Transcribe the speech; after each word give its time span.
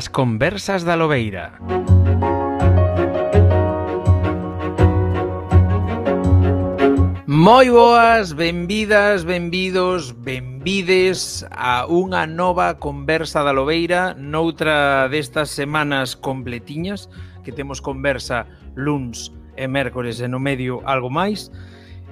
As 0.00 0.08
conversas 0.08 0.82
da 0.82 0.94
Lobeira. 0.96 1.52
Moi 7.26 7.68
boas, 7.68 8.32
benvidas, 8.32 9.28
benvidos, 9.28 10.16
benvides 10.16 11.44
a 11.52 11.84
unha 11.84 12.24
nova 12.24 12.80
conversa 12.80 13.44
da 13.44 13.52
Lobeira 13.52 14.16
noutra 14.16 15.04
destas 15.12 15.52
semanas 15.52 16.16
completiñas 16.16 17.12
que 17.44 17.52
temos 17.52 17.84
conversa 17.84 18.48
luns 18.80 19.28
e 19.52 19.68
mércores 19.68 20.24
e 20.24 20.28
no 20.32 20.40
medio 20.40 20.80
algo 20.88 21.12
máis. 21.12 21.52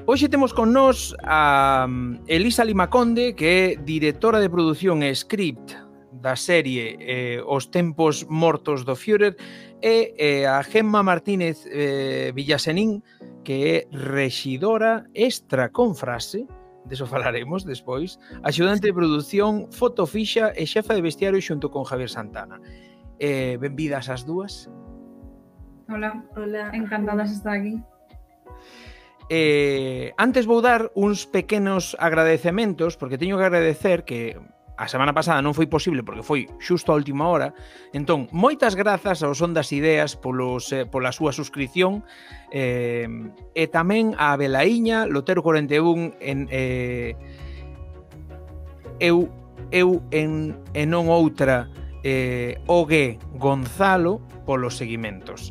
Hoxe 0.05 0.29
temos 0.29 0.53
con 0.53 0.77
nós 0.77 1.17
a 1.25 1.89
um, 1.89 2.21
Elisa 2.29 2.69
Limaconde, 2.69 3.33
que 3.33 3.49
é 3.49 3.65
directora 3.81 4.45
de 4.45 4.53
produción 4.53 5.01
e 5.01 5.09
script 5.17 5.88
da 6.13 6.37
serie 6.37 6.97
eh, 7.01 7.43
Os 7.45 7.69
tempos 7.69 8.25
mortos 8.29 8.85
do 8.85 8.97
Führer 8.97 9.37
e 9.83 10.15
eh, 10.17 10.47
a 10.47 10.63
Gemma 10.63 11.03
Martínez 11.03 11.67
eh, 11.69 12.33
Villasenín 12.35 13.03
que 13.45 13.57
é 13.65 13.77
rexidora 13.93 15.05
extra 15.15 15.69
con 15.69 15.95
frase 15.95 16.49
deso 16.89 17.07
falaremos 17.07 17.65
despois, 17.65 18.19
axudante 18.43 18.89
de 18.89 18.97
produción, 18.97 19.69
fotofixa 19.71 20.57
e 20.57 20.65
xefa 20.65 20.97
de 20.97 21.05
vestiario 21.05 21.39
xunto 21.39 21.69
con 21.69 21.85
Javier 21.85 22.09
Santana. 22.09 22.57
Eh, 23.21 23.61
benvidas 23.61 24.09
as 24.09 24.25
dúas. 24.25 24.67
Hola, 25.89 26.25
hola, 26.35 26.73
encantadas 26.73 27.31
de 27.31 27.37
estar 27.37 27.55
aquí. 27.55 27.77
Eh, 29.29 30.17
antes 30.17 30.49
vou 30.49 30.65
dar 30.65 30.89
uns 30.97 31.29
pequenos 31.29 31.93
agradecementos, 32.01 32.97
porque 32.97 33.21
teño 33.21 33.37
que 33.37 33.45
agradecer 33.45 34.09
que 34.09 34.41
a 34.79 34.87
semana 34.87 35.11
pasada 35.11 35.43
non 35.43 35.59
foi 35.59 35.67
posible 35.67 36.07
porque 36.07 36.23
foi 36.23 36.47
xusto 36.63 36.95
a 36.95 36.99
última 36.99 37.27
hora. 37.27 37.51
Entón, 37.91 38.31
moitas 38.31 38.79
grazas 38.79 39.27
aos 39.27 39.43
Ondas 39.43 39.75
Ideas 39.75 40.15
polos, 40.15 40.71
eh, 40.71 40.87
pola 40.87 41.11
súa 41.11 41.35
suscripción 41.35 42.07
eh, 42.55 43.11
e 43.59 43.65
tamén 43.67 44.15
a 44.15 44.39
Belaíña, 44.39 45.03
Lotero 45.11 45.43
41 45.43 46.15
en 46.23 46.47
eh, 46.55 47.19
eu 49.03 49.27
eu 49.75 50.01
en, 50.15 50.55
e 50.73 50.87
non 50.87 51.11
outra 51.11 51.67
eh, 52.07 52.63
Ogue 52.71 53.19
Gonzalo 53.35 54.23
polos 54.47 54.79
seguimentos. 54.79 55.51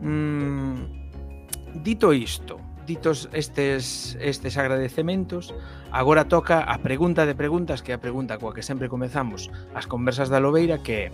Mm, 0.00 1.82
dito 1.82 2.14
isto, 2.14 2.62
ditos 2.90 3.30
estes, 3.30 4.18
estes 4.18 4.58
agradecementos, 4.58 5.54
agora 5.94 6.26
toca 6.26 6.66
a 6.66 6.82
pregunta 6.82 7.22
de 7.22 7.38
preguntas, 7.38 7.86
que 7.86 7.94
é 7.94 7.96
a 7.96 8.02
pregunta 8.02 8.42
coa 8.42 8.50
que 8.50 8.66
sempre 8.66 8.90
comezamos 8.90 9.46
as 9.78 9.86
conversas 9.86 10.26
da 10.26 10.42
Lobeira, 10.42 10.82
que 10.82 11.06
é 11.06 11.08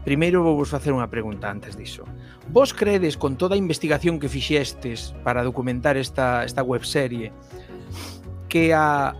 Primeiro 0.00 0.40
vou 0.42 0.56
vos 0.56 0.72
facer 0.72 0.96
unha 0.96 1.12
pregunta 1.12 1.52
antes 1.52 1.76
diso. 1.76 2.08
Vos 2.48 2.72
credes 2.72 3.20
con 3.20 3.36
toda 3.36 3.52
a 3.52 3.60
investigación 3.60 4.16
que 4.16 4.32
fixestes 4.32 5.12
para 5.20 5.44
documentar 5.44 6.00
esta, 6.00 6.40
esta 6.40 6.64
webserie 6.64 7.36
que 8.48 8.72
a 8.72 9.12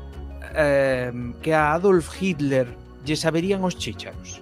eh, 0.57 1.13
que 1.45 1.53
a 1.53 1.77
Adolf 1.77 2.17
Hitler 2.17 2.73
lle 3.05 3.17
saberían 3.17 3.61
os 3.61 3.77
chícharos? 3.77 4.41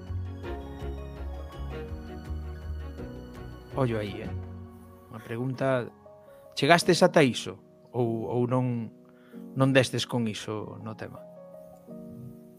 Ollo 3.74 3.98
aí, 3.98 4.22
eh? 4.22 4.30
Unha 5.10 5.22
pregunta 5.27 5.90
Chegastes 6.59 7.06
ata 7.06 7.23
iso? 7.23 7.55
Ou, 7.95 8.27
ou 8.27 8.42
non, 8.51 8.91
non 9.55 9.70
destes 9.70 10.11
con 10.11 10.27
iso 10.27 10.83
no 10.83 10.98
tema? 10.98 11.23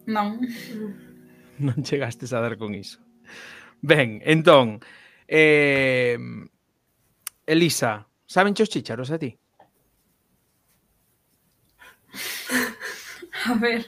Non. 0.08 0.40
Non 1.60 1.84
chegastes 1.84 2.32
a 2.32 2.40
dar 2.40 2.56
con 2.56 2.72
iso. 2.72 3.04
Ben, 3.84 4.24
entón, 4.24 4.80
eh, 5.28 6.16
Elisa, 7.44 8.08
saben 8.24 8.56
os 8.56 8.72
chícharos 8.72 9.12
a 9.12 9.20
ti? 9.20 9.36
A 13.52 13.60
ver. 13.60 13.84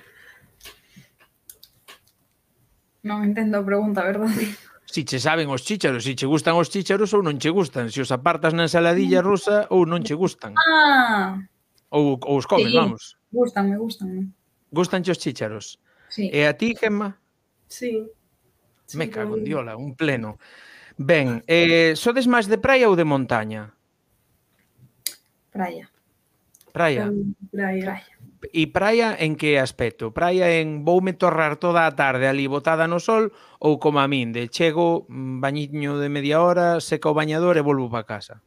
Non 3.07 3.23
entendo 3.23 3.63
a 3.63 3.63
pregunta, 3.63 4.03
verdade? 4.03 4.51
si 4.91 5.05
che 5.05 5.19
saben 5.19 5.47
os 5.47 5.63
chícharos, 5.63 6.03
si 6.03 6.15
che 6.15 6.27
gustan 6.27 6.59
os 6.59 6.67
chícharos 6.67 7.15
ou 7.15 7.23
non 7.23 7.39
che 7.39 7.47
gustan, 7.49 7.87
se 7.87 7.93
si 7.93 7.99
os 8.03 8.11
apartas 8.11 8.51
na 8.51 8.67
ensaladilla 8.67 9.23
mm. 9.23 9.25
rusa 9.25 9.57
ou 9.71 9.87
non 9.87 10.03
che 10.03 10.15
gustan. 10.19 10.51
Ah. 10.59 11.39
Ou, 11.95 12.19
ou 12.19 12.35
os 12.35 12.45
comes, 12.45 12.71
sí. 12.71 12.75
vamos. 12.75 13.15
Gústanme, 13.31 13.79
gustan. 13.79 14.35
Gustan 14.71 15.01
os 15.07 15.19
chícharos. 15.19 15.79
Sí. 16.11 16.27
E 16.27 16.43
a 16.43 16.51
ti, 16.59 16.75
Gemma? 16.75 17.15
Sí. 17.71 18.03
sí 18.85 18.97
Me 18.99 19.07
cago 19.07 19.39
en 19.39 19.47
diola, 19.47 19.79
un 19.79 19.95
pleno. 19.95 20.35
Ben, 20.99 21.39
eh, 21.47 21.95
sodes 21.95 22.27
máis 22.27 22.51
de 22.51 22.59
praia 22.59 22.91
ou 22.91 22.99
de 22.99 23.07
montaña? 23.07 23.71
Praia. 25.55 25.87
Praia. 26.75 27.07
Praia. 27.51 27.83
praia. 27.87 28.10
E 28.49 28.65
praia 28.73 29.13
en 29.13 29.37
que 29.37 29.61
aspecto? 29.61 30.09
Praia 30.09 30.49
en 30.57 30.81
voume 30.81 31.13
torrar 31.13 31.61
toda 31.61 31.85
a 31.85 31.93
tarde 31.93 32.25
ali 32.25 32.49
botada 32.49 32.89
no 32.89 32.97
sol 32.97 33.29
ou 33.61 33.77
como 33.77 34.01
a 34.01 34.09
min, 34.09 34.33
de 34.33 34.49
chego, 34.49 35.05
mm, 35.05 35.37
bañiño 35.37 36.01
de 36.01 36.09
media 36.09 36.41
hora, 36.41 36.81
seco 36.81 37.13
o 37.13 37.17
bañador 37.17 37.61
e 37.61 37.65
volvo 37.65 37.93
para 37.93 38.09
casa? 38.09 38.41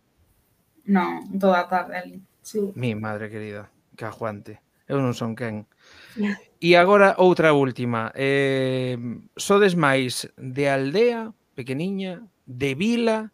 Non, 0.91 1.39
toda 1.39 1.63
a 1.63 1.71
tarde 1.71 1.95
ali. 1.95 2.19
Sí. 2.43 2.75
Mi 2.75 2.99
madre 2.99 3.31
querida, 3.31 3.71
que 3.95 4.03
aguante. 4.03 4.59
Eu 4.91 4.99
non 4.99 5.15
son 5.15 5.39
quen. 5.39 5.65
Yeah. 6.19 6.37
E 6.61 6.75
agora 6.75 7.17
outra 7.17 7.55
última. 7.55 8.11
Eh, 8.19 8.99
sodes 9.39 9.79
máis 9.79 10.29
de 10.37 10.69
aldea 10.69 11.33
pequeniña, 11.55 12.27
de 12.45 12.75
vila 12.75 13.31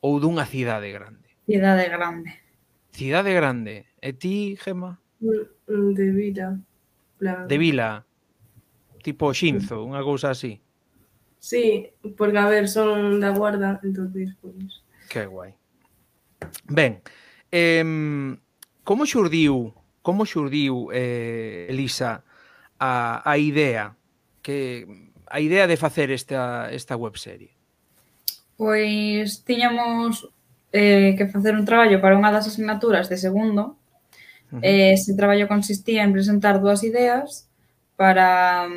ou 0.00 0.22
dunha 0.22 0.46
cidade 0.46 0.88
grande? 0.94 1.28
Cidade 1.44 1.84
grande. 1.90 2.30
Cidade 2.94 3.32
grande. 3.34 3.76
E 4.00 4.14
ti, 4.16 4.56
Gema? 4.56 4.96
Mm. 5.20 5.57
Mm, 5.68 5.92
de 5.94 6.10
vila. 6.10 6.58
Plan. 7.18 7.48
De 7.48 7.58
vila. 7.58 8.04
Tipo 9.02 9.32
Xinzo, 9.32 9.84
unha 9.84 10.02
cousa 10.02 10.34
así. 10.34 10.58
Sí, 11.38 11.86
porque 12.18 12.38
a 12.38 12.50
ver, 12.50 12.66
son 12.66 13.22
da 13.22 13.30
guarda, 13.30 13.78
entonces, 13.86 14.34
pois. 14.42 14.82
Que 15.06 15.24
guai. 15.24 15.54
Ben, 16.66 17.00
eh, 17.52 17.84
como 18.82 19.06
xurdiu, 19.06 19.72
como 20.02 20.26
xurdiu 20.26 20.90
eh, 20.90 21.70
Elisa 21.70 22.24
a, 22.78 23.22
a 23.22 23.34
idea 23.38 23.94
que 24.42 24.86
a 25.30 25.40
idea 25.40 25.66
de 25.66 25.76
facer 25.76 26.10
esta 26.10 26.70
esta 26.72 26.96
webserie? 26.96 27.50
Pois 28.56 29.44
tiñamos 29.44 30.28
eh, 30.72 31.14
que 31.16 31.28
facer 31.28 31.54
un 31.54 31.64
traballo 31.64 32.00
para 32.00 32.16
unha 32.16 32.32
das 32.32 32.48
asignaturas 32.48 33.12
de 33.12 33.20
segundo 33.20 33.76
Uh 34.52 34.58
eh, 34.62 34.90
-huh. 34.90 34.94
Ese 34.94 35.14
traballo 35.14 35.48
consistía 35.48 36.04
en 36.04 36.12
presentar 36.12 36.60
dúas 36.60 36.82
ideas 36.82 37.48
para, 37.96 38.68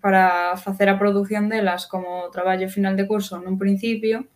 para 0.00 0.56
facer 0.56 0.88
a 0.88 0.98
produción 0.98 1.48
delas 1.48 1.86
como 1.86 2.28
traballo 2.30 2.68
final 2.68 2.96
de 2.96 3.06
curso 3.06 3.40
nun 3.40 3.56
principio. 3.56 4.26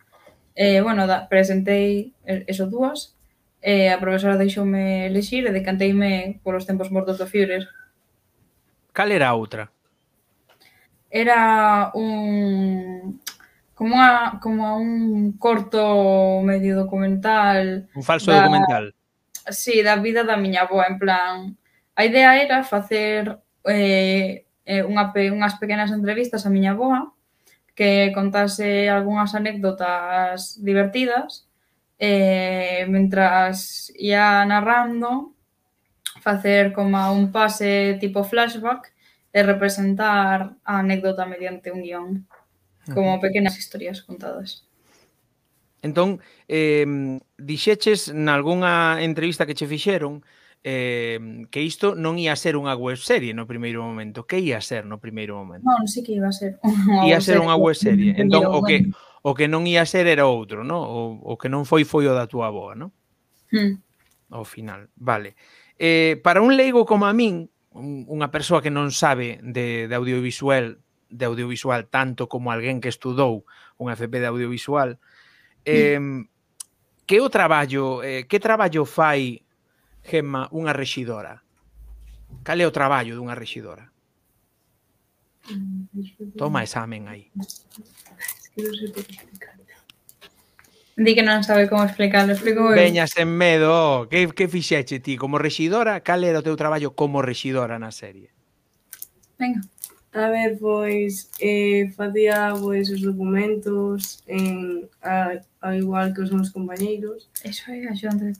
Eh, 0.55 0.81
bueno, 0.81 1.07
da, 1.07 1.29
presentei 1.29 2.13
eh, 2.25 2.45
eso 2.47 2.69
dúas, 2.69 3.17
e 3.61 3.89
eh, 3.89 3.93
a 3.93 3.99
profesora 3.99 4.37
deixoume 4.39 5.09
elegir 5.09 5.45
e 5.45 5.53
decanteime 5.53 6.41
polos 6.45 6.65
tempos 6.65 6.89
mortos 6.89 7.19
do 7.19 7.27
Führer. 7.27 7.69
Cal 8.93 9.13
era 9.13 9.33
a 9.33 9.37
outra? 9.37 9.73
Era 11.11 11.91
un 11.93 13.21
como 13.75 13.99
a, 13.99 14.39
como 14.41 14.67
a 14.67 14.77
un 14.77 15.35
corto 15.37 16.41
medio 16.45 16.77
documental. 16.77 17.89
Un 17.97 18.05
falso 18.05 18.31
da, 18.31 18.45
documental 18.45 18.95
así 19.47 19.83
da 19.83 19.97
vida 19.97 20.25
da 20.25 20.37
miña 20.37 20.63
avoa, 20.63 20.87
en 20.87 20.99
plan, 20.99 21.57
a 21.97 22.05
idea 22.05 22.41
era 22.43 22.65
facer 22.65 23.39
eh, 23.65 24.47
eh 24.65 24.83
unha, 24.83 25.13
unhas 25.35 25.59
pequenas 25.59 25.91
entrevistas 25.91 26.47
a 26.47 26.51
miña 26.51 26.73
avoa 26.73 27.13
que 27.75 28.13
contase 28.15 28.89
algunhas 28.89 29.35
anécdotas 29.35 30.61
divertidas 30.63 31.49
eh, 31.99 32.85
mentras 32.89 33.91
ia 33.97 34.45
narrando 34.45 35.33
facer 36.21 36.73
como 36.73 36.99
un 37.13 37.33
pase 37.33 37.97
tipo 38.01 38.25
flashback 38.25 38.93
e 39.33 39.41
representar 39.43 40.55
a 40.65 40.79
anécdota 40.85 41.25
mediante 41.27 41.73
un 41.73 41.81
guión 41.83 42.29
como 42.93 43.21
pequenas 43.21 43.57
historias 43.57 44.03
contadas. 44.03 44.67
Entón, 45.81 46.21
eh, 46.49 46.85
dixeches 47.43 48.15
nalgúnha 48.15 49.03
entrevista 49.03 49.47
que 49.47 49.55
che 49.55 49.67
fixeron 49.67 50.23
eh, 50.65 51.47
que 51.51 51.63
isto 51.63 51.95
non 51.99 52.19
ia 52.19 52.39
ser 52.39 52.55
unha 52.55 52.79
webserie 52.79 53.35
no 53.35 53.51
primeiro 53.51 53.83
momento. 53.83 54.25
Que 54.25 54.39
ia 54.39 54.63
ser 54.63 54.87
no 54.87 55.03
primeiro 55.03 55.35
momento? 55.35 55.67
Non, 55.67 55.91
sí 55.91 56.07
que 56.07 56.15
iba 56.15 56.31
a 56.31 56.35
ser. 56.35 56.63
Ia 57.07 57.19
ser 57.19 57.43
unha 57.43 57.59
webserie. 57.59 58.15
Entón, 58.15 58.47
o 58.47 58.63
que, 58.63 58.87
o 59.27 59.35
que 59.35 59.51
non 59.51 59.67
ia 59.67 59.83
ser 59.83 60.07
era 60.07 60.31
outro, 60.31 60.63
no? 60.63 60.87
o, 60.87 61.19
o 61.19 61.35
que 61.35 61.51
non 61.51 61.67
foi 61.67 61.83
foi 61.83 62.07
o 62.07 62.15
da 62.15 62.31
túa 62.31 62.55
boa, 62.55 62.79
non? 62.79 62.95
Hmm. 63.51 63.83
Ao 64.31 64.47
final, 64.47 64.89
vale. 64.97 65.35
Eh, 65.77 66.17
para 66.23 66.41
un 66.41 66.55
leigo 66.55 66.87
como 66.87 67.11
a 67.11 67.13
min, 67.13 67.51
unha 67.75 68.31
persoa 68.31 68.63
que 68.63 68.71
non 68.71 68.95
sabe 68.95 69.43
de, 69.43 69.91
de 69.91 69.95
audiovisual 69.99 70.79
de 71.13 71.29
audiovisual 71.29 71.93
tanto 71.93 72.25
como 72.25 72.49
alguén 72.49 72.81
que 72.81 72.89
estudou 72.89 73.45
un 73.77 73.93
FP 73.93 74.17
de 74.17 74.29
audiovisual, 74.33 74.97
eh, 75.69 76.01
que 77.07 77.21
o 77.21 77.29
traballo, 77.29 78.03
eh, 78.03 78.25
que 78.27 78.39
traballo 78.39 78.85
fai 78.85 79.43
Gemma 80.03 80.51
unha 80.51 80.75
rexidora? 80.75 81.43
Cal 82.43 82.59
é 82.59 82.67
o 82.67 82.75
traballo 82.75 83.15
dunha 83.15 83.39
rexidora? 83.39 83.93
Toma 86.37 86.63
examen 86.63 87.07
aí. 87.07 87.31
Di 90.93 91.15
que 91.17 91.25
non 91.25 91.41
sabe 91.41 91.71
como 91.73 91.89
explicarlo, 91.89 92.37
explico 92.37 92.69
eu. 92.69 92.77
Veñas 92.77 93.17
en 93.17 93.33
medo, 93.33 93.73
oh, 93.73 93.99
que, 94.11 94.29
que 94.35 94.47
fixeche 94.47 95.01
ti 95.01 95.17
como 95.17 95.41
rexidora? 95.41 96.05
Cal 96.05 96.23
era 96.23 96.43
o 96.43 96.47
teu 96.47 96.55
traballo 96.55 96.93
como 96.93 97.25
rexidora 97.25 97.81
na 97.81 97.91
serie? 97.91 98.29
Venga. 99.41 99.65
A 100.13 100.29
ver, 100.29 100.59
pois, 100.61 101.31
eh, 101.41 101.91
facía 101.97 102.53
pois, 102.61 102.91
os 102.91 103.01
documentos 103.01 104.23
en, 104.27 104.89
a, 105.01 105.41
a 105.61 105.77
igual 105.77 106.13
que 106.13 106.21
os 106.21 106.31
meus 106.31 106.51
compañeiros. 106.51 107.31
Eso 107.43 107.73
é 107.73 107.89
axudante 107.89 108.25
de 108.25 108.33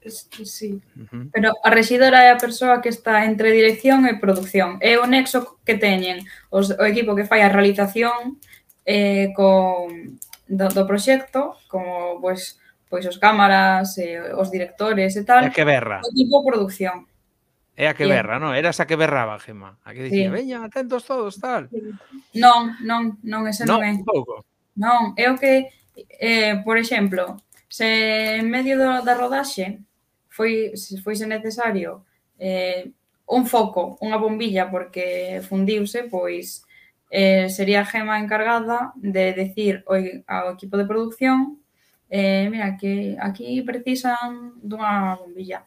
producción. 0.00 0.46
Sí. 0.46 0.80
Uh 0.96 1.04
-huh. 1.04 1.30
Pero 1.32 1.52
a 1.62 1.70
rexidora 1.70 2.24
é 2.24 2.30
a 2.32 2.40
persoa 2.40 2.80
que 2.80 2.88
está 2.88 3.24
entre 3.28 3.52
dirección 3.52 4.08
e 4.08 4.16
producción. 4.18 4.80
É 4.80 4.96
o 4.98 5.04
nexo 5.06 5.60
que 5.66 5.76
teñen 5.76 6.24
os, 6.48 6.72
o 6.72 6.84
equipo 6.88 7.14
que 7.14 7.28
fai 7.28 7.44
a 7.44 7.52
realización 7.52 8.40
eh, 8.88 9.30
con, 9.36 10.18
do, 10.48 10.66
do 10.72 10.88
proxecto, 10.88 11.60
como 11.68 12.24
pois, 12.24 12.56
pois 12.88 13.04
os 13.06 13.20
cámaras, 13.20 13.96
eh, 13.98 14.32
os 14.32 14.48
directores 14.50 15.12
e 15.16 15.22
tal. 15.28 15.44
É 15.44 15.52
que 15.52 15.64
berra. 15.64 16.00
O 16.02 16.08
equipo 16.08 16.40
de 16.40 16.46
producción. 16.50 17.06
É 17.76 17.88
a 17.88 17.94
que 17.94 18.04
Bien. 18.04 18.20
berra, 18.20 18.36
non? 18.36 18.52
Era 18.52 18.68
esa 18.68 18.84
que 18.84 19.00
berraba, 19.00 19.40
Gema. 19.40 19.80
A 19.84 19.96
que 19.96 20.04
dicía, 20.04 20.28
sí. 20.28 20.34
veña, 20.34 20.60
atentos 20.60 21.08
todos, 21.08 21.40
tal. 21.40 21.72
Non, 22.36 22.76
non, 22.84 23.16
non, 23.24 23.48
ese 23.48 23.64
non, 23.64 23.80
non 23.80 23.88
é. 23.88 23.92
Pouco. 24.04 24.44
Non, 24.76 25.16
é 25.16 25.32
o 25.32 25.40
que, 25.40 25.72
eh, 26.20 26.60
por 26.64 26.76
exemplo, 26.76 27.40
se 27.72 28.36
en 28.40 28.52
medio 28.52 28.76
do, 28.76 29.00
da 29.00 29.16
rodaxe 29.16 29.80
foi, 30.28 30.76
se 30.76 31.00
foise 31.00 31.24
necesario 31.24 32.04
eh, 32.36 32.92
un 33.24 33.48
foco, 33.48 33.96
unha 34.04 34.20
bombilla 34.20 34.68
porque 34.68 35.40
fundiuse, 35.40 36.04
pois 36.12 36.68
eh, 37.08 37.48
sería 37.48 37.84
a 37.84 37.88
Gema 37.88 38.20
encargada 38.20 38.92
de 39.00 39.32
decir 39.32 39.80
ao, 39.88 39.96
ao 40.28 40.52
equipo 40.56 40.76
de 40.76 40.84
producción 40.84 41.62
eh, 42.12 42.48
mira, 42.52 42.76
que 42.76 43.16
aquí 43.16 43.64
precisan 43.64 44.60
dunha 44.60 45.16
bombilla 45.16 45.64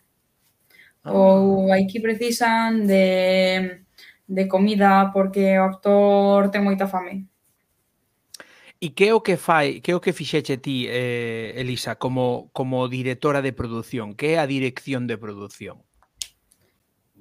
ah. 1.05 1.13
ou 1.13 1.71
aquí 1.71 2.01
precisan 2.01 2.89
de, 2.89 3.85
de 4.25 4.43
comida 4.49 5.13
porque 5.13 5.57
o 5.61 5.63
actor 5.69 6.49
ten 6.49 6.65
moita 6.65 6.89
fame. 6.89 7.29
E 8.81 8.91
que 8.91 9.07
é 9.07 9.13
o 9.13 9.21
que 9.21 9.37
fai, 9.37 9.79
que 9.79 9.93
é 9.93 9.95
o 9.95 10.03
que 10.03 10.11
fixeche 10.11 10.57
ti, 10.57 10.85
eh, 10.89 11.53
Elisa, 11.55 11.95
como, 11.95 12.51
como 12.51 12.89
directora 12.89 13.41
de 13.41 13.53
produción? 13.53 14.13
Que 14.13 14.35
é 14.35 14.39
a 14.39 14.45
dirección 14.45 15.07
de 15.07 15.17
produción? 15.17 15.79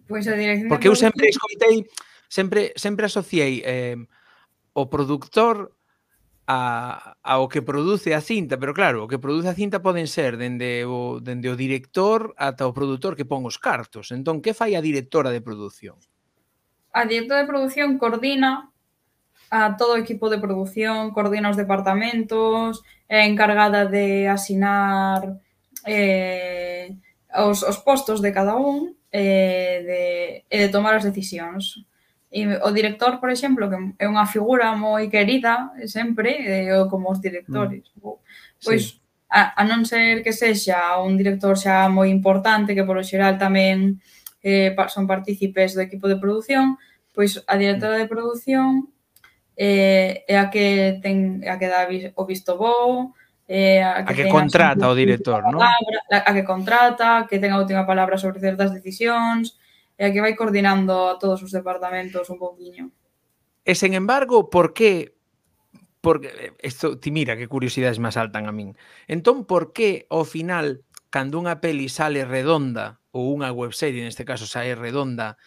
Pois 0.09 0.27
pues 0.27 0.29
a 0.29 0.37
dirección 0.37 0.69
Porque 0.69 0.89
eu 0.89 0.97
sempre 0.97 1.29
escoitei, 1.29 1.87
sempre 2.29 2.75
sempre 2.77 3.07
asociei 3.07 3.63
eh, 3.65 3.97
o 4.75 4.91
produtor 4.91 5.74
a, 6.47 7.17
ao 7.25 7.49
que 7.49 7.65
produce 7.65 8.13
a 8.13 8.21
cinta, 8.21 8.61
pero 8.61 8.77
claro, 8.77 9.05
o 9.05 9.09
que 9.09 9.19
produce 9.19 9.49
a 9.49 9.57
cinta 9.57 9.81
poden 9.81 10.05
ser 10.05 10.37
dende 10.37 10.85
o, 10.85 11.21
dende 11.21 11.49
o 11.49 11.57
director 11.57 12.37
ata 12.37 12.69
o 12.69 12.77
produtor 12.77 13.17
que 13.17 13.25
pon 13.25 13.49
os 13.49 13.57
cartos. 13.57 14.13
Entón, 14.13 14.45
que 14.45 14.53
fai 14.53 14.77
a 14.77 14.85
directora 14.85 15.33
de 15.33 15.41
produción? 15.41 15.97
A 16.93 17.09
directora 17.09 17.43
de 17.43 17.49
produción 17.49 17.97
coordina 17.97 18.69
a 19.49 19.77
todo 19.77 19.97
o 19.97 20.01
equipo 20.01 20.29
de 20.29 20.43
produción, 20.43 21.17
coordina 21.17 21.49
os 21.49 21.57
departamentos, 21.57 22.85
é 23.09 23.25
encargada 23.25 23.87
de 23.89 24.29
asinar 24.29 25.41
eh, 25.87 26.93
os, 27.33 27.63
os 27.65 27.79
postos 27.81 28.21
de 28.21 28.33
cada 28.33 28.57
un 28.57 28.93
e 29.09 29.17
eh, 29.17 29.77
de, 29.87 30.05
e 30.51 30.57
de 30.61 30.69
tomar 30.69 30.99
as 30.99 31.07
decisións. 31.07 31.87
E 32.35 32.51
o 32.67 32.71
director, 32.75 33.23
por 33.23 33.31
exemplo, 33.31 33.71
que 33.71 33.79
é 34.03 34.11
unha 34.11 34.27
figura 34.27 34.75
moi 34.75 35.07
querida 35.07 35.71
sempre, 35.87 36.67
eh, 36.67 36.83
como 36.91 37.15
os 37.15 37.23
directores. 37.23 37.87
Mm. 37.95 38.19
Pois, 38.59 38.83
sí. 38.83 38.99
a, 39.31 39.55
a 39.55 39.63
non 39.63 39.87
ser 39.87 40.27
que 40.27 40.35
sexa 40.35 40.99
un 40.99 41.15
director 41.15 41.55
xa 41.55 41.87
moi 41.87 42.11
importante, 42.11 42.75
que 42.75 42.83
polo 42.83 43.07
xeral 43.07 43.39
tamén 43.39 44.03
eh, 44.43 44.75
son 44.91 45.07
partícipes 45.07 45.79
do 45.79 45.87
equipo 45.87 46.11
de 46.11 46.19
produción, 46.19 46.75
pois 47.15 47.39
a 47.47 47.55
directora 47.55 48.03
de 48.03 48.11
produción 48.11 48.91
eh, 49.55 50.27
é 50.27 50.35
a 50.35 50.51
que 50.51 50.99
ten 50.99 51.39
a 51.47 51.55
que 51.55 51.71
dá 51.71 51.87
o 52.19 52.23
visto 52.27 52.59
bo, 52.59 53.15
eh, 53.47 53.79
a 53.79 54.03
que, 54.03 54.11
a 54.11 54.15
que 54.15 54.27
contrata 54.27 54.91
o 54.91 54.99
director, 54.99 55.47
non? 55.47 55.63
A, 55.63 56.31
que 56.35 56.43
contrata, 56.43 57.31
que 57.31 57.39
ten 57.39 57.55
a 57.55 57.63
última 57.63 57.87
palabra 57.87 58.19
sobre 58.19 58.43
certas 58.43 58.75
decisións, 58.75 59.55
e 59.99 60.03
a 60.05 60.11
que 60.11 60.23
vai 60.23 60.35
coordinando 60.35 61.11
a 61.11 61.19
todos 61.19 61.43
os 61.43 61.55
departamentos 61.55 62.27
un 62.31 62.39
pouquiño. 62.39 62.91
E 63.65 63.73
sen 63.79 63.95
embargo, 63.95 64.51
por 64.51 64.75
que 64.75 65.15
porque 66.05 66.53
isto 66.61 67.01
ti 67.01 67.09
mira 67.09 67.33
que 67.33 67.49
curiosidades 67.49 67.97
máis 67.97 68.21
altan 68.21 68.45
a 68.45 68.53
min. 68.53 68.77
Entón, 69.09 69.49
por 69.49 69.73
que 69.73 70.05
ao 70.13 70.29
final 70.29 70.85
cando 71.09 71.41
unha 71.41 71.65
peli 71.65 71.89
sale 71.89 72.29
redonda 72.29 73.01
ou 73.15 73.33
unha 73.33 73.49
webserie 73.55 74.05
neste 74.05 74.29
caso 74.29 74.45
sae 74.45 74.77
redonda, 74.77 75.41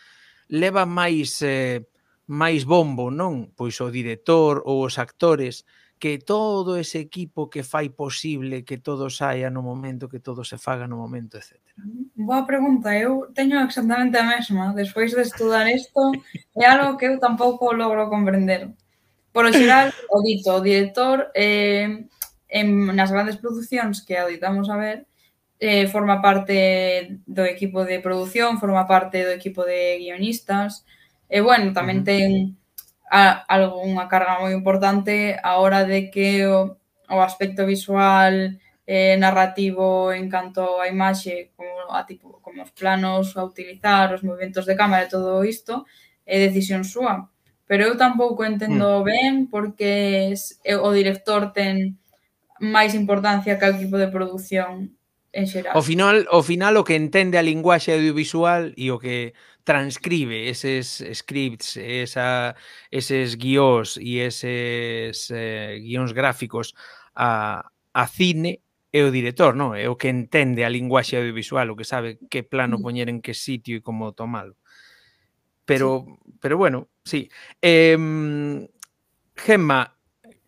leva 0.49 0.89
máis 0.89 1.43
eh, 1.45 1.85
máis 2.25 2.65
bombo, 2.65 3.13
non? 3.13 3.53
Pois 3.53 3.77
o 3.83 3.93
director 3.93 4.65
ou 4.65 4.81
os 4.81 4.97
actores 4.97 5.67
que 5.99 6.19
todo 6.19 6.77
ese 6.77 6.99
equipo 6.99 7.49
que 7.49 7.63
fai 7.63 7.89
posible 7.89 8.63
que 8.63 8.77
todo 8.77 9.09
saia 9.09 9.49
no 9.49 9.61
momento, 9.61 10.09
que 10.09 10.19
todo 10.19 10.43
se 10.43 10.57
faga 10.57 10.87
no 10.87 10.97
momento, 10.97 11.37
etc. 11.37 11.57
Mm, 11.77 12.13
Boa 12.13 12.45
pregunta, 12.45 12.93
eu 12.97 13.29
teño 13.33 13.57
exactamente 13.61 14.17
a 14.17 14.25
mesma, 14.25 14.73
despois 14.73 15.13
de 15.13 15.21
estudar 15.21 15.65
isto, 15.67 16.11
é 16.55 16.65
algo 16.65 16.97
que 16.97 17.05
eu 17.05 17.19
tampouco 17.19 17.73
logro 17.73 18.09
comprender. 18.09 18.69
Por 19.33 19.45
o 19.45 19.53
xeral, 19.53 19.89
o 20.13 20.21
dito, 20.21 20.53
o 20.53 20.61
director 20.61 21.31
eh, 21.33 22.05
en, 22.49 22.67
nas 22.93 23.09
grandes 23.09 23.37
producións 23.37 24.01
que 24.05 24.17
auditamos 24.17 24.69
a 24.69 24.77
ver, 24.77 25.07
eh, 25.59 25.87
forma 25.89 26.21
parte 26.21 27.17
do 27.25 27.41
equipo 27.41 27.85
de 27.85 27.97
produción, 27.99 28.61
forma 28.61 28.85
parte 28.85 29.25
do 29.25 29.33
equipo 29.33 29.65
de 29.65 29.97
guionistas, 29.97 30.85
e 31.25 31.41
bueno, 31.41 31.73
tamén 31.73 32.05
ten 32.05 32.53
a, 33.09 33.43
algunha 33.47 34.07
carga 34.07 34.39
moi 34.39 34.53
importante 34.53 35.39
a 35.41 35.57
hora 35.57 35.83
de 35.87 36.11
que 36.11 36.45
o, 36.45 36.75
o 37.09 37.19
aspecto 37.23 37.65
visual 37.65 38.59
eh, 38.87 39.15
narrativo 39.19 40.11
en 40.11 40.29
canto 40.29 40.79
a 40.79 40.87
imaxe, 40.87 41.51
como, 41.55 41.91
a 41.91 42.05
tipo, 42.05 42.39
como 42.41 42.63
os 42.63 42.71
planos 42.71 43.35
a 43.35 43.43
utilizar, 43.43 44.13
os 44.13 44.23
movimentos 44.23 44.65
de 44.65 44.75
cámara 44.75 45.07
e 45.07 45.11
todo 45.11 45.43
isto, 45.43 45.83
é 46.25 46.39
decisión 46.39 46.87
súa. 46.87 47.27
Pero 47.67 47.83
eu 47.83 47.99
tampouco 47.99 48.47
entendo 48.47 49.03
hmm. 49.03 49.03
ben 49.03 49.33
porque 49.51 50.31
es, 50.31 50.59
o 50.63 50.89
director 50.95 51.51
ten 51.51 51.99
máis 52.63 52.95
importancia 52.95 53.59
que 53.59 53.67
o 53.67 53.75
equipo 53.75 53.99
de 53.99 54.07
produción 54.07 54.95
en 55.35 55.45
xeral. 55.51 55.75
Ao 55.75 55.83
final, 55.83 56.23
ao 56.31 56.43
final 56.43 56.79
o 56.79 56.87
que 56.87 56.95
entende 56.95 57.35
a 57.35 57.43
linguaxe 57.43 57.91
audiovisual 57.91 58.71
e 58.79 58.87
o 58.89 58.97
que 58.97 59.35
transcribe 59.67 60.47
eses 60.47 61.03
scripts, 61.11 61.75
esa, 61.75 62.55
eses 62.89 63.35
guións 63.35 63.99
e 63.99 64.23
eses 64.23 65.27
eh, 65.27 65.83
guións 65.83 66.15
gráficos 66.15 66.71
a, 67.11 67.67
a 67.91 68.07
cine 68.07 68.63
é 68.95 69.03
o 69.03 69.11
director, 69.11 69.59
non? 69.59 69.75
É 69.75 69.91
o 69.91 69.99
que 69.99 70.07
entende 70.07 70.63
a 70.63 70.71
linguaxe 70.71 71.19
audiovisual, 71.19 71.67
o 71.67 71.75
que 71.75 71.83
sabe 71.83 72.15
que 72.31 72.47
plano 72.47 72.79
poñer 72.79 73.11
en 73.11 73.19
que 73.19 73.35
sitio 73.35 73.75
e 73.75 73.83
como 73.83 74.15
tomalo. 74.15 74.55
Pero, 75.67 76.07
sí. 76.07 76.39
pero 76.39 76.55
bueno, 76.55 76.87
sí. 77.03 77.27
Eh, 77.59 77.99
Gemma, 79.35 79.99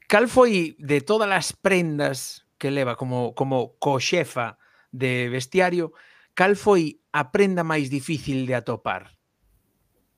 cal 0.07 0.31
foi 0.31 0.79
de 0.79 1.03
todas 1.03 1.27
as 1.27 1.51
prendas 1.51 2.47
que 2.55 2.71
leva 2.71 2.95
como, 2.95 3.35
como 3.35 3.75
coxefa 3.83 4.55
de 4.95 5.27
vestiario, 5.27 5.91
cal 6.39 6.55
foi 6.55 7.03
a 7.11 7.35
prenda 7.35 7.67
máis 7.67 7.91
difícil 7.91 8.47
de 8.47 8.55
atopar? 8.55 9.11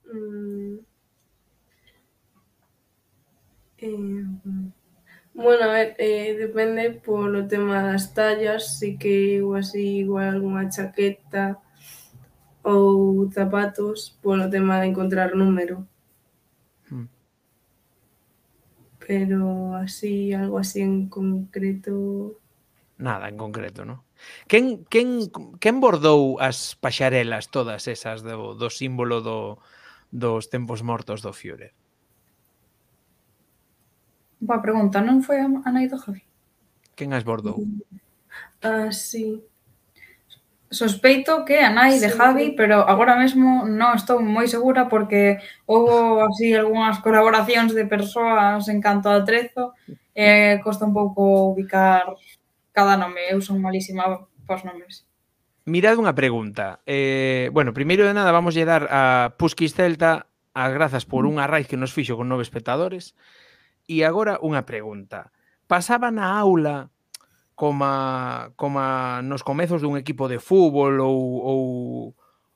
Mm. 0.06 0.86
Eh, 3.82 4.26
bueno, 5.34 5.64
a 5.66 5.74
ver, 5.74 5.98
eh, 5.98 6.38
depende 6.38 7.02
polo 7.02 7.50
tema 7.50 7.82
das 7.82 8.14
tallas, 8.14 8.78
si 8.78 9.02
que 9.02 9.42
eu 9.42 9.58
así 9.58 10.06
igual 10.06 10.38
algunha 10.38 10.70
chaqueta 10.70 11.58
ou 12.62 13.26
zapatos 13.34 14.14
polo 14.22 14.46
tema 14.46 14.78
de 14.78 14.94
encontrar 14.94 15.34
número. 15.34 15.90
Mm. 16.94 17.10
Pero 19.02 19.74
así, 19.74 20.38
algo 20.38 20.62
así 20.62 20.86
en 20.86 21.10
concreto... 21.10 22.38
Nada 23.02 23.26
en 23.26 23.42
concreto, 23.42 23.82
non? 23.90 24.06
Quen, 24.48 24.84
quen, 24.90 25.32
quen 25.60 25.78
bordou 25.80 26.38
as 26.40 26.76
paxarelas 26.76 27.48
todas 27.48 27.88
esas 27.88 28.22
do, 28.22 28.54
do 28.56 28.70
símbolo 28.70 29.22
do, 29.22 29.58
dos 30.12 30.48
tempos 30.50 30.84
mortos 30.84 31.22
do 31.22 31.32
Führer? 31.32 31.74
Boa 34.42 34.58
pregunta, 34.58 35.00
non 35.06 35.22
foi 35.22 35.38
a 35.38 35.70
nai 35.70 35.86
do 35.86 36.02
Javi? 36.02 36.26
Quen 36.98 37.14
as 37.14 37.22
bordou? 37.22 37.62
Ah, 38.66 38.88
uh, 38.88 38.92
sí. 38.92 39.38
Sospeito 40.72 41.46
que 41.46 41.60
a 41.60 41.70
nai 41.70 42.00
sí. 42.00 42.08
de 42.08 42.10
Javi, 42.10 42.58
pero 42.58 42.82
agora 42.82 43.14
mesmo 43.20 43.70
non 43.70 43.94
estou 43.94 44.18
moi 44.18 44.50
segura 44.50 44.90
porque 44.90 45.38
houve 45.70 46.26
así 46.26 46.58
algunhas 46.58 46.98
colaboracións 47.06 47.78
de 47.78 47.86
persoas 47.86 48.66
en 48.66 48.82
canto 48.82 49.14
a 49.14 49.22
trezo 49.22 49.78
e 50.16 50.58
eh, 50.58 50.64
costa 50.64 50.90
un 50.90 50.96
pouco 50.96 51.54
ubicar 51.54 52.18
cada 52.72 52.98
nome. 52.98 53.28
Eu 53.30 53.40
son 53.44 53.60
malísima 53.60 54.28
pos 54.48 54.64
nomes. 54.64 55.08
Mirad 55.70 56.02
unha 56.02 56.18
pregunta. 56.18 56.82
Eh, 56.90 57.54
bueno, 57.54 57.72
primeiro 57.72 58.04
de 58.04 58.18
nada, 58.18 58.34
vamos 58.34 58.58
lle 58.58 58.66
dar 58.66 58.90
a 58.90 59.38
Pusquis 59.38 59.78
Celta 59.78 60.32
as 60.52 60.72
grazas 60.74 61.08
por 61.08 61.24
unha 61.30 61.48
raíz 61.48 61.70
que 61.70 61.80
nos 61.80 61.94
fixo 61.94 62.18
con 62.18 62.28
nove 62.28 62.44
espectadores. 62.44 63.14
E 63.86 64.02
agora 64.04 64.42
unha 64.42 64.66
pregunta. 64.66 65.30
Pasaba 65.70 66.10
na 66.10 66.36
aula 66.36 66.92
coma, 67.56 68.52
coma 68.58 69.22
nos 69.22 69.46
comezos 69.46 69.86
dun 69.86 69.96
equipo 69.96 70.26
de 70.26 70.42
fútbol 70.42 70.98
ou, 70.98 71.20
ou, 71.46 71.62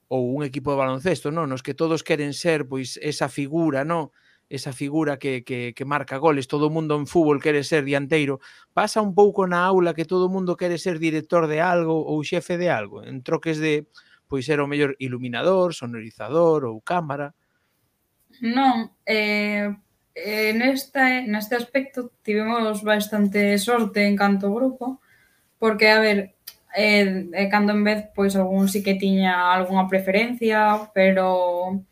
ou 0.09 0.21
un 0.33 0.41
equipo 0.41 0.73
de 0.73 0.81
baloncesto, 0.81 1.29
non? 1.29 1.45
Nos 1.45 1.61
que 1.61 1.77
todos 1.77 2.01
queren 2.01 2.33
ser 2.33 2.65
pois 2.65 2.97
esa 2.97 3.29
figura, 3.29 3.85
non? 3.85 4.09
esa 4.49 4.73
figura 4.73 5.17
que, 5.17 5.43
que, 5.43 5.73
que 5.75 5.85
marca 5.85 6.17
goles, 6.17 6.47
todo 6.47 6.67
o 6.67 6.69
mundo 6.69 6.95
en 6.95 7.07
fútbol 7.07 7.41
quere 7.41 7.63
ser 7.63 7.83
dianteiro, 7.83 8.39
pasa 8.73 9.01
un 9.01 9.15
pouco 9.15 9.47
na 9.47 9.65
aula 9.65 9.97
que 9.97 10.05
todo 10.05 10.27
o 10.27 10.33
mundo 10.33 10.57
quere 10.57 10.77
ser 10.77 10.99
director 10.99 11.47
de 11.47 11.61
algo 11.61 11.97
ou 11.97 12.21
xefe 12.21 12.57
de 12.57 12.69
algo, 12.69 13.01
en 13.01 13.25
troques 13.25 13.57
de 13.57 13.89
pois 14.27 14.45
ser 14.45 14.61
o 14.61 14.67
mellor 14.69 14.95
iluminador, 14.99 15.73
sonorizador 15.73 16.65
ou 16.65 16.81
cámara. 16.81 17.33
Non, 18.41 18.93
eh, 19.05 19.69
eh 20.13 20.51
nesta, 20.53 21.21
neste 21.25 21.55
aspecto 21.55 22.11
tivemos 22.21 22.83
bastante 22.83 23.57
sorte 23.57 24.05
en 24.05 24.15
canto 24.17 24.53
grupo, 24.53 25.01
porque, 25.57 25.89
a 25.89 25.99
ver, 25.99 26.35
eh, 26.75 27.29
eh 27.33 27.49
cando 27.49 27.73
en 27.73 27.83
vez, 27.83 27.99
pois, 28.13 28.35
algún 28.35 28.67
sí 28.69 28.83
que 28.83 28.95
tiña 28.95 29.53
algunha 29.53 29.87
preferencia, 29.87 30.89
pero 30.93 31.85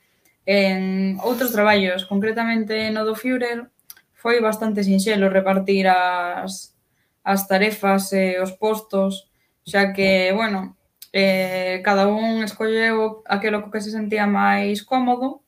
En 0.45 1.17
outros 1.23 1.51
traballos, 1.55 2.03
concretamente 2.05 2.91
no 2.91 3.05
do 3.07 3.15
Führer, 3.15 3.71
foi 4.13 4.41
bastante 4.41 4.83
sinxelo 4.83 5.31
repartir 5.31 5.87
as, 5.87 6.75
as 7.23 7.47
tarefas 7.47 8.11
e 8.11 8.39
os 8.43 8.51
postos, 8.51 9.31
xa 9.63 9.93
que, 9.95 10.31
bueno, 10.35 10.75
eh, 11.13 11.79
cada 11.83 12.07
un 12.07 12.43
escolleu 12.43 13.23
aquilo 13.27 13.71
que 13.71 13.79
se 13.79 13.91
sentía 13.91 14.27
máis 14.27 14.83
cómodo 14.83 15.43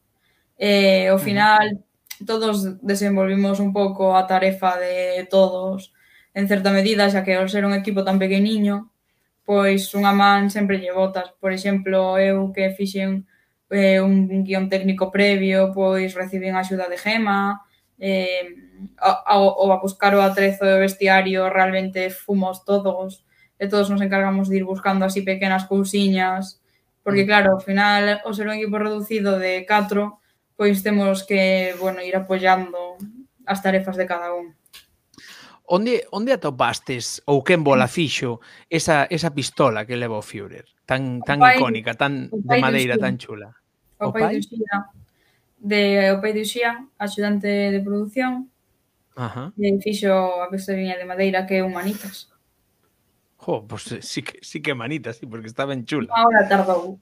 e 0.59 1.07
ao 1.11 1.19
final 1.19 1.83
todos 2.25 2.79
desenvolvimos 2.79 3.59
un 3.59 3.73
pouco 3.73 4.15
a 4.15 4.23
tarefa 4.27 4.79
de 4.79 5.27
todos 5.29 5.91
en 6.33 6.47
certa 6.47 6.71
medida, 6.71 7.09
xa 7.11 7.23
que 7.25 7.35
ao 7.35 7.47
ser 7.51 7.63
un 7.67 7.73
equipo 7.75 8.03
tan 8.07 8.19
pequeniño, 8.19 8.91
pois 9.43 9.91
unha 9.95 10.13
man 10.15 10.47
sempre 10.51 10.79
lle 10.79 10.91
botas. 10.95 11.31
Por 11.41 11.51
exemplo, 11.51 12.19
eu 12.19 12.51
que 12.55 12.71
fixen 12.77 13.27
eh, 13.69 14.01
un, 14.01 14.43
guión 14.43 14.69
técnico 14.69 15.11
previo, 15.11 15.71
pois 15.73 16.13
recibín 16.13 16.55
axuda 16.55 16.89
de 16.89 16.97
Gema, 16.97 17.61
eh, 17.99 18.55
ao, 18.99 19.55
ao 19.55 19.71
a 19.71 19.81
buscar 19.81 20.13
o 20.15 20.21
atrezo 20.21 20.65
do 20.65 20.83
vestiario 20.83 21.49
realmente 21.49 22.11
fomos 22.11 22.63
todos 22.67 23.23
e 23.55 23.67
todos 23.71 23.89
nos 23.89 24.03
encargamos 24.03 24.49
de 24.49 24.57
ir 24.59 24.65
buscando 24.67 25.05
así 25.05 25.21
pequenas 25.21 25.65
cousiñas, 25.65 26.61
porque 27.03 27.23
mm. 27.23 27.27
claro, 27.27 27.49
ao 27.55 27.63
final, 27.63 28.21
o 28.25 28.33
ser 28.35 28.47
un 28.47 28.59
equipo 28.59 28.77
reducido 28.77 29.39
de 29.39 29.63
4, 29.63 30.19
pois 30.59 30.83
temos 30.83 31.23
que, 31.23 31.75
bueno, 31.79 32.03
ir 32.03 32.15
apoiando 32.15 32.99
as 33.45 33.61
tarefas 33.63 33.95
de 33.95 34.05
cada 34.05 34.33
un. 34.33 34.55
Onde, 35.65 36.05
onde 36.11 36.29
atopastes 36.29 37.23
ou 37.25 37.41
quen 37.41 37.65
bola 37.65 37.89
fixo 37.89 38.37
esa, 38.69 39.09
esa 39.09 39.33
pistola 39.33 39.85
que 39.87 39.97
leva 39.97 40.19
o 40.19 40.21
Führer? 40.21 40.74
tan 40.85 41.21
tan 41.21 41.39
pai, 41.41 41.57
icónica, 41.57 41.93
tan 41.93 42.29
de 42.31 42.55
madeira 42.61 42.97
tan 42.97 43.17
chula. 43.17 43.57
O 43.97 44.09
o 44.09 44.13
pai? 44.13 44.21
pai 44.21 44.41
de 45.59 46.11
o 46.13 46.21
pai 46.21 46.33
de 46.33 46.41
Uxía, 46.41 46.85
axudante 46.97 47.47
de 47.47 47.79
produción. 47.81 48.49
Ajá. 49.15 49.53
E 49.57 49.71
fixo 49.81 50.13
a 50.43 50.47
pestaña 50.51 50.99
de 50.99 51.05
madeira 51.07 51.47
que 51.47 51.57
é 51.57 51.65
un 51.65 51.73
manitas. 51.73 52.29
Jo, 53.41 53.65
pois 53.65 53.83
pues, 53.83 53.85
eh, 53.97 54.01
sí 54.01 54.21
que 54.21 54.39
sí 54.41 54.61
que 54.61 54.73
manitas, 54.73 55.17
sí, 55.17 55.25
porque 55.25 55.47
está 55.47 55.65
ben 55.65 55.85
chula. 55.85 56.11
Unha 56.13 56.25
hora 56.27 56.41
tardou. 56.45 56.99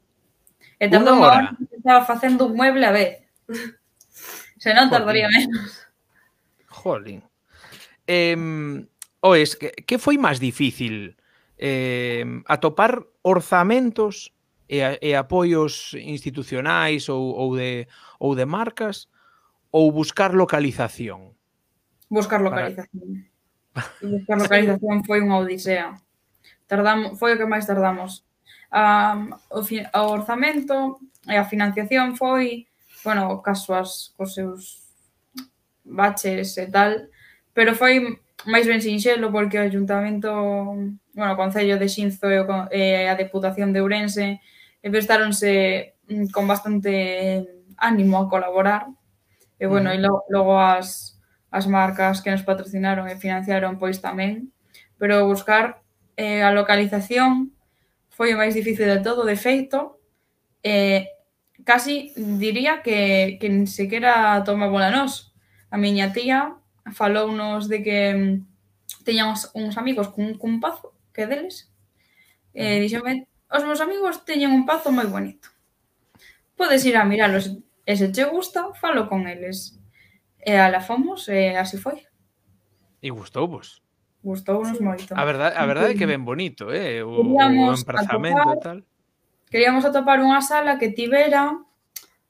E 0.79 0.85
eh, 0.85 0.89
tardou 0.89 1.19
unha 1.19 1.27
hora, 1.27 1.41
hora 1.51 1.75
estaba 1.75 2.01
facendo 2.07 2.47
un 2.47 2.55
mueble 2.55 2.85
a 2.87 2.93
vez. 2.93 3.25
Se 4.63 4.71
non 4.71 4.87
tardaría 4.87 5.27
Jolín. 5.27 5.49
menos. 5.51 5.71
Jolín. 6.71 7.19
Eh, 8.07 8.39
o 9.19 9.35
es, 9.35 9.55
que, 9.55 9.71
que 9.71 9.99
foi 9.99 10.15
máis 10.15 10.39
difícil? 10.39 11.15
Eh, 11.59 12.23
atopar 12.47 13.07
orzamentos 13.23 14.31
e, 14.69 14.83
e 15.01 15.15
apoios 15.15 15.95
institucionais 15.95 17.09
ou, 17.09 17.33
ou, 17.33 17.57
de, 17.57 17.87
ou 18.19 18.35
de 18.35 18.45
marcas 18.45 19.07
ou 19.71 19.91
buscar 19.91 20.33
localización? 20.35 21.33
Buscar 22.09 22.41
localización. 22.41 23.25
Para... 23.73 23.89
Buscar 24.05 24.37
localización 24.37 25.01
foi 25.01 25.19
unha 25.25 25.41
odisea. 25.41 25.97
Tardamos, 26.69 27.17
foi 27.17 27.33
o 27.33 27.39
que 27.41 27.49
máis 27.49 27.65
tardamos. 27.65 28.21
Um, 28.69 29.33
o, 29.49 29.65
fi, 29.65 29.81
o 29.81 30.01
orzamento 30.13 31.01
e 31.25 31.37
a 31.37 31.45
financiación 31.45 32.13
foi, 32.13 32.69
bueno, 33.01 33.41
casuas 33.41 34.13
cos 34.13 34.37
seus 34.37 34.85
baches 35.85 36.57
e 36.57 36.69
tal, 36.69 37.09
pero 37.53 37.73
foi 37.73 38.21
máis 38.45 38.67
ben 38.67 38.81
sinxelo 38.83 39.31
porque 39.31 39.59
o 39.59 39.63
Ayuntamento, 39.63 40.31
bueno, 41.13 41.33
o 41.33 41.39
Concello 41.39 41.79
de 41.79 41.87
Xinzo 41.87 42.27
e, 42.27 42.39
o, 42.39 42.47
e 42.71 43.07
a 43.07 43.15
Deputación 43.15 43.71
de 43.71 43.81
Ourense 43.81 44.43
eh, 44.83 44.89
prestáronse 44.91 45.95
mm, 46.07 46.31
con 46.31 46.47
bastante 46.47 47.63
ánimo 47.77 48.19
a 48.19 48.29
colaborar. 48.29 48.87
E 49.59 49.65
bueno, 49.67 49.91
mm. 49.91 49.95
e 49.95 49.97
lo, 50.03 50.23
logo 50.27 50.59
as, 50.59 51.19
as 51.51 51.67
marcas 51.67 52.19
que 52.19 52.31
nos 52.31 52.43
patrocinaron 52.43 53.07
e 53.07 53.15
financiaron 53.15 53.79
pois 53.79 54.03
tamén, 54.03 54.51
pero 54.99 55.23
buscar 55.27 55.83
eh, 56.17 56.43
a 56.43 56.51
localización 56.51 57.53
foi 58.11 58.35
o 58.35 58.39
máis 58.39 58.53
difícil 58.53 58.85
de 58.85 59.01
todo, 59.01 59.25
de 59.25 59.39
feito, 59.39 59.97
eh, 60.61 61.09
casi 61.63 62.11
diría 62.15 62.83
que, 62.83 63.37
que 63.39 63.47
nin 63.49 63.65
sequera 63.65 64.43
toma 64.43 64.67
bola 64.67 64.91
nós. 64.91 65.33
A 65.73 65.77
miña 65.81 66.13
tía 66.13 66.53
falounos 66.91 67.71
de 67.71 67.79
que 67.79 67.99
mm, 68.13 68.33
teñamos 69.07 69.51
uns 69.55 69.79
amigos 69.79 70.11
cun, 70.11 70.35
cun 70.35 70.59
pazo 70.59 70.91
que 71.15 71.23
deles 71.23 71.71
e 72.51 72.77
eh, 72.77 72.77
dixome 72.83 73.29
os 73.47 73.63
meus 73.63 73.79
amigos 73.79 74.25
teñen 74.27 74.51
un 74.51 74.65
pazo 74.65 74.91
moi 74.91 75.07
bonito. 75.07 75.53
Podes 76.59 76.83
ir 76.83 76.97
a 76.97 77.07
miralos 77.07 77.53
e 77.85 77.93
se 77.95 78.11
che 78.11 78.25
gusta, 78.25 78.73
falo 78.73 79.05
con 79.05 79.29
eles. 79.29 79.77
E 80.43 80.57
ala 80.59 80.81
fomos 80.81 81.29
e 81.29 81.55
así 81.55 81.77
foi. 81.77 82.03
E 82.99 83.07
gustou 83.13 83.47
vos 83.47 83.83
gustounos 84.23 84.77
sí. 84.77 84.83
moito. 84.83 85.11
A 85.13 85.25
verdade, 85.25 85.55
a 85.59 85.65
verdade 85.67 85.93
é 85.93 85.97
que 85.99 86.07
ben 86.07 86.23
bonito 86.23 86.71
eh? 86.71 87.03
o, 87.03 87.19
queríamos 87.19 87.77
o 87.77 87.81
emprazamento 87.83 88.39
atopar, 88.39 88.55
e 88.55 88.63
tal. 88.63 88.77
queríamos 89.51 89.83
atopar 89.83 90.17
unha 90.23 90.39
sala 90.39 90.79
que 90.79 90.95
tivera 90.95 91.51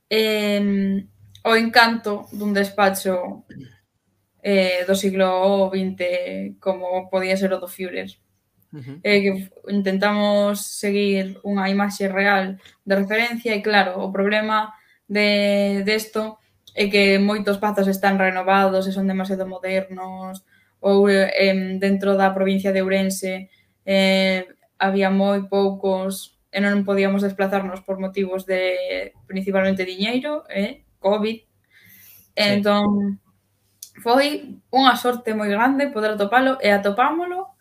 eh, 0.10 1.06
o 1.46 1.54
encanto 1.54 2.26
dun 2.34 2.52
despacho 2.52 3.46
eh, 4.44 4.84
do 4.86 4.94
siglo 4.94 5.72
XX 5.72 6.60
como 6.60 7.08
podía 7.10 7.40
ser 7.40 7.56
o 7.56 7.62
do 7.64 7.72
Führer. 7.72 8.12
Uh 8.74 8.82
-huh. 8.82 8.98
eh, 9.06 9.22
que 9.22 9.32
intentamos 9.70 10.66
seguir 10.66 11.40
unha 11.46 11.70
imaxe 11.70 12.10
real 12.10 12.58
de 12.84 12.94
referencia 12.98 13.54
e 13.56 13.62
claro, 13.62 14.02
o 14.02 14.12
problema 14.12 14.74
de 15.08 15.86
desto 15.86 16.38
de 16.38 16.44
é 16.74 16.90
que 16.90 17.22
moitos 17.22 17.62
pazos 17.62 17.88
están 17.88 18.18
renovados 18.18 18.90
e 18.90 18.92
son 18.92 19.06
demasiado 19.06 19.46
modernos 19.46 20.42
ou 20.82 21.06
eh, 21.08 21.30
dentro 21.78 22.18
da 22.18 22.34
provincia 22.34 22.74
de 22.74 22.82
Ourense 22.82 23.50
eh, 23.86 24.50
había 24.82 25.14
moi 25.14 25.46
poucos 25.46 26.34
e 26.50 26.58
non 26.58 26.82
podíamos 26.86 27.22
desplazarnos 27.22 27.86
por 27.86 28.02
motivos 28.02 28.46
de 28.50 29.14
principalmente 29.26 29.86
diñeiro, 29.86 30.46
eh, 30.50 30.86
COVID. 31.02 31.38
Sí. 31.38 31.46
Entón, 32.38 33.22
foi 34.02 34.58
unha 34.74 34.96
sorte 34.98 35.38
moi 35.38 35.52
grande 35.52 35.94
poder 35.94 36.18
atopalo 36.18 36.58
e 36.58 36.74
atopámolo 36.74 37.54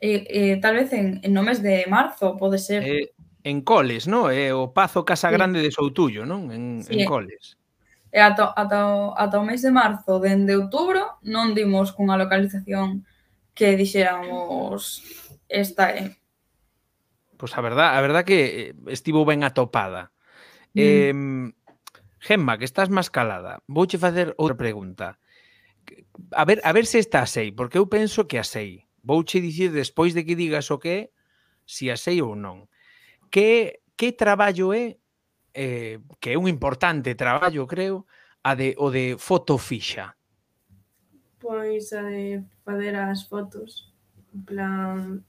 eh, 0.00 0.26
eh, 0.28 0.56
tal 0.60 0.76
vez 0.76 0.92
en, 0.92 1.20
en 1.22 1.32
no 1.32 1.42
mes 1.42 1.62
de 1.62 1.84
marzo, 1.88 2.36
pode 2.36 2.58
ser. 2.58 2.82
Eh, 2.82 3.12
en 3.44 3.62
Coles, 3.62 4.06
non? 4.10 4.28
É 4.28 4.50
eh, 4.50 4.52
o 4.52 4.74
Pazo 4.74 5.06
Casa 5.06 5.30
Grande 5.30 5.62
sí. 5.62 5.70
de 5.70 5.70
Soutullo, 5.70 6.26
non? 6.26 6.50
En, 6.50 6.82
sí. 6.82 7.00
en 7.00 7.06
Coles. 7.06 7.56
E 8.10 8.20
ata, 8.20 8.52
ata, 8.56 9.14
ata 9.14 9.36
o 9.40 9.46
mes 9.46 9.62
de 9.62 9.70
marzo, 9.70 10.18
dende 10.18 10.56
outubro, 10.58 11.22
non 11.22 11.54
dimos 11.54 11.94
cunha 11.94 12.18
localización 12.18 13.06
que 13.56 13.78
dixéramos 13.78 15.00
esta 15.48 15.94
é. 15.94 16.04
Eh. 16.04 16.08
Pois 17.36 17.52
a 17.56 17.60
verdad, 17.60 17.96
a 17.96 18.00
verdad 18.00 18.24
que 18.24 18.72
eh, 18.72 18.92
estivo 18.92 19.24
ben 19.24 19.44
atopada. 19.44 20.12
Mm. 20.74 20.80
Eh, 20.80 21.14
Gemma, 22.18 22.58
que 22.58 22.66
estás 22.66 22.90
máis 22.90 23.08
calada, 23.08 23.62
vouche 23.70 24.02
facer 24.02 24.34
outra 24.36 24.58
pregunta 24.58 25.22
a 26.32 26.44
ver, 26.44 26.60
a 26.64 26.72
ver 26.72 26.86
se 26.86 26.98
está 26.98 27.22
a 27.22 27.26
6, 27.26 27.52
porque 27.56 27.78
eu 27.78 27.86
penso 27.86 28.26
que 28.26 28.38
a 28.38 28.44
6. 28.44 28.82
Vouche 29.02 29.40
dicir 29.40 29.70
despois 29.70 30.14
de 30.14 30.24
que 30.24 30.34
digas 30.34 30.70
o 30.70 30.78
que 30.78 30.88
é, 30.88 31.10
se 31.64 31.90
a 31.90 31.96
6 31.96 32.22
ou 32.22 32.34
non. 32.34 32.66
Que 33.30 33.82
que 33.96 34.12
traballo 34.12 34.74
é 34.74 34.98
eh, 35.54 35.98
que 36.20 36.32
é 36.32 36.38
un 36.38 36.46
importante 36.46 37.14
traballo, 37.16 37.66
creo, 37.66 38.04
a 38.42 38.54
de 38.54 38.76
o 38.76 38.90
de 38.90 39.16
fotofixa. 39.16 40.14
Pois 41.40 41.92
a 41.92 42.02
de 42.02 42.44
fazer 42.64 42.94
as 42.96 43.24
fotos, 43.24 43.94
en 44.34 44.40
plan 44.44 45.24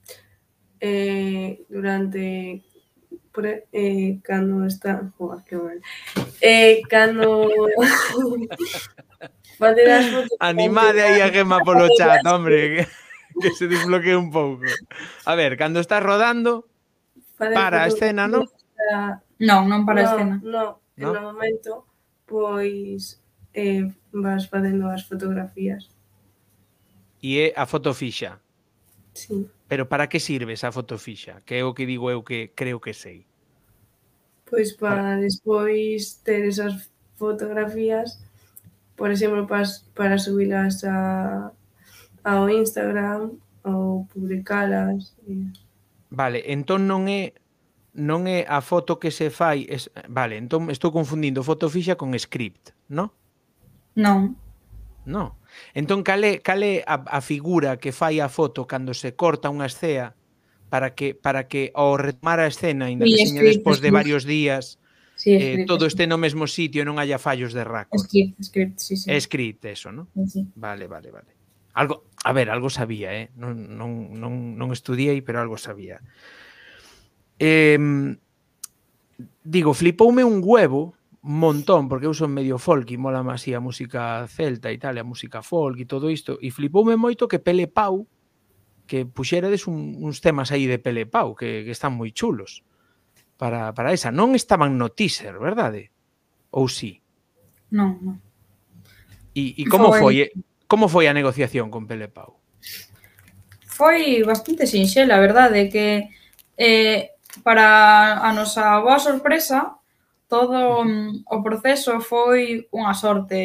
eh, 0.80 1.64
durante 1.68 2.62
por, 3.32 3.46
eh, 3.46 4.18
cando 4.22 4.66
está, 4.66 5.06
joa, 5.16 5.42
que 5.46 5.56
mal. 5.56 5.80
Eh, 6.40 6.82
cando 6.90 7.48
Animade 10.40 11.00
aí 11.00 11.20
a 11.20 11.30
Gema 11.30 11.58
polo 11.64 11.88
chat, 11.96 12.22
hombre, 12.26 12.76
que, 12.76 12.82
que 13.40 13.50
se 13.54 13.66
desbloquee 13.66 14.14
un 14.14 14.30
pouco. 14.30 14.64
A 15.26 15.34
ver, 15.34 15.56
cando 15.56 15.80
estás 15.80 16.02
rodando, 16.02 16.68
para 17.38 17.82
a 17.82 17.88
escena, 17.88 18.26
non? 18.26 18.46
Non, 19.38 19.66
non 19.66 19.82
para 19.86 20.02
a 20.02 20.04
no, 20.04 20.10
escena. 20.10 20.34
Non, 20.42 20.68
no? 20.98 21.08
no 21.14 21.20
momento, 21.34 21.86
pois 22.26 23.18
eh, 23.54 23.86
vas 24.14 24.46
facendo 24.46 24.90
as 24.90 25.02
fotografías. 25.06 25.90
E 27.22 27.38
eh, 27.38 27.50
é 27.50 27.58
a 27.58 27.66
fotofixa? 27.66 28.38
Sí. 29.14 29.50
Pero 29.66 29.90
para 29.90 30.06
que 30.06 30.22
sirve 30.22 30.54
esa 30.54 30.70
fotofixa? 30.70 31.42
Que 31.42 31.58
é 31.58 31.64
o 31.64 31.74
que 31.74 31.86
digo 31.86 32.10
eu 32.10 32.22
que 32.22 32.54
creo 32.54 32.78
que 32.78 32.94
sei. 32.94 33.26
Pois 34.46 34.74
ah. 34.74 34.76
para, 34.78 35.02
para... 35.02 35.16
despois 35.18 36.22
ter 36.22 36.46
esas 36.46 36.90
fotografías 37.18 38.22
por 38.98 39.10
exemplo, 39.10 39.46
para, 39.46 39.64
para 39.94 40.18
subilas 40.18 40.82
a, 40.82 41.52
ao 42.24 42.50
Instagram 42.50 43.30
ou 43.62 44.04
publicalas. 44.12 45.14
E... 45.24 45.48
Vale, 46.10 46.42
entón 46.50 46.90
non 46.90 47.06
é 47.06 47.32
non 47.94 48.26
é 48.26 48.46
a 48.46 48.62
foto 48.62 48.98
que 49.02 49.10
se 49.10 49.30
fai, 49.30 49.66
es, 49.66 49.90
vale, 50.10 50.38
entón 50.38 50.70
estou 50.70 50.90
confundindo 50.90 51.46
foto 51.46 51.70
fixa 51.70 51.94
con 51.94 52.14
script, 52.18 52.74
non? 52.90 53.14
Non. 53.94 54.34
Non. 55.06 55.38
Entón 55.74 56.02
cal 56.02 56.22
é, 56.22 56.42
cal 56.42 56.62
é 56.62 56.82
a, 56.86 57.00
a 57.06 57.20
figura 57.22 57.78
que 57.78 57.94
fai 57.94 58.18
a 58.18 58.28
foto 58.28 58.66
cando 58.66 58.92
se 58.94 59.14
corta 59.14 59.50
unha 59.50 59.66
escena 59.66 60.18
para 60.68 60.92
que 60.92 61.16
para 61.16 61.48
que 61.48 61.72
ao 61.72 61.96
retomar 61.96 62.38
a 62.38 62.50
escena, 62.50 62.86
ainda 62.86 63.08
que 63.08 63.26
seña 63.26 63.42
despois 63.42 63.80
de 63.80 63.90
varios 63.90 64.28
días, 64.28 64.76
Sí, 65.18 65.34
script, 65.34 65.58
eh, 65.58 65.66
todo 65.66 65.86
este 65.86 66.06
no 66.06 66.16
mesmo 66.16 66.46
sitio 66.46 66.82
e 66.82 66.86
non 66.86 67.02
haya 67.02 67.18
fallos 67.18 67.50
de 67.50 67.66
rack. 67.66 67.90
Script, 67.90 68.38
script, 68.38 68.78
sí, 68.78 68.94
sí. 68.94 69.10
Script, 69.18 69.66
eso, 69.66 69.90
¿no? 69.90 70.06
Sí. 70.30 70.46
Vale, 70.54 70.86
vale, 70.86 71.10
vale. 71.10 71.34
Algo, 71.74 72.06
a 72.22 72.30
ver, 72.30 72.54
algo 72.54 72.70
sabía, 72.70 73.10
eh? 73.18 73.34
Non, 73.34 73.58
non, 73.74 74.14
non, 74.14 74.54
non 74.54 74.68
estudiei, 74.70 75.18
pero 75.26 75.42
algo 75.42 75.58
sabía. 75.58 75.98
Eh, 77.42 77.74
digo, 79.42 79.74
flipoume 79.74 80.22
un 80.22 80.38
huevo, 80.38 80.94
montón, 81.20 81.88
porque 81.90 82.06
eu 82.06 82.14
son 82.14 82.30
medio 82.30 82.62
folk 82.62 82.86
e 82.94 82.96
mola 82.96 83.26
máis 83.26 83.42
a 83.50 83.58
música 83.58 84.22
celta 84.30 84.70
e 84.70 84.78
tal, 84.78 85.02
a 85.02 85.04
música 85.04 85.42
folk 85.42 85.82
e 85.82 85.90
todo 85.90 86.14
isto, 86.14 86.38
e 86.38 86.54
flipoume 86.54 86.94
moito 86.94 87.26
que 87.26 87.42
Pele 87.42 87.66
Pau, 87.66 88.06
que 88.86 89.02
puxerades 89.02 89.66
un, 89.66 89.98
uns 89.98 90.22
temas 90.22 90.54
aí 90.54 90.70
de 90.70 90.78
Pele 90.78 91.10
Pau, 91.10 91.34
que, 91.34 91.66
que 91.66 91.74
están 91.74 91.98
moi 91.98 92.14
chulos 92.14 92.62
para, 93.38 93.72
para 93.72 93.94
esa. 93.94 94.10
Non 94.10 94.34
estaban 94.34 94.76
no 94.76 94.90
teaser, 94.92 95.38
verdade? 95.38 95.94
Ou 96.52 96.68
si? 96.68 96.98
Sí? 97.00 97.08
Non, 97.70 98.00
non. 98.00 98.16
E, 99.36 99.54
e 99.60 99.64
como 99.68 99.92
foi, 99.92 100.00
foi 100.00 100.14
eh, 100.26 100.30
como 100.66 100.88
foi 100.88 101.06
a 101.06 101.16
negociación 101.16 101.70
con 101.70 101.86
Pele 101.86 102.08
Pau? 102.08 102.40
Foi 103.68 104.26
bastante 104.26 104.66
sinxela, 104.66 105.22
verdade, 105.22 105.70
que 105.70 106.10
eh, 106.58 107.14
para 107.46 108.18
a 108.18 108.34
nosa 108.34 108.82
boa 108.82 108.98
sorpresa, 108.98 109.78
todo 110.26 110.82
mm, 110.82 111.28
o 111.28 111.38
proceso 111.44 112.00
foi 112.02 112.66
unha 112.74 112.92
sorte 112.96 113.38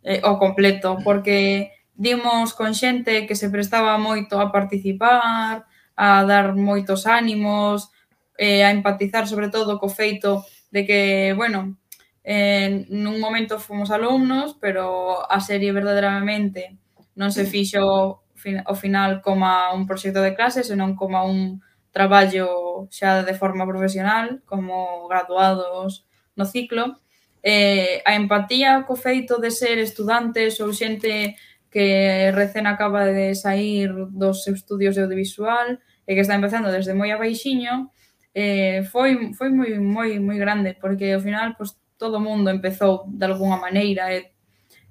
eh, 0.00 0.20
o 0.24 0.40
completo, 0.40 0.96
porque 1.04 1.70
dimos 1.92 2.54
con 2.54 2.72
xente 2.72 3.26
que 3.26 3.36
se 3.36 3.50
prestaba 3.50 4.00
moito 4.00 4.38
a 4.40 4.48
participar, 4.54 5.66
a 5.98 6.08
dar 6.24 6.54
moitos 6.54 7.04
ánimos, 7.04 7.92
eh, 8.38 8.64
a 8.64 8.70
empatizar 8.70 9.26
sobre 9.26 9.48
todo 9.48 9.78
co 9.80 9.88
feito 9.88 10.44
de 10.70 10.84
que, 10.86 11.32
bueno, 11.36 11.78
eh, 12.24 12.84
nun 12.90 13.22
momento 13.22 13.62
fomos 13.62 13.90
alumnos, 13.94 14.58
pero 14.58 15.22
a 15.24 15.38
serie 15.40 15.70
verdadeiramente 15.70 16.76
non 17.16 17.30
se 17.32 17.46
fixo 17.46 18.20
ao 18.66 18.76
final 18.76 19.24
como 19.24 19.46
un 19.74 19.86
proxecto 19.88 20.22
de 20.22 20.36
clase, 20.36 20.62
senón 20.62 20.94
como 20.94 21.22
un 21.24 21.62
traballo 21.90 22.86
xa 22.92 23.24
de 23.24 23.34
forma 23.34 23.64
profesional, 23.64 24.42
como 24.44 25.08
graduados 25.08 26.04
no 26.36 26.44
ciclo. 26.44 27.00
Eh, 27.42 28.02
a 28.04 28.12
empatía 28.18 28.84
co 28.84 28.98
feito 28.98 29.38
de 29.38 29.54
ser 29.54 29.78
estudantes 29.78 30.60
ou 30.60 30.74
xente 30.74 31.38
que 31.70 32.32
recén 32.34 32.66
acaba 32.66 33.06
de 33.06 33.38
sair 33.38 33.92
dos 34.12 34.44
seus 34.44 34.60
estudios 34.60 34.94
de 34.98 35.06
audiovisual 35.06 35.78
e 36.06 36.10
que 36.14 36.22
está 36.22 36.34
empezando 36.34 36.74
desde 36.74 36.92
moi 36.92 37.10
abaixiño, 37.14 37.94
eh, 38.36 38.84
foi, 38.92 39.32
foi 39.32 39.48
moi, 39.48 39.80
moi, 39.80 40.20
moi 40.20 40.36
grande, 40.36 40.76
porque 40.76 41.16
ao 41.16 41.24
final 41.24 41.56
pues, 41.56 41.72
todo 41.96 42.20
o 42.20 42.24
mundo 42.28 42.52
empezou 42.52 43.08
de 43.08 43.24
alguna 43.24 43.56
maneira 43.56 44.12
e 44.12 44.28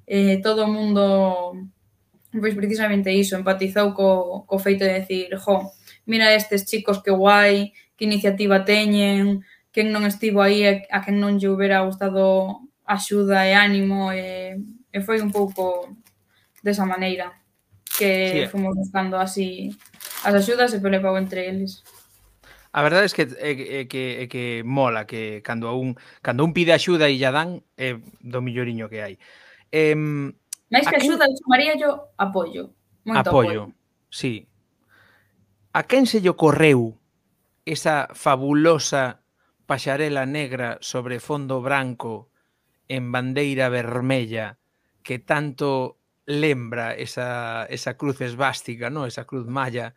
eh, 0.07 0.37
todo 0.41 0.65
o 0.65 0.73
mundo 0.73 1.53
pois 2.33 2.55
precisamente 2.57 3.13
iso, 3.13 3.37
empatizou 3.37 3.93
co, 3.93 4.43
co 4.49 4.57
feito 4.59 4.83
de 4.83 4.99
decir, 4.99 5.29
jo, 5.37 5.71
mira 6.05 6.33
estes 6.33 6.65
chicos 6.65 7.01
que 7.05 7.11
guai, 7.11 7.71
que 7.95 8.05
iniciativa 8.09 8.65
teñen, 8.65 9.45
quen 9.71 9.91
non 9.91 10.07
estivo 10.07 10.39
aí 10.41 10.63
a 10.65 10.99
quen 11.03 11.19
non 11.19 11.37
lle 11.37 11.51
hubiera 11.51 11.83
gustado 11.83 12.65
axuda 12.87 13.43
e 13.43 13.53
ánimo 13.53 14.11
e, 14.11 14.57
e 14.91 14.97
foi 15.05 15.19
un 15.19 15.31
pouco 15.31 15.95
desa 16.63 16.87
maneira 16.87 17.31
que 17.97 18.45
sí. 18.45 18.51
fomos 18.51 18.75
buscando 18.75 19.15
así 19.19 19.69
as 20.23 20.33
axudas 20.33 20.73
e 20.73 20.81
pelepau 20.81 21.15
entre 21.19 21.47
eles. 21.47 21.83
A 22.75 22.83
verdade 22.83 23.07
é 23.07 23.15
que 23.15 23.23
é, 23.23 23.51
é 23.79 23.83
que 23.87 24.03
é 24.19 24.25
que 24.27 24.43
mola 24.67 25.07
que 25.07 25.39
cando 25.47 25.71
un 25.79 25.95
cando 26.19 26.43
un 26.43 26.51
pide 26.51 26.75
axuda 26.75 27.07
e 27.07 27.15
lla 27.15 27.31
dan 27.31 27.63
é 27.79 27.95
do 28.19 28.43
melloriño 28.43 28.91
que 28.91 28.99
hai. 28.99 29.15
Eh, 29.71 29.95
máis 29.95 30.83
que 30.83 30.99
axuda, 30.99 31.23
quen... 31.23 31.39
chamaría 31.39 31.79
yo 31.79 32.11
apoio. 32.19 32.75
Moito 33.07 33.31
apoio. 33.31 33.71
apoio. 33.71 33.75
Sí. 34.11 34.43
A 35.71 35.87
quen 35.87 36.03
se 36.03 36.19
lle 36.19 36.35
correu 36.35 36.99
esa 37.63 38.11
fabulosa 38.11 39.23
paxarela 39.65 40.27
negra 40.27 40.77
sobre 40.83 41.23
fondo 41.23 41.63
branco 41.63 42.27
en 42.91 43.07
bandeira 43.11 43.71
vermella 43.71 44.59
que 44.99 45.19
tanto 45.19 45.97
lembra 46.25 46.93
esa, 46.93 47.65
esa 47.69 47.95
cruz 47.95 48.21
esvástica, 48.21 48.89
no? 48.89 49.05
esa 49.05 49.25
cruz 49.25 49.47
malla, 49.47 49.95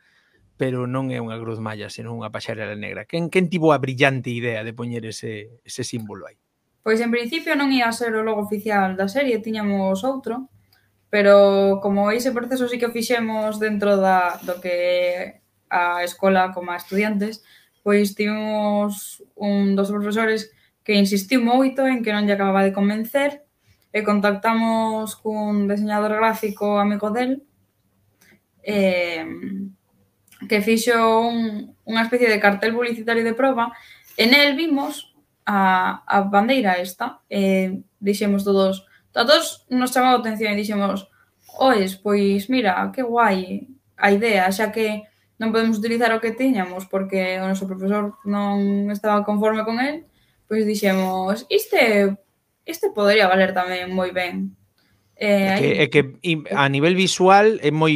pero 0.59 0.91
non 0.91 1.15
é 1.15 1.23
unha 1.23 1.39
cruz 1.39 1.63
malla, 1.63 1.87
senón 1.87 2.19
unha 2.19 2.35
paxarela 2.35 2.75
negra. 2.75 3.07
Quen, 3.07 3.31
quen 3.31 3.47
tivo 3.47 3.71
a 3.71 3.79
brillante 3.79 4.29
idea 4.29 4.67
de 4.67 4.75
poñer 4.75 5.07
ese, 5.07 5.63
ese 5.63 5.87
símbolo 5.87 6.27
aí? 6.27 6.37
Pois 6.83 6.99
en 6.99 7.15
principio 7.15 7.55
non 7.55 7.71
ia 7.71 7.95
ser 7.95 8.11
o 8.19 8.27
logo 8.27 8.43
oficial 8.43 8.99
da 8.99 9.07
serie, 9.07 9.39
tiñamos 9.39 10.03
outro, 10.03 10.51
pero 11.09 11.79
como 11.79 12.11
ese 12.11 12.35
proceso 12.35 12.67
sí 12.67 12.77
que 12.77 12.91
o 12.91 12.95
fixemos 12.95 13.63
dentro 13.63 13.97
da, 13.97 14.37
do 14.43 14.59
que 14.59 15.41
a 15.71 16.03
escola 16.03 16.51
como 16.51 16.75
a 16.75 16.81
estudiantes, 16.83 17.47
pois 17.87 18.19
tivemos 18.19 19.23
un 19.39 19.79
dos 19.79 19.95
profesores 19.95 20.51
que 20.83 20.99
insistiu 20.99 21.39
moito 21.39 21.87
en 21.87 22.03
que 22.03 22.11
non 22.11 22.27
lle 22.27 22.35
acababa 22.35 22.67
de 22.67 22.75
convencer 22.75 23.47
e 23.95 24.03
contactamos 24.03 25.15
cun 25.23 25.71
diseñador 25.71 26.19
gráfico 26.19 26.83
amigo 26.83 27.15
del 27.15 27.47
eh, 28.67 29.25
que 30.47 30.63
fixo 30.63 30.95
un, 30.95 31.75
unha 31.83 32.05
especie 32.07 32.31
de 32.31 32.39
cartel 32.39 32.77
publicitario 32.77 33.27
de 33.27 33.35
proba 33.35 33.75
e 34.15 34.31
nel 34.31 34.55
vimos 34.55 35.11
a, 35.43 36.05
a 36.07 36.17
bandeira 36.23 36.79
esta 36.79 37.19
e 37.27 37.83
dixemos 37.99 38.47
todos 38.47 38.87
a 39.19 39.27
todos 39.27 39.67
nos 39.73 39.91
chamou 39.91 40.15
a 40.15 40.21
atención 40.23 40.55
e 40.55 40.61
dixemos 40.63 41.11
oes, 41.59 41.99
pois 41.99 42.47
mira, 42.47 42.93
que 42.95 43.03
guai 43.03 43.67
a 43.99 44.13
idea, 44.15 44.47
xa 44.55 44.71
que 44.71 45.03
non 45.43 45.51
podemos 45.51 45.83
utilizar 45.83 46.15
o 46.15 46.23
que 46.23 46.35
tiñamos 46.35 46.87
porque 46.87 47.39
o 47.43 47.47
noso 47.51 47.67
profesor 47.67 48.15
non 48.23 48.91
estaba 48.95 49.27
conforme 49.27 49.67
con 49.67 49.83
el, 49.83 50.07
pois 50.47 50.63
dixemos, 50.63 51.47
este 51.51 52.15
este 52.63 52.95
podería 52.95 53.27
valer 53.27 53.51
tamén 53.51 53.91
moi 53.91 54.15
ben. 54.15 54.55
Eh, 55.19 55.51
é 55.51 55.59
que, 55.59 55.71
é 55.83 55.87
que 55.91 56.03
a 56.55 56.71
nivel 56.71 56.95
visual 56.95 57.59
é 57.59 57.75
moi 57.75 57.95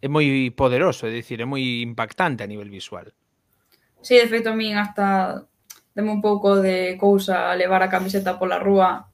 é 0.00 0.08
moi 0.08 0.26
poderoso, 0.56 1.06
é 1.06 1.12
dicir, 1.12 1.40
é 1.40 1.46
moi 1.46 1.84
impactante 1.84 2.42
a 2.42 2.50
nivel 2.50 2.72
visual. 2.72 3.12
Sí, 4.00 4.16
de 4.16 4.26
feito, 4.28 4.48
a 4.48 4.56
min 4.56 4.80
hasta 4.80 5.44
deme 5.94 6.10
un 6.10 6.24
pouco 6.24 6.56
de 6.56 6.96
cousa 6.96 7.52
levar 7.54 7.84
a 7.84 7.92
camiseta 7.92 8.40
pola 8.40 8.58
rúa 8.58 9.12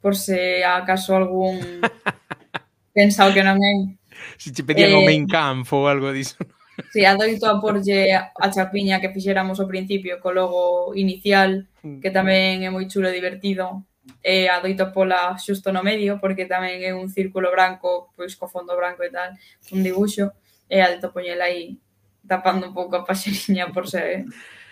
por 0.00 0.16
se 0.16 0.64
acaso 0.64 1.14
algún 1.14 1.60
pensado 2.96 3.32
que 3.32 3.44
non 3.44 3.60
é. 3.60 3.92
Se 4.40 4.50
che 4.52 4.64
pedían 4.64 4.96
eh, 4.96 4.98
o 4.98 5.04
main 5.04 5.28
camp 5.28 5.68
ou 5.72 5.84
algo 5.84 6.08
diso. 6.10 6.40
Sí, 6.88 7.04
adoito 7.04 7.44
a 7.44 7.60
porlle 7.60 8.16
a 8.16 8.46
chapiña 8.48 9.00
que 9.00 9.12
fixéramos 9.12 9.60
ao 9.60 9.68
principio 9.68 10.16
co 10.24 10.32
logo 10.32 10.96
inicial, 10.96 11.68
que 12.00 12.08
tamén 12.08 12.64
é 12.64 12.72
moi 12.72 12.88
chulo 12.88 13.12
e 13.12 13.16
divertido 13.16 13.84
e 14.22 14.48
adoito 14.50 14.90
pola 14.90 15.38
xusto 15.38 15.70
no 15.70 15.82
medio, 15.82 16.18
porque 16.18 16.46
tamén 16.46 16.82
é 16.82 16.90
un 16.94 17.06
círculo 17.10 17.50
branco, 17.50 18.10
pois 18.18 18.34
co 18.34 18.50
fondo 18.50 18.74
branco 18.74 19.02
e 19.06 19.10
tal, 19.10 19.34
un 19.70 19.80
dibuixo, 19.82 20.34
e 20.66 20.82
adoito 20.82 21.14
poñela 21.14 21.46
aí 21.46 21.78
tapando 22.26 22.66
un 22.70 22.74
pouco 22.74 22.96
a 22.98 23.06
paxeriña 23.06 23.70
por 23.70 23.86
ser... 23.86 24.26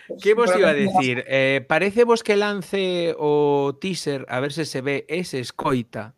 Pues, 0.06 0.18
eh, 0.18 0.18
que 0.22 0.34
vos 0.34 0.50
iba 0.56 0.70
a 0.70 0.74
decir? 0.74 1.22
Eh, 1.26 1.62
parece 1.66 2.04
vos 2.04 2.22
que 2.22 2.36
lance 2.36 3.14
o 3.18 3.78
teaser, 3.80 4.26
a 4.28 4.40
ver 4.40 4.52
se 4.52 4.66
se 4.66 4.82
ve 4.82 5.06
ese 5.06 5.38
escoita, 5.38 6.14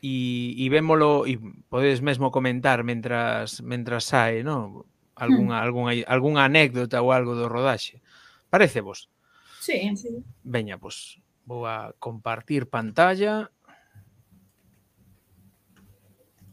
e, 0.00 0.54
e 0.56 0.64
vémolo, 0.70 1.26
e 1.26 1.38
podedes 1.68 2.00
mesmo 2.00 2.30
comentar 2.30 2.84
mentras, 2.84 3.60
mentras 3.62 4.06
sae, 4.06 4.46
non? 4.46 4.86
Alguna, 5.18 5.58
hmm. 5.58 5.66
alguna, 5.66 5.90
alguna 6.06 6.40
anécdota 6.46 7.02
ou 7.02 7.10
algo 7.10 7.34
do 7.34 7.50
rodaxe. 7.50 7.98
Parece 8.46 8.80
vos? 8.80 9.10
Sí, 9.58 9.74
sí. 9.98 10.22
Veña, 10.46 10.78
pois, 10.78 11.18
pues, 11.18 11.27
vou 11.48 11.64
a 11.64 11.96
compartir 11.98 12.68
pantalla. 12.68 13.50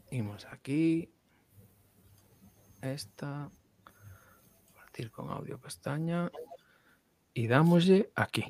Imos 0.10 0.48
aquí. 0.48 1.12
Esta. 2.80 3.52
Compartir 4.72 5.12
con 5.12 5.30
audio 5.30 5.60
pestaña. 5.60 6.32
E 7.36 7.44
dámoslle 7.52 8.16
aquí. 8.16 8.48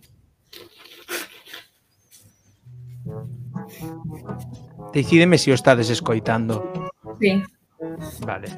Decideme 4.93 5.41
se 5.41 5.49
o 5.49 5.58
estades 5.58 5.89
escoitando. 5.89 6.62
sí. 7.17 7.41
Vale. 8.21 8.49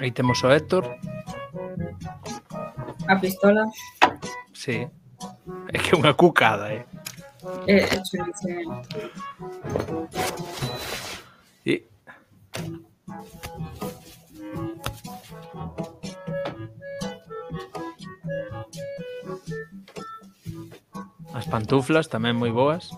Aí 0.00 0.10
temos 0.10 0.42
o 0.42 0.50
Héctor. 0.50 0.84
A 3.06 3.16
pistola. 3.16 3.68
Sí. 4.54 4.88
É 5.68 5.78
que 5.78 5.94
é 5.94 5.98
unha 5.98 6.14
cucada, 6.14 6.72
eh. 6.72 6.86
É, 7.66 7.84
é 7.84 8.04
chulísimo. 8.04 8.80
E... 11.66 11.84
As 21.36 21.44
pantuflas 21.44 22.08
tamén 22.08 22.40
moi 22.40 22.48
boas. 22.48 22.88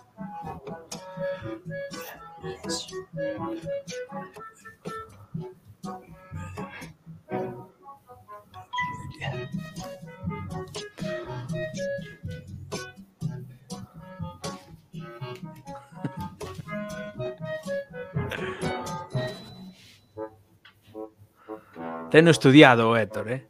Teno 22.12 22.30
estudiado 22.30 22.94
Héctor, 22.94 23.32
eh? 23.32 23.46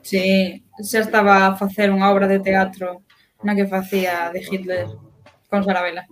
Sí, 0.00 0.64
xa 0.80 1.00
estaba 1.04 1.44
a 1.44 1.56
facer 1.60 1.92
unha 1.92 2.08
obra 2.08 2.24
de 2.24 2.40
teatro 2.40 3.04
na 3.44 3.52
que 3.52 3.68
facía 3.68 4.32
de 4.32 4.40
Hitler 4.40 4.88
con 5.52 5.60
Sarabela. 5.60 6.08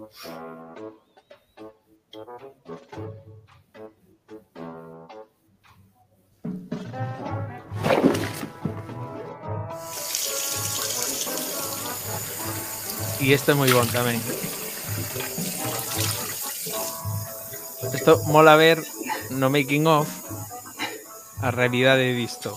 E 13.24 13.32
este 13.32 13.56
é 13.56 13.58
moi 13.58 13.72
bon 13.72 13.88
tamén. 13.88 14.20
Isto 17.88 18.20
mola 18.28 18.60
ver 18.60 18.84
no 19.32 19.48
making 19.48 19.88
of 19.88 20.25
a 21.46 21.50
realidade 21.50 22.14
disto. 22.18 22.50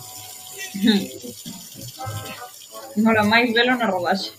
Mola 2.97 3.23
máis 3.31 3.53
velo 3.53 3.77
na 3.77 3.85
rodaxe. 3.85 4.33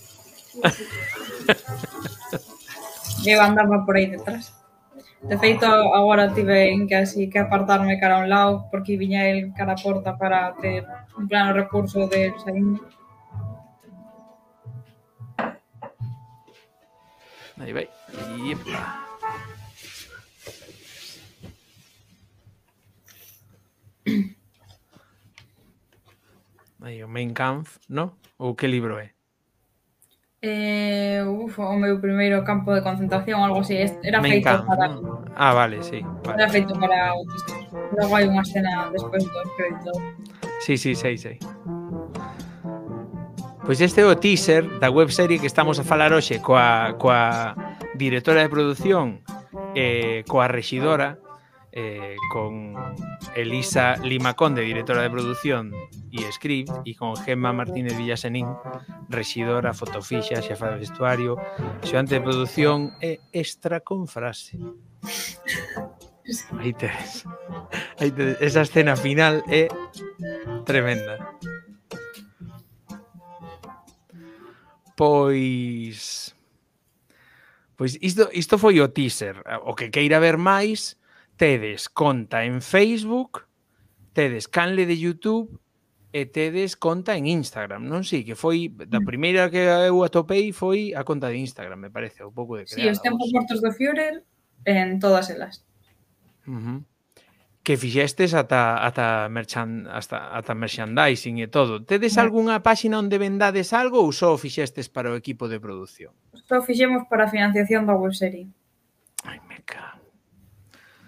Eu 3.23 3.39
andaba 3.39 3.85
por 3.85 3.95
aí 3.95 4.07
detrás. 4.11 4.51
De 5.23 5.37
feito, 5.37 5.65
agora 5.65 6.33
tive 6.33 6.75
que 6.87 6.95
así 6.95 7.29
que 7.29 7.39
apartarme 7.39 7.99
cara 7.99 8.17
a 8.17 8.23
un 8.25 8.29
lado 8.29 8.67
porque 8.71 8.97
viña 8.97 9.29
el 9.29 9.53
cara 9.53 9.73
a 9.73 9.81
porta 9.81 10.17
para 10.17 10.51
ter 10.59 10.83
un 11.15 11.27
plano 11.29 11.53
recurso 11.53 12.07
de 12.11 12.33
saíndo. 12.43 12.81
Aí 17.61 17.71
vai. 17.71 17.87
Iepa. 18.41 19.07
aí 26.81 27.03
o 27.03 27.07
Mein 27.07 27.33
Kampf, 27.33 27.77
no? 27.87 28.17
Ou 28.37 28.55
que 28.55 28.67
libro 28.67 28.97
é? 28.99 29.13
Eh, 30.41 31.21
uf, 31.23 31.61
o 31.61 31.77
meu 31.77 32.01
primeiro 32.01 32.43
campo 32.43 32.73
de 32.73 32.81
concentración, 32.81 33.43
algo 33.43 33.61
así, 33.61 33.77
era 33.77 34.19
Mein 34.19 34.41
feito 34.41 34.49
Kampf, 34.49 34.65
para... 34.65 34.87
No? 34.89 35.23
Ah, 35.35 35.53
vale, 35.53 35.83
sí. 35.83 36.01
Vale. 36.25 36.41
Era 36.41 36.49
feito 36.49 36.73
para 36.73 37.09
autistas. 37.09 37.61
Logo 37.93 38.15
hai 38.17 38.25
unha 38.25 38.41
escena 38.41 38.89
despois 38.89 39.21
dos 39.21 39.49
créditos. 39.53 39.97
Sí, 40.65 40.81
sí, 40.81 40.97
sei, 40.97 41.17
sei. 41.21 41.37
Pois 43.61 43.77
este 43.77 44.01
é 44.01 44.05
o 44.09 44.17
teaser 44.17 44.65
da 44.81 44.89
webserie 44.89 45.37
que 45.37 45.45
estamos 45.45 45.77
a 45.77 45.85
falar 45.85 46.09
hoxe 46.09 46.41
coa, 46.41 46.97
coa 46.97 47.53
directora 47.93 48.41
de 48.41 48.49
produción 48.49 49.21
e 49.77 49.77
eh, 49.77 50.17
coa 50.25 50.49
rexidora 50.49 51.20
eh, 51.71 52.15
con 52.31 52.75
Elisa 53.35 53.95
Limaconde, 53.97 54.61
directora 54.61 55.03
de 55.03 55.09
producción 55.09 55.71
e 56.11 56.27
script, 56.31 56.71
e 56.83 56.95
con 56.95 57.15
Gemma 57.15 57.55
Martínez 57.55 57.95
Villasenín, 57.95 58.47
rexidora, 59.07 59.73
fotofixa, 59.73 60.43
xefa 60.43 60.75
de 60.75 60.83
vestuario, 60.83 61.39
xeante 61.83 62.19
de 62.19 62.21
producción 62.21 62.95
e 62.99 63.23
extra 63.31 63.79
con 63.79 64.07
frase. 64.07 64.59
Aí 66.59 66.73
tes. 66.73 67.25
Aí 67.99 68.11
tes. 68.11 68.37
Esa 68.39 68.61
escena 68.61 68.95
final 68.95 69.43
é 69.47 69.67
tremenda. 70.65 71.17
Pois... 74.95 76.35
Pois 77.75 77.97
isto, 78.01 78.29
isto 78.33 78.61
foi 78.61 78.77
o 78.79 78.93
teaser. 78.93 79.41
O 79.65 79.73
que 79.73 79.89
queira 79.89 80.21
ver 80.21 80.37
máis, 80.37 81.00
tedes 81.41 81.89
conta 81.89 82.45
en 82.45 82.61
Facebook, 82.61 83.47
tedes 84.13 84.47
canle 84.47 84.85
de 84.85 84.95
YouTube 84.95 85.57
e 86.13 86.29
tedes 86.29 86.77
conta 86.77 87.17
en 87.17 87.25
Instagram, 87.25 87.89
non 87.89 88.05
si? 88.05 88.21
Sí, 88.21 88.29
que 88.29 88.37
foi 88.37 88.69
da 88.69 89.01
mm. 89.01 89.09
primeira 89.09 89.49
que 89.49 89.57
eu 89.57 90.05
atopei 90.05 90.53
foi 90.53 90.93
a 90.93 91.01
conta 91.01 91.33
de 91.33 91.41
Instagram, 91.41 91.81
me 91.81 91.89
parece, 91.89 92.21
un 92.21 92.29
pouco 92.29 92.61
de 92.61 92.69
crear. 92.69 92.77
Si, 92.77 92.85
sí, 92.85 92.93
os 92.93 93.01
tempos 93.01 93.33
mortos 93.33 93.57
do 93.57 93.73
Führer 93.73 94.21
en 94.69 95.01
todas 95.01 95.33
elas. 95.33 95.65
Uh 96.45 96.61
-huh. 96.61 96.79
Que 97.65 97.73
fixestes 97.73 98.37
ata 98.37 98.77
ata 98.85 99.25
merchan 99.25 99.89
hasta 99.89 100.37
ata 100.37 100.53
merchandising 100.53 101.41
e 101.41 101.49
todo. 101.49 101.81
Tedes 101.81 102.21
no. 102.21 102.21
algunha 102.21 102.61
páxina 102.61 103.01
onde 103.01 103.17
vendades 103.17 103.73
algo 103.73 103.97
ou 103.97 104.13
só 104.13 104.37
fixestes 104.37 104.93
para 104.93 105.09
o 105.09 105.17
equipo 105.17 105.49
de 105.49 105.57
produción? 105.57 106.13
Só 106.45 106.61
fixemos 106.61 107.09
para 107.09 107.25
a 107.25 107.33
financiación 107.33 107.89
da 107.89 107.97
webserie. 107.97 108.45
Ai, 109.25 109.41
me 109.49 109.57
cago. 109.65 110.00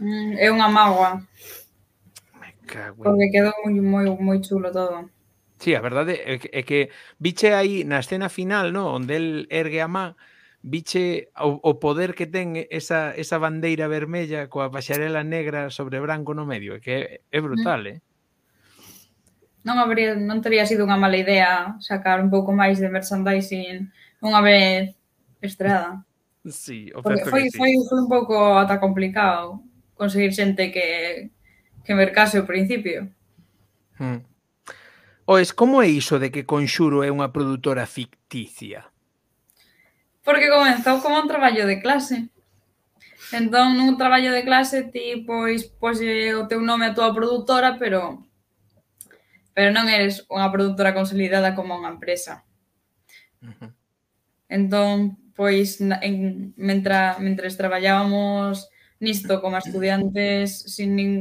Mm, 0.04 0.36
é 0.36 0.52
unha 0.52 0.68
mágoa. 0.68 1.24
Me 2.36 2.52
cago. 2.68 3.08
Porque 3.08 3.32
quedou 3.32 3.56
moi, 3.63 3.80
moi, 3.80 4.06
moi 4.20 4.38
chulo 4.44 4.68
todo. 4.68 5.08
Sí, 5.63 5.72
a 5.72 5.80
verdade 5.80 6.20
é 6.20 6.36
que, 6.44 6.50
é 6.52 6.62
que 6.68 6.80
biche 7.24 7.56
aí 7.56 7.88
na 7.88 8.04
escena 8.04 8.28
final, 8.28 8.76
no, 8.76 8.92
onde 9.00 9.16
el 9.16 9.48
ergue 9.48 9.80
a 9.80 9.88
má, 9.88 10.20
biche 10.60 11.32
o, 11.39 11.56
o 11.63 11.80
poder 11.80 12.20
que 12.20 12.28
ten 12.28 12.68
esa, 12.68 13.16
esa 13.16 13.39
bandeira 13.39 13.88
vermella 13.88 14.52
coa 14.52 14.68
paxarela 14.68 15.24
negra 15.24 15.72
sobre 15.72 16.04
branco 16.04 16.36
no 16.36 16.44
medio, 16.44 16.76
É 16.76 16.80
que 16.84 16.92
é, 16.92 17.04
é 17.32 17.39
brutal, 17.39 17.88
mm. 17.88 17.92
eh? 17.96 18.00
Non 19.63 19.80
habría, 19.80 20.20
non 20.20 20.44
teria 20.44 20.68
sido 20.68 20.84
unha 20.84 21.00
mala 21.00 21.16
idea 21.16 21.80
sacar 21.80 22.20
un 22.20 22.28
pouco 22.28 22.52
máis 22.52 22.84
de 22.84 22.92
merchandising 22.92 23.88
unha 24.20 24.44
vez 24.44 24.92
estrada. 25.39 26.04
Sí, 26.44 26.92
o 26.92 27.00
Porque 27.00 27.24
foi, 27.24 27.48
sí. 27.48 27.56
foi, 27.56 27.72
foi 27.88 28.00
un 28.04 28.12
pouco 28.12 28.36
ata 28.60 28.84
complicado 28.84 29.63
conseguir 29.95 30.34
xente 30.34 30.71
que, 30.71 31.29
que 31.86 31.93
mercase 31.93 32.38
ao 32.38 32.49
principio. 32.49 33.12
Hmm. 33.99 34.25
Oes, 35.25 35.53
como 35.53 35.82
é 35.82 35.88
iso 35.88 36.19
de 36.19 36.32
que 36.32 36.43
Conxuro 36.43 37.03
é 37.03 37.10
unha 37.10 37.32
produtora 37.32 37.88
ficticia? 37.88 38.91
Porque 40.23 40.51
comenzou 40.51 40.99
como 40.99 41.19
un 41.19 41.27
traballo 41.32 41.63
de 41.63 41.79
clase. 41.79 42.27
Entón, 43.32 43.79
nun 43.79 43.95
traballo 43.95 44.36
de 44.36 44.43
clase, 44.43 44.91
ti, 44.91 45.23
pois, 45.23 45.65
pois 45.79 45.97
o 46.03 46.43
teu 46.51 46.60
nome 46.60 46.91
a 46.91 46.95
tua 46.95 47.15
produtora, 47.15 47.79
pero 47.79 48.27
pero 49.53 49.69
non 49.69 49.86
eres 49.86 50.25
unha 50.34 50.49
produtora 50.49 50.97
consolidada 50.97 51.53
como 51.53 51.77
unha 51.77 51.93
empresa. 51.93 52.41
Uh 53.39 53.53
-huh. 53.53 53.69
Entón, 54.49 55.17
pois, 55.38 55.79
en, 55.79 56.53
mentra, 56.58 57.17
mentres 57.21 57.56
traballábamos 57.56 58.69
nisto 59.04 59.44
como 59.44 59.60
estudiantes 59.60 60.63
sin, 60.72 60.96
nin, 60.96 61.12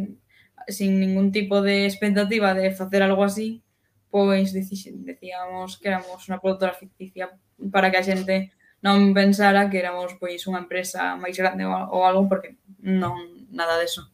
sin 0.71 1.03
ningún 1.03 1.35
tipo 1.35 1.61
de 1.61 1.85
expectativa 1.85 2.55
de 2.55 2.71
facer 2.71 3.03
algo 3.03 3.27
así, 3.27 3.63
pois 4.09 4.55
decíamos 4.55 5.79
que 5.83 5.89
éramos 5.91 6.23
unha 6.31 6.39
produtora 6.39 6.79
ficticia 6.79 7.35
para 7.75 7.91
que 7.91 7.99
a 7.99 8.07
xente 8.07 8.55
non 8.83 9.11
pensara 9.15 9.67
que 9.71 9.83
éramos 9.83 10.15
pois 10.19 10.47
unha 10.47 10.63
empresa 10.63 11.19
máis 11.19 11.35
grande 11.35 11.67
ou 11.67 12.07
algo 12.07 12.31
porque 12.31 12.59
non 12.79 13.47
nada 13.51 13.79
deso. 13.79 14.11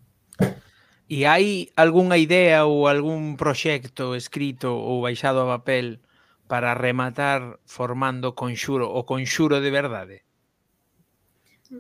E 1.09 1.25
hai 1.25 1.73
algunha 1.73 2.21
idea 2.21 2.69
ou 2.69 2.85
algún 2.85 3.41
proxecto 3.41 4.13
escrito 4.13 4.77
ou 4.77 5.01
baixado 5.01 5.41
a 5.41 5.57
papel 5.57 6.05
para 6.45 6.77
rematar 6.77 7.61
formando 7.65 8.37
conxuro 8.37 8.93
o 8.93 9.09
conxuro 9.09 9.65
de 9.65 9.73
verdade? 9.73 10.17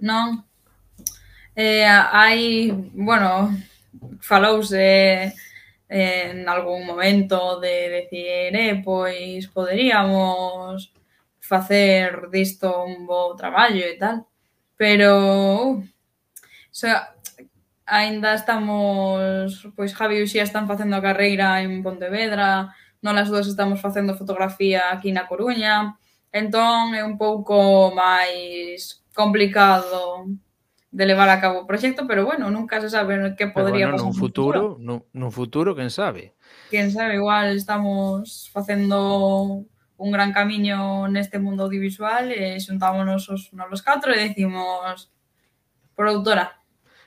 Non, 0.00 0.47
Eh, 1.60 1.84
hai, 1.84 2.70
bueno, 2.94 3.50
falouse 4.20 4.76
eh, 4.76 5.32
en 5.88 6.48
algún 6.48 6.86
momento 6.86 7.58
de 7.58 7.88
decir, 7.88 8.54
eh, 8.54 8.80
pois 8.84 9.48
poderíamos 9.48 10.92
facer 11.40 12.30
disto 12.30 12.84
un 12.84 13.06
bo 13.06 13.34
traballo 13.34 13.84
e 13.90 13.98
tal. 13.98 14.26
Pero, 14.76 15.10
uh, 15.82 15.84
so, 16.70 16.86
ainda 17.86 18.34
estamos, 18.34 19.66
pois 19.74 19.94
Javi 19.94 20.18
e 20.18 20.22
Uxía 20.22 20.44
están 20.46 20.68
facendo 20.70 20.94
a 20.96 21.02
carreira 21.02 21.58
en 21.62 21.82
Pontevedra, 21.82 22.70
non 23.02 23.18
as 23.18 23.26
dúas 23.30 23.50
estamos 23.50 23.82
facendo 23.82 24.14
fotografía 24.14 24.94
aquí 24.94 25.10
na 25.10 25.26
Coruña, 25.26 25.98
entón 26.30 26.94
é 26.94 27.02
un 27.02 27.18
pouco 27.18 27.90
máis 27.90 29.02
complicado 29.10 30.30
de 30.90 31.04
levar 31.04 31.28
a 31.28 31.40
cabo 31.40 31.62
o 31.62 31.68
proxecto, 31.68 32.06
pero 32.08 32.24
bueno, 32.24 32.50
nunca 32.50 32.80
se 32.80 32.88
sabe 32.88 33.16
no 33.20 33.36
que 33.36 33.48
podría 33.48 33.92
bueno, 33.92 34.00
pasar. 34.00 34.08
Nun 34.08 34.16
futuro, 34.16 34.60
futuro. 34.76 34.80
Nun, 34.80 34.98
nun 35.12 35.32
futuro, 35.32 35.76
quen 35.76 35.92
sabe? 35.92 36.32
Quen 36.72 36.88
sabe, 36.88 37.20
igual 37.20 37.56
estamos 37.56 38.48
facendo 38.52 39.68
un 39.98 40.10
gran 40.12 40.32
camiño 40.32 41.08
neste 41.12 41.36
mundo 41.42 41.68
audiovisual 41.68 42.32
eh, 42.32 42.56
e 42.56 42.62
xuntámonos 42.62 43.28
os, 43.28 43.52
nos 43.52 43.82
catro 43.84 44.14
e 44.14 44.18
decimos 44.30 45.12
produtora. 45.92 46.56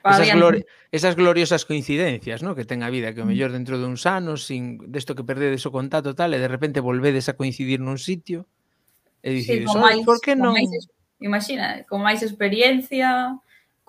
Esas, 0.04 0.34
glori 0.34 0.66
esas 0.90 1.14
gloriosas 1.14 1.64
coincidencias, 1.64 2.42
¿no? 2.42 2.54
Que 2.54 2.66
ten 2.66 2.82
a 2.82 2.90
vida, 2.90 3.14
que 3.14 3.22
o 3.22 3.26
mellor 3.26 3.50
mm. 3.50 3.56
dentro 3.56 3.74
de 3.78 3.86
uns 3.86 4.04
anos, 4.04 4.44
sin 4.44 4.78
desto 4.92 5.14
que 5.16 5.24
perdedes 5.24 5.64
o 5.64 5.74
contacto 5.74 6.12
tal, 6.14 6.34
e 6.34 6.42
de 6.42 6.50
repente 6.50 6.84
volvedes 6.84 7.32
a 7.32 7.34
coincidir 7.34 7.80
nun 7.80 7.98
sitio 7.98 8.46
e 9.24 9.30
dicides, 9.30 9.70
sí, 9.70 9.78
máis, 9.78 10.04
por 10.04 10.20
que 10.20 10.36
non? 10.36 10.52
Máis, 10.52 10.70
imagina, 11.22 11.86
con 11.88 12.04
máis 12.04 12.20
experiencia, 12.20 13.38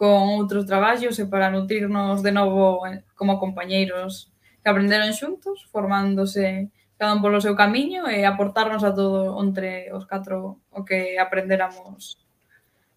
con 0.03 0.35
outros 0.35 0.67
traballos 0.67 1.15
e 1.15 1.31
para 1.31 1.47
nutrirnos 1.47 2.19
de 2.19 2.35
novo 2.35 2.83
eh, 2.83 3.07
como 3.15 3.39
compañeiros 3.39 4.35
que 4.59 4.67
aprenderon 4.67 5.15
xuntos, 5.15 5.63
formándose 5.71 6.67
cada 6.99 7.15
un 7.15 7.23
polo 7.23 7.39
seu 7.39 7.55
camiño 7.55 8.11
e 8.11 8.27
aportarnos 8.27 8.83
a 8.83 8.91
todo 8.91 9.31
entre 9.39 9.95
os 9.95 10.03
catro 10.03 10.59
o 10.75 10.83
que 10.83 11.15
aprenderamos 11.15 12.19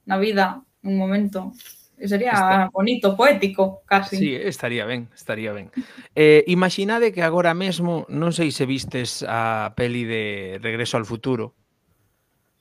na 0.02 0.18
vida 0.18 0.66
un 0.82 0.98
momento. 0.98 1.54
E 1.94 2.10
sería 2.10 2.34
Está... 2.34 2.74
bonito, 2.74 3.14
poético, 3.14 3.86
casi. 3.86 4.18
Sí, 4.18 4.30
estaría 4.34 4.82
ben, 4.82 5.06
estaría 5.14 5.54
ben. 5.54 5.70
Eh, 6.18 6.42
imaginade 6.50 7.14
que 7.14 7.22
agora 7.22 7.54
mesmo, 7.54 8.02
non 8.10 8.34
sei 8.34 8.50
se 8.50 8.66
vistes 8.66 9.22
a 9.22 9.78
peli 9.78 10.02
de 10.02 10.58
Regreso 10.58 10.98
al 10.98 11.06
Futuro. 11.06 11.54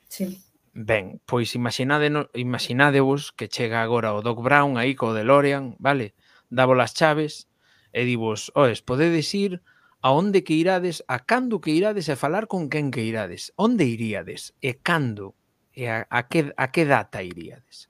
Sí. 0.06 0.45
Ben, 0.76 1.24
pois 1.24 1.56
imaginade, 1.56 2.12
imaginadevos 2.36 3.32
que 3.32 3.48
chega 3.48 3.80
agora 3.80 4.12
o 4.12 4.20
Doc 4.20 4.44
Brown 4.44 4.76
aí 4.76 4.92
co 4.92 5.16
DeLorean, 5.16 5.80
vale? 5.80 6.20
Davo 6.52 6.76
as 6.76 6.92
chaves 6.92 7.48
e 7.96 8.04
divos, 8.04 8.52
oes, 8.60 8.84
podedes 8.84 9.32
ir 9.32 9.64
a 10.04 10.12
onde 10.12 10.44
que 10.44 10.60
irades, 10.60 11.00
a 11.08 11.24
cando 11.24 11.64
que 11.64 11.72
irades 11.72 12.12
e 12.12 12.20
falar 12.20 12.52
con 12.52 12.68
quen 12.68 12.92
que 12.92 13.08
irades. 13.08 13.56
Onde 13.56 13.88
iríades 13.88 14.52
e 14.60 14.76
cando 14.84 15.32
e 15.72 15.88
a, 15.88 16.12
a, 16.12 16.28
que, 16.28 16.52
a 16.52 16.68
que 16.76 16.84
data 16.84 17.24
iríades? 17.24 17.88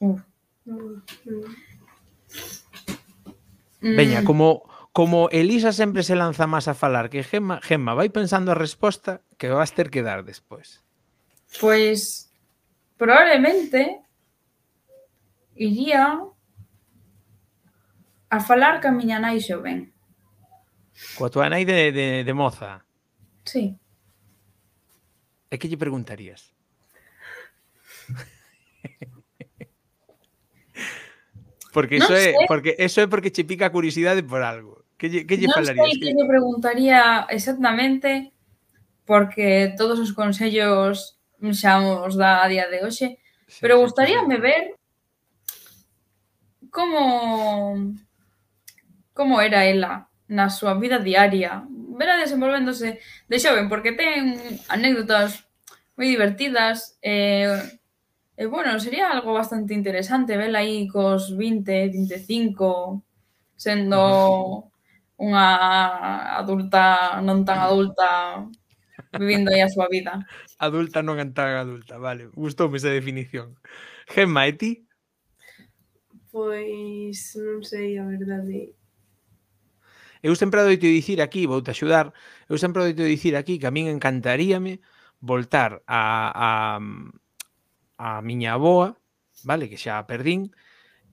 Mm. 0.00 0.24
Veña, 3.84 4.24
como 4.24 4.64
mm. 4.64 4.96
como 4.96 5.28
Elisa 5.28 5.76
sempre 5.76 6.00
se 6.02 6.16
lanza 6.16 6.48
máis 6.48 6.72
a 6.72 6.74
falar 6.74 7.12
que 7.12 7.20
Gemma, 7.20 7.60
Gemma 7.60 7.92
vai 7.92 8.08
pensando 8.08 8.48
a 8.48 8.56
resposta 8.56 9.20
que 9.36 9.52
vas 9.52 9.76
ter 9.76 9.92
que 9.92 10.00
dar 10.00 10.24
despois 10.24 10.87
pois 11.56 12.28
probablemente 12.96 14.00
iría 15.56 16.20
a 18.30 18.40
falar 18.40 18.80
ca 18.80 18.92
miña 18.92 19.18
nai 19.18 19.40
xoven. 19.40 19.92
Coa 21.16 21.30
tua 21.32 21.48
nai 21.48 21.64
de, 21.64 21.92
de, 21.92 22.24
de 22.24 22.34
moza? 22.36 22.84
Sí. 23.48 23.78
E 25.48 25.56
que 25.56 25.68
lle 25.68 25.80
preguntarías? 25.80 26.52
porque 31.72 31.96
iso 31.96 32.12
no 32.12 32.18
é 32.18 32.34
porque 32.46 32.76
eso 32.76 33.00
é 33.00 33.06
porque 33.08 33.32
che 33.32 33.48
pica 33.48 33.66
a 33.66 33.74
curiosidade 33.74 34.22
por 34.22 34.44
algo. 34.44 34.84
Que 35.00 35.08
lle, 35.08 35.24
que 35.24 35.40
lle 35.40 35.48
no 35.48 35.56
falarías? 35.56 35.80
Non 35.80 35.88
sei 35.88 36.00
que 36.02 36.12
lle 36.12 36.26
preguntaría 36.28 37.24
exactamente 37.32 38.36
porque 39.08 39.72
todos 39.80 39.96
os 39.96 40.12
consellos 40.12 41.17
xa 41.54 41.78
os 42.04 42.14
dá 42.18 42.42
a 42.44 42.50
día 42.50 42.66
de 42.66 42.82
hoxe, 42.84 43.18
sí, 43.46 43.58
pero 43.60 43.78
gustaríame 43.78 44.36
sí. 44.36 44.42
ver 44.42 44.62
como 46.70 47.94
como 49.14 49.40
era 49.40 49.66
ela 49.66 50.06
na 50.28 50.46
súa 50.52 50.76
vida 50.76 51.00
diaria, 51.00 51.64
vera 51.98 52.20
desenvolvéndose 52.20 53.00
de 53.00 53.36
xoven, 53.40 53.66
porque 53.66 53.96
ten 53.96 54.36
anécdotas 54.68 55.48
moi 55.98 56.06
divertidas 56.06 56.94
e, 57.02 57.48
e 58.38 58.44
bueno, 58.46 58.78
sería 58.78 59.10
algo 59.10 59.34
bastante 59.34 59.74
interesante 59.74 60.38
vela 60.38 60.62
aí 60.62 60.86
cos 60.86 61.34
20, 61.34 61.90
25 61.90 63.02
sendo 63.58 64.70
unha 65.18 65.48
adulta 66.38 67.18
non 67.26 67.42
tan 67.42 67.58
adulta 67.58 68.46
vivindo 69.16 69.48
aí 69.48 69.62
a 69.62 69.68
súa 69.72 69.88
vida. 69.88 70.20
Adulta 70.58 71.00
non 71.00 71.16
tan 71.32 71.56
adulta, 71.56 71.96
vale. 71.96 72.28
Gustoume 72.34 72.76
esa 72.76 72.92
definición. 72.92 73.56
Gemma, 74.10 74.48
e 74.48 74.52
ti? 74.52 74.72
Pois 76.28 77.36
non 77.40 77.64
sei 77.64 77.96
a 77.96 78.04
verdade. 78.04 78.76
Eu 80.20 80.34
sempre 80.34 80.66
doito 80.66 80.82
dicir 80.82 81.22
aquí, 81.22 81.46
voute 81.46 81.70
axudar, 81.70 82.10
eu 82.50 82.58
sempre 82.58 82.82
doito 82.82 83.06
dicir 83.06 83.38
aquí 83.38 83.56
que 83.56 83.70
a 83.70 83.74
min 83.74 83.86
encantaríame 83.86 84.82
voltar 85.22 85.82
a, 85.86 86.02
a, 86.34 86.50
a 88.02 88.08
miña 88.22 88.58
aboa, 88.58 88.98
vale, 89.46 89.70
que 89.70 89.78
xa 89.78 90.02
a 90.02 90.06
perdín, 90.10 90.50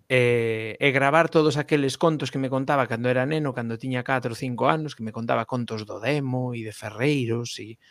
e, 0.08 0.78
e 0.80 0.92
gravar 0.92 1.30
todos 1.30 1.58
aqueles 1.58 1.98
contos 1.98 2.30
que 2.30 2.38
me 2.38 2.50
contaba 2.50 2.86
cando 2.86 3.10
era 3.10 3.26
neno, 3.26 3.54
cando 3.54 3.82
tiña 3.82 4.06
4 4.06 4.32
ou 4.32 4.38
5 4.38 4.70
anos, 4.70 4.94
que 4.94 5.02
me 5.02 5.12
contaba 5.12 5.50
contos 5.50 5.86
do 5.86 5.98
Demo 5.98 6.54
e 6.54 6.62
de 6.62 6.74
Ferreiros 6.74 7.58
e 7.58 7.82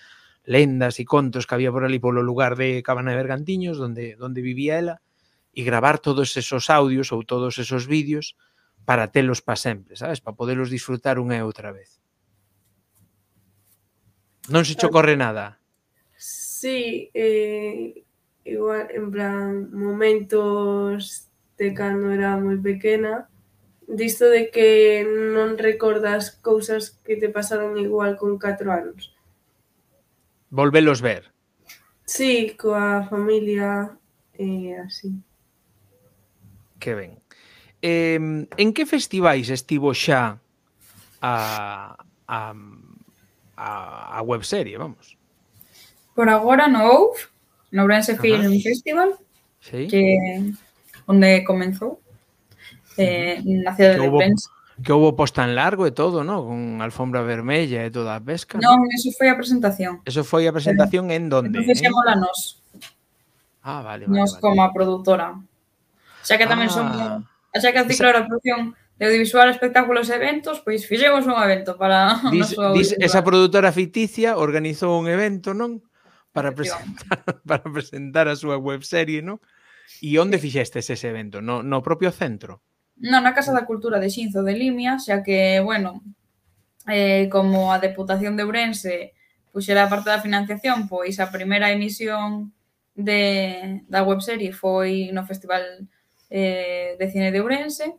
lendas 0.47 1.01
e 1.01 1.05
contos 1.05 1.49
que 1.49 1.55
había 1.59 1.75
por 1.75 1.83
ali 1.83 1.99
polo 1.99 2.23
lugar 2.23 2.55
de 2.55 2.85
Cabana 2.87 3.11
de 3.11 3.19
Bergantiños, 3.19 3.83
onde, 3.83 4.15
onde 4.23 4.45
vivía 4.45 4.79
ela, 4.79 4.97
e 5.51 5.67
gravar 5.67 5.99
todos 5.99 6.37
esos 6.39 6.71
audios 6.71 7.11
ou 7.11 7.27
todos 7.27 7.59
esos 7.59 7.87
vídeos 7.91 8.39
para 8.87 9.11
telos 9.11 9.43
pa 9.43 9.57
sempre, 9.59 9.97
sabes? 9.97 10.21
Para 10.23 10.39
poderlos 10.39 10.71
disfrutar 10.71 11.19
unha 11.19 11.41
e 11.41 11.47
outra 11.47 11.75
vez. 11.75 11.99
Non 14.53 14.63
se 14.63 14.77
cho 14.77 14.93
corre 14.93 15.17
nada. 15.17 15.59
Sí, 16.15 17.11
eh, 17.11 18.05
igual, 18.45 18.87
en 18.93 19.07
plan, 19.11 19.73
momentos 19.73 21.33
de 21.57 21.75
cando 21.75 22.11
era 22.11 22.37
moi 22.37 22.59
pequena, 22.59 23.29
disto 23.87 24.27
de 24.27 24.51
que 24.51 25.05
non 25.07 25.57
recordas 25.61 26.35
cousas 26.41 26.99
que 27.05 27.17
te 27.17 27.29
pasaron 27.29 27.77
igual 27.77 28.17
con 28.17 28.39
4 28.39 28.73
anos. 28.73 29.15
Volvelos 30.51 31.01
ver. 31.03 31.31
Sí, 32.05 32.55
coa 32.59 33.07
familia 33.09 33.97
e 34.37 34.75
eh, 34.75 34.79
así. 34.79 35.15
Que 36.79 36.95
ben. 36.95 37.13
Eh, 37.83 38.19
en 38.57 38.69
que 38.73 38.85
festivais 38.87 39.49
estivo 39.49 39.93
xa 39.93 40.41
a, 41.21 41.97
a, 42.29 42.55
a, 43.57 43.69
a 44.19 44.23
webserie, 44.23 44.77
vamos? 44.77 45.17
Por 46.15 46.29
agora 46.29 46.69
no 46.69 46.87
OUF, 46.87 47.29
no 47.73 47.83
Ourense 47.83 48.17
Film 48.17 48.61
Festival, 48.61 49.17
sí. 49.61 49.89
que 49.89 50.55
onde 51.07 51.45
comenzou 51.45 52.01
eh, 52.97 53.43
na 53.45 53.75
cidade 53.75 54.01
de 54.01 54.09
Ourense. 54.09 54.49
Que 54.83 54.91
houbo 54.91 55.15
post 55.15 55.39
tan 55.39 55.55
largo 55.55 55.87
e 55.87 55.95
todo, 55.95 56.27
¿no? 56.27 56.43
Con 56.43 56.83
alfombra 56.83 57.23
vermella 57.23 57.87
e 57.87 57.95
toda 57.95 58.19
a 58.19 58.23
pesca. 58.23 58.59
Non, 58.59 58.83
¿no? 58.83 58.91
eso 58.91 59.15
foi 59.15 59.31
a 59.31 59.39
presentación. 59.39 60.03
Eso 60.03 60.27
foi 60.27 60.51
a 60.51 60.53
presentación 60.53 61.15
en 61.15 61.31
donde? 61.31 61.63
Entonces 61.63 61.79
eh? 61.79 61.95
mola 61.95 62.19
nos. 62.19 62.59
Ah, 63.63 63.87
vale, 63.87 64.11
vale. 64.11 64.19
Nos 64.19 64.35
vale. 64.35 64.43
como 64.43 64.67
a 64.67 64.75
produtora. 64.75 65.39
Xa 66.27 66.35
que 66.35 66.51
tamén 66.51 66.73
ah, 66.73 66.75
son... 66.75 66.87
Xa 67.55 67.71
que 67.71 67.79
a 67.79 67.87
ciclo 67.87 68.11
esa... 68.11 68.19
de 68.19 68.27
producción 68.27 68.61
de 68.99 69.07
audiovisual, 69.07 69.47
espectáculos 69.51 70.11
e 70.11 70.19
eventos, 70.19 70.59
pois 70.59 70.87
fixemos 70.91 71.23
un 71.27 71.39
evento 71.39 71.79
para 71.79 72.19
dis, 72.35 72.55
dis, 72.75 72.91
esa 72.99 73.23
produtora 73.23 73.71
ficticia 73.71 74.39
organizou 74.39 74.99
un 74.99 75.07
evento, 75.07 75.55
non? 75.55 75.83
Para 76.35 76.51
presentar, 76.51 77.23
para 77.49 77.63
presentar 77.63 78.27
a 78.27 78.35
súa 78.35 78.59
webserie, 78.59 79.23
non? 79.23 79.39
E 80.01 80.17
onde 80.19 80.41
fixestes 80.41 80.89
ese 80.91 81.09
evento? 81.09 81.41
No, 81.41 81.63
no 81.63 81.85
propio 81.85 82.11
centro? 82.13 82.63
Non, 83.01 83.27
na 83.27 83.35
Casa 83.35 83.51
da 83.51 83.67
Cultura 83.67 83.99
de 83.99 84.13
Xinzo 84.13 84.47
de 84.47 84.55
Limia, 84.55 85.03
xa 85.03 85.23
que, 85.27 85.59
bueno, 85.61 86.03
eh, 86.87 87.29
como 87.33 87.73
a 87.75 87.83
Deputación 87.83 88.37
de 88.37 88.45
Ourense 88.45 89.13
puxera 89.51 89.87
a 89.87 89.91
parte 89.91 90.11
da 90.11 90.23
financiación, 90.23 90.91
pois 90.91 91.19
a 91.19 91.31
primeira 91.31 91.71
emisión 91.71 92.55
de, 92.95 93.83
da 93.91 94.03
webserie 94.03 94.55
foi 94.55 95.11
no 95.15 95.27
Festival 95.27 95.87
eh, 96.31 96.97
de 96.99 97.07
Cine 97.11 97.31
de 97.31 97.41
Ourense, 97.43 97.95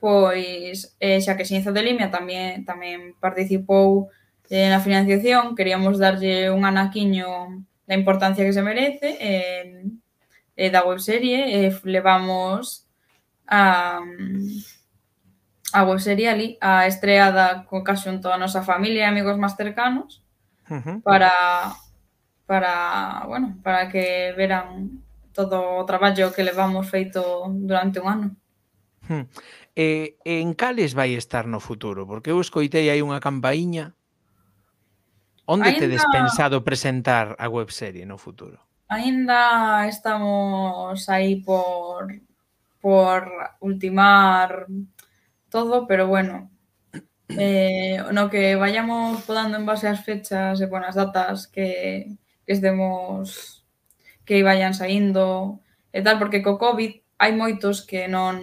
pois 0.00 0.96
eh, 1.00 1.20
xa 1.20 1.36
que 1.36 1.48
Xinzo 1.48 1.72
de 1.72 1.84
Limia 1.84 2.08
tamén 2.08 2.64
tamén 2.64 3.16
participou 3.20 4.08
eh, 4.48 4.68
na 4.72 4.80
financiación, 4.80 5.56
queríamos 5.56 6.00
darlle 6.00 6.48
un 6.48 6.64
anaquiño 6.64 7.64
da 7.84 7.94
importancia 7.94 8.44
que 8.44 8.56
se 8.56 8.64
merece, 8.64 9.08
eh, 9.20 9.84
eh, 10.60 10.68
da 10.68 10.84
webserie 10.84 11.64
eh, 11.64 11.72
e 11.72 11.88
levamos 11.88 12.84
a 13.48 14.04
mm, 14.04 14.60
a 15.72 15.80
webserie 15.88 16.28
ali 16.28 16.48
a 16.60 16.84
estreada 16.84 17.64
co 17.64 17.80
caxunto 17.80 18.28
a 18.28 18.36
nosa 18.36 18.60
familia 18.60 19.08
e 19.08 19.10
amigos 19.10 19.40
máis 19.40 19.56
cercanos 19.56 20.20
uh 20.68 20.76
-huh. 20.76 20.96
para 21.00 21.32
para, 22.50 23.22
bueno, 23.28 23.60
para 23.62 23.88
que 23.88 24.34
veran 24.36 24.98
todo 25.32 25.78
o 25.78 25.86
traballo 25.86 26.34
que 26.34 26.42
levamos 26.42 26.82
feito 26.90 27.46
durante 27.46 28.02
un 28.02 28.08
ano. 28.10 28.28
Hmm. 29.06 29.30
E, 29.78 30.18
eh, 30.26 30.42
en 30.42 30.58
cales 30.58 30.98
vai 30.98 31.14
estar 31.14 31.46
no 31.46 31.62
futuro? 31.62 32.10
Porque 32.10 32.34
eu 32.34 32.42
escoitei 32.42 32.90
aí 32.90 33.06
unha 33.06 33.22
campaíña. 33.22 33.94
Onde 35.46 35.70
Ainda... 35.70 35.78
tedes 35.78 36.02
pensado 36.10 36.66
presentar 36.66 37.38
a 37.38 37.46
webserie 37.46 38.02
no 38.02 38.18
futuro? 38.18 38.58
Ainda 38.90 39.86
estamos 39.86 41.08
aí 41.08 41.40
por 41.42 42.10
por 42.80 43.22
ultimar 43.60 44.66
todo, 45.48 45.86
pero 45.86 46.08
bueno, 46.08 46.50
eh, 47.28 48.02
no 48.12 48.30
que 48.30 48.56
vayamos 48.56 49.22
podando 49.22 49.56
en 49.58 49.66
base 49.66 49.86
ás 49.86 50.02
fechas 50.02 50.58
e 50.58 50.66
buenas 50.66 50.96
datas 50.98 51.46
que, 51.46 51.70
que 52.44 52.52
estemos 52.56 53.62
que 54.26 54.42
vayan 54.42 54.74
saindo 54.74 55.60
e 55.94 56.02
tal, 56.02 56.18
porque 56.18 56.42
co 56.42 56.58
COVID 56.58 56.92
hai 57.22 57.32
moitos 57.36 57.86
que 57.86 58.10
non 58.10 58.42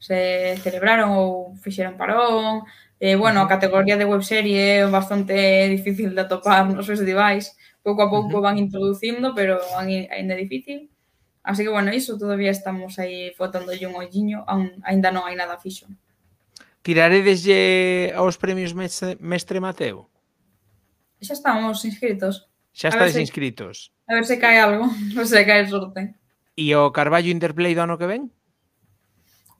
se 0.00 0.56
celebraron 0.64 1.12
ou 1.20 1.52
fixeron 1.60 2.00
parón, 2.00 2.64
Eh, 3.02 3.16
bueno, 3.16 3.42
a 3.42 3.50
categoría 3.50 3.98
de 3.98 4.06
webserie 4.06 4.78
é 4.78 4.86
bastante 4.86 5.34
difícil 5.66 6.14
de 6.14 6.22
atopar 6.22 6.70
nos 6.70 6.86
festivais. 6.86 7.50
Pouco 7.82 8.06
a 8.06 8.08
pouco 8.08 8.38
van 8.38 8.62
introducindo, 8.62 9.34
pero 9.34 9.58
ainda 9.74 10.38
é 10.38 10.38
difícil. 10.38 10.86
Así 11.42 11.66
que, 11.66 11.74
bueno, 11.74 11.90
iso 11.90 12.14
todavía 12.14 12.54
estamos 12.54 13.02
aí 13.02 13.34
fotándolle 13.34 13.90
un 13.90 13.98
olliño, 13.98 14.46
aún, 14.46 14.78
ainda 14.86 15.10
non 15.10 15.26
hai 15.26 15.34
nada 15.34 15.58
fixo. 15.58 15.90
Tiraredeslle 16.86 18.14
aos 18.14 18.38
premios 18.38 18.70
mestre, 18.70 19.18
mestre 19.18 19.58
Mateo? 19.58 20.06
Xa 21.18 21.34
estamos 21.34 21.82
inscritos. 21.82 22.46
Xa 22.70 22.94
estáis 22.94 23.18
inscritos. 23.18 23.90
A 24.06 24.14
ver 24.14 24.30
se 24.30 24.38
cae 24.38 24.62
algo, 24.62 24.86
a 24.86 25.18
ver 25.18 25.26
se 25.26 25.42
cae 25.42 25.66
sorte. 25.66 26.14
E 26.54 26.70
o 26.78 26.94
Carballo 26.94 27.34
Interplay 27.34 27.74
do 27.74 27.82
ano 27.82 27.98
que 27.98 28.06
ven? 28.06 28.30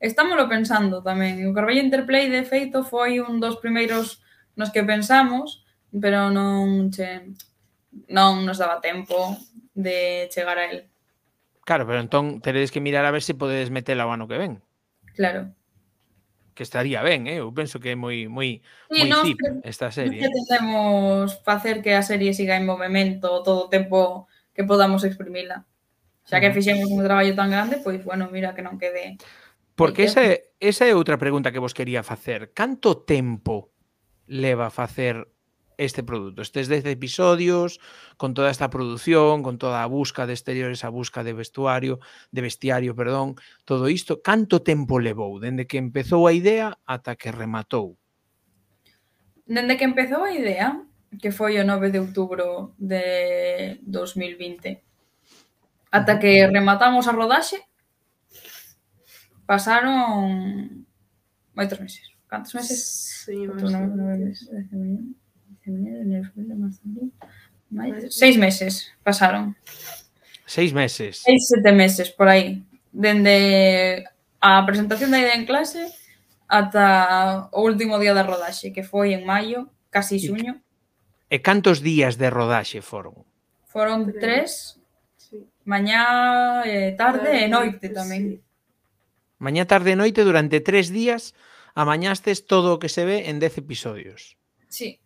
estámoslo 0.02 0.50
pensando 0.50 1.00
tamén. 1.00 1.46
O 1.46 1.54
Carballo 1.54 1.78
Interplay, 1.78 2.26
de 2.26 2.42
feito, 2.42 2.82
foi 2.82 3.22
un 3.22 3.38
dos 3.38 3.62
primeiros 3.62 4.18
nos 4.58 4.74
que 4.74 4.82
pensamos, 4.82 5.62
pero 5.94 6.28
non 6.28 6.90
che, 6.90 7.32
non 8.10 8.42
nos 8.42 8.58
daba 8.58 8.82
tempo 8.82 9.38
de 9.72 10.26
chegar 10.34 10.58
a 10.58 10.66
él. 10.66 10.90
Claro, 11.62 11.86
pero 11.86 12.02
entón 12.02 12.42
teredes 12.42 12.74
que 12.74 12.82
mirar 12.82 13.06
a 13.06 13.14
ver 13.14 13.22
se 13.22 13.38
podedes 13.38 13.70
metela 13.70 14.04
o 14.04 14.12
ano 14.12 14.26
que 14.26 14.42
ven. 14.42 14.58
Claro. 15.14 15.54
Que 16.52 16.66
estaría 16.66 17.00
ben, 17.00 17.30
eh? 17.30 17.40
eu 17.40 17.54
penso 17.54 17.80
que 17.80 17.94
é 17.94 17.96
moi 17.96 18.26
moi 18.26 18.60
sí, 18.90 19.06
moi 19.06 19.08
no, 19.08 19.22
tip 19.22 19.38
esta 19.62 19.94
serie. 19.94 20.18
Que 20.18 20.34
tentemos 20.34 21.38
facer 21.46 21.80
que 21.80 21.94
a 21.94 22.02
serie 22.02 22.34
siga 22.34 22.58
en 22.58 22.66
movimento 22.66 23.40
todo 23.46 23.70
o 23.70 23.70
tempo 23.72 24.26
que 24.50 24.66
podamos 24.66 25.06
exprimila. 25.06 25.64
Xa 26.26 26.42
que 26.42 26.52
fixemos 26.52 26.90
un 26.90 27.02
traballo 27.06 27.32
tan 27.38 27.50
grande, 27.50 27.80
pois, 27.80 28.02
bueno, 28.04 28.28
mira 28.28 28.52
que 28.52 28.66
non 28.66 28.76
quede 28.76 29.16
Porque 29.74 30.04
esa 30.04 30.22
é, 30.24 30.52
esa 30.60 30.86
é 30.86 30.94
outra 30.94 31.16
pregunta 31.16 31.50
que 31.52 31.58
vos 31.58 31.74
quería 31.74 32.02
facer. 32.02 32.52
Canto 32.52 33.02
tempo 33.02 33.72
leva 34.26 34.70
facer 34.70 35.32
este 35.78 36.02
produto, 36.02 36.42
estes 36.42 36.68
10 36.68 36.86
episodios, 36.86 37.80
con 38.16 38.34
toda 38.34 38.50
esta 38.50 38.70
produción, 38.70 39.42
con 39.42 39.58
toda 39.58 39.82
a 39.82 39.86
busca 39.86 40.26
de 40.26 40.32
exteriores, 40.32 40.84
a 40.84 40.88
busca 40.88 41.24
de 41.24 41.32
vestuario, 41.32 41.98
de 42.30 42.42
vestiario, 42.42 42.94
perdón, 42.94 43.36
todo 43.64 43.88
isto, 43.88 44.22
canto 44.22 44.62
tempo 44.62 44.98
levou 44.98 45.40
dende 45.40 45.66
que 45.66 45.78
empezou 45.78 46.28
a 46.28 46.32
idea 46.32 46.78
ata 46.86 47.16
que 47.16 47.32
rematou? 47.32 47.96
Dende 49.46 49.76
que 49.76 49.84
empezou 49.84 50.22
a 50.22 50.32
idea, 50.32 50.80
que 51.18 51.32
foi 51.32 51.58
o 51.58 51.66
9 51.66 51.90
de 51.90 51.98
outubro 51.98 52.76
de 52.78 53.80
2020, 53.82 54.78
ata 55.90 56.18
que 56.20 56.46
rematamos 56.46 57.08
a 57.08 57.12
rodaxe, 57.12 57.58
Pasaron 59.52 60.88
moitos 61.52 61.76
meses. 61.76 62.08
Cantos 62.24 62.56
meses? 62.56 62.80
Sí, 63.28 63.36
Outros 63.44 63.68
máis 63.68 63.92
nove 63.92 64.16
meses. 64.16 64.48
Seis 68.16 68.40
meses 68.40 68.88
pasaron. 69.04 69.52
Seis 70.48 70.72
meses. 70.72 71.20
Seis, 71.20 71.52
sete 71.52 71.68
meses, 71.68 72.08
por 72.08 72.32
aí. 72.32 72.64
Dende 72.96 74.08
a 74.40 74.64
presentación 74.64 75.12
da 75.12 75.20
idea 75.20 75.36
en 75.36 75.44
clase 75.44 75.84
ata 76.48 77.52
o 77.52 77.60
último 77.60 78.00
día 78.00 78.16
da 78.16 78.24
rodaxe, 78.24 78.72
que 78.72 78.80
foi 78.80 79.12
en 79.12 79.28
maio, 79.28 79.68
casi 79.92 80.16
xuño. 80.16 80.64
E 81.28 81.44
cantos 81.44 81.84
días 81.84 82.16
de 82.16 82.32
rodaxe 82.32 82.80
foron? 82.80 83.20
Foron 83.68 84.16
tres, 84.16 84.80
sí. 85.20 85.44
mañá, 85.68 86.64
eh, 86.64 86.96
tarde 86.96 87.44
e 87.44 87.52
noite 87.52 87.92
tamén. 87.92 88.40
Sí. 88.40 88.51
Mañá, 89.42 89.66
tarde 89.66 89.90
e 89.92 89.98
noite, 89.98 90.22
durante 90.22 90.62
tres 90.62 90.94
días, 90.94 91.34
amañastes 91.74 92.46
todo 92.46 92.78
o 92.78 92.78
que 92.78 92.86
se 92.86 93.02
ve 93.02 93.26
en 93.26 93.42
dez 93.42 93.58
episodios. 93.58 94.38
Sí. 94.70 95.02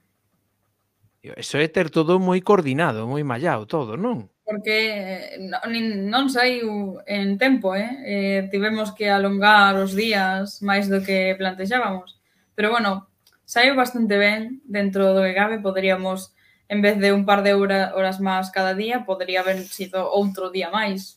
Eso 1.24 1.56
é 1.56 1.66
ter 1.72 1.88
todo 1.88 2.20
moi 2.20 2.44
coordinado, 2.44 3.08
moi 3.08 3.24
mallado, 3.24 3.64
todo, 3.64 3.96
non? 3.96 4.28
Porque 4.44 4.76
eh, 4.92 5.40
non, 5.40 5.72
non 6.12 6.24
saiu 6.28 7.00
en 7.08 7.40
tempo, 7.40 7.72
eh? 7.72 7.88
eh? 8.04 8.40
Tivemos 8.52 8.92
que 8.92 9.08
alongar 9.08 9.72
os 9.80 9.96
días 9.96 10.60
máis 10.60 10.92
do 10.92 11.00
que 11.00 11.32
plantexábamos. 11.40 12.20
Pero 12.52 12.68
bueno, 12.68 13.08
saiu 13.48 13.72
bastante 13.72 14.20
ben 14.20 14.60
dentro 14.68 15.16
do 15.16 15.24
que 15.24 15.32
cabe, 15.32 15.64
poderíamos 15.64 16.36
en 16.68 16.84
vez 16.84 17.00
de 17.00 17.08
un 17.16 17.24
par 17.24 17.40
de 17.40 17.56
hora, 17.56 17.96
horas 17.96 18.20
máis 18.20 18.52
cada 18.52 18.76
día, 18.76 19.08
podría 19.08 19.40
haber 19.40 19.64
sido 19.64 20.04
outro 20.12 20.52
día 20.52 20.68
máis. 20.68 21.16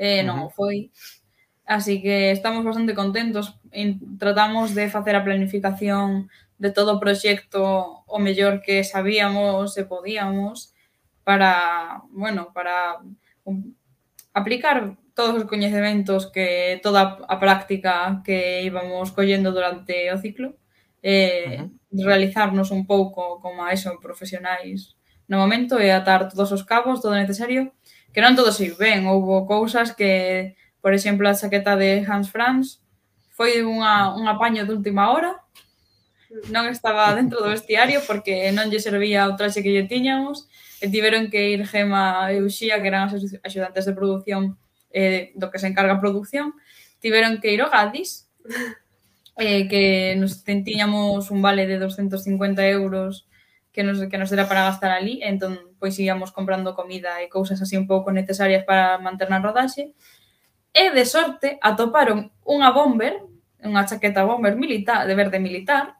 Eh, 0.00 0.24
non 0.24 0.38
uh 0.38 0.48
-huh. 0.48 0.54
foi. 0.56 0.88
Así 1.68 2.00
que 2.00 2.32
estamos 2.32 2.64
bastante 2.64 2.96
contentos. 2.96 3.60
E 3.68 4.00
tratamos 4.16 4.72
de 4.72 4.88
facer 4.88 5.12
a 5.12 5.22
planificación 5.22 6.32
de 6.56 6.72
todo 6.72 6.96
o 6.96 7.02
proxecto 7.04 7.60
o 8.08 8.16
mellor 8.16 8.64
que 8.64 8.80
sabíamos 8.88 9.76
e 9.76 9.84
podíamos 9.84 10.72
para, 11.28 12.00
bueno, 12.08 12.56
para 12.56 13.04
um, 13.44 13.76
aplicar 14.32 14.96
todos 15.12 15.36
os 15.36 15.44
coñecementos 15.44 16.32
que 16.32 16.80
toda 16.80 17.20
a 17.28 17.36
práctica 17.36 18.24
que 18.24 18.64
íbamos 18.64 19.12
collendo 19.12 19.52
durante 19.52 20.08
o 20.08 20.16
ciclo 20.16 20.56
eh, 21.04 21.60
uh 21.60 21.68
-huh. 21.68 22.04
realizarnos 22.08 22.72
un 22.72 22.88
pouco 22.88 23.44
como 23.44 23.60
a 23.60 23.76
eso 23.76 23.92
profesionais 24.00 24.96
no 25.28 25.36
momento 25.36 25.76
e 25.76 25.92
atar 25.92 26.32
todos 26.32 26.48
os 26.56 26.64
cabos, 26.64 27.04
todo 27.04 27.12
necesario. 27.12 27.76
Que 28.16 28.24
non 28.24 28.32
todo 28.32 28.48
se 28.48 28.72
ben, 28.72 29.04
houbo 29.04 29.44
cousas 29.44 29.92
que 29.92 30.56
Por 30.80 30.94
exemplo, 30.94 31.28
a 31.28 31.34
saqueta 31.34 31.76
de 31.76 32.04
Hans 32.06 32.30
Franz 32.30 32.80
foi 33.34 33.62
unha, 33.62 34.14
un 34.14 34.26
apaño 34.26 34.66
de 34.66 34.74
última 34.74 35.10
hora. 35.10 35.38
Non 36.50 36.66
estaba 36.66 37.14
dentro 37.18 37.38
do 37.38 37.54
vestiario 37.54 38.02
porque 38.06 38.50
non 38.50 38.70
lle 38.70 38.82
servía 38.82 39.30
o 39.30 39.36
traxe 39.38 39.62
que 39.62 39.70
lle 39.70 39.86
tiñamos 39.86 40.50
e 40.78 40.86
tiveron 40.90 41.30
que 41.30 41.54
ir 41.54 41.66
Gema 41.66 42.30
e 42.30 42.42
Uxía, 42.42 42.78
que 42.78 42.88
eran 42.90 43.10
as 43.10 43.18
axudantes 43.42 43.86
de 43.86 43.94
produción 43.94 44.58
eh, 44.90 45.34
do 45.34 45.50
que 45.50 45.58
se 45.58 45.66
encarga 45.66 45.98
a 45.98 46.02
produción, 46.02 46.54
tiveron 47.02 47.42
que 47.42 47.52
ir 47.52 47.60
ao 47.62 47.70
Gadis, 47.70 48.30
eh, 49.38 49.68
que 49.68 50.14
nos 50.18 50.42
tiñamos 50.44 51.30
un 51.30 51.42
vale 51.42 51.66
de 51.66 51.78
250 51.78 52.66
euros 52.68 53.26
que 53.72 53.82
nos, 53.82 54.02
que 54.08 54.18
nos 54.18 54.32
era 54.32 54.48
para 54.48 54.64
gastar 54.64 54.90
ali, 54.90 55.22
entón 55.22 55.58
pois 55.78 55.94
íamos 55.98 56.34
comprando 56.34 56.74
comida 56.74 57.22
e 57.22 57.30
cousas 57.30 57.62
así 57.62 57.78
un 57.78 57.86
pouco 57.86 58.10
necesarias 58.10 58.66
para 58.66 58.98
manter 58.98 59.30
na 59.30 59.38
rodaxe, 59.38 59.94
e 60.72 60.90
de 60.90 61.04
sorte 61.04 61.58
atoparon 61.62 62.30
unha 62.44 62.70
bomber, 62.70 63.18
unha 63.64 63.86
chaqueta 63.86 64.24
bomber 64.24 64.54
militar, 64.54 65.06
de 65.06 65.14
verde 65.14 65.38
militar, 65.38 65.98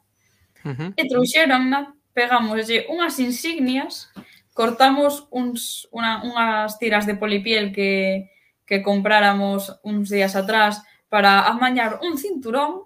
uh 0.64 0.74
-huh. 0.74 0.90
e 0.96 1.02
trouxeronna, 1.08 1.94
pegámoslle 2.14 2.86
unhas 2.90 3.18
insignias, 3.18 4.10
cortamos 4.52 5.26
uns, 5.30 5.86
una, 5.94 6.22
unhas 6.26 6.78
tiras 6.78 7.06
de 7.06 7.14
polipiel 7.14 7.70
que, 7.70 8.30
que 8.66 8.82
compráramos 8.82 9.78
uns 9.82 10.10
días 10.10 10.34
atrás 10.34 10.82
para 11.08 11.46
amañar 11.46 12.00
un 12.02 12.18
cinturón 12.18 12.84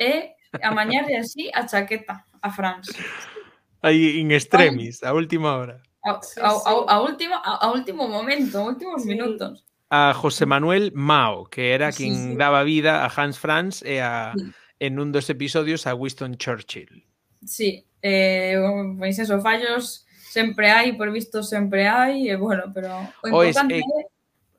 e 0.00 0.34
amañarle 0.64 1.16
así 1.16 1.52
a 1.52 1.66
chaqueta 1.66 2.26
a 2.40 2.48
Franz. 2.50 2.88
Aí 3.82 4.20
en 4.20 4.32
extremis, 4.32 5.02
a 5.04 5.12
última 5.12 5.56
hora. 5.56 5.82
A, 6.04 6.16
a, 6.16 6.50
a, 6.50 6.72
a 6.88 7.00
último, 7.00 7.34
a, 7.36 7.64
a 7.64 7.72
último 7.72 8.08
momento, 8.08 8.64
últimos 8.64 9.02
sí. 9.02 9.08
minutos 9.08 9.64
a 9.90 10.14
José 10.14 10.46
Manuel 10.46 10.92
Mao, 10.94 11.50
que 11.50 11.74
era 11.74 11.90
sí, 11.90 12.06
quen 12.06 12.14
sí. 12.14 12.36
daba 12.38 12.62
vida 12.62 13.04
a 13.04 13.10
Hans 13.10 13.38
Franz 13.38 13.82
e 13.82 14.00
a, 14.00 14.32
sí. 14.38 14.54
en 14.78 15.02
un 15.02 15.10
dos 15.10 15.28
episodios 15.28 15.86
a 15.86 15.94
Winston 15.94 16.38
Churchill. 16.38 17.04
Sí, 17.44 17.84
eh, 18.00 18.54
pois 18.96 19.18
eso, 19.18 19.42
fallos 19.42 20.06
sempre 20.30 20.70
hai, 20.70 20.94
por 20.94 21.10
visto 21.10 21.42
sempre 21.42 21.90
hai, 21.90 22.30
e 22.30 22.32
eh, 22.32 22.36
bueno, 22.38 22.70
pero 22.70 22.94
o 23.26 23.42
importante... 23.42 23.76
é 23.76 23.82
eh, 23.82 24.06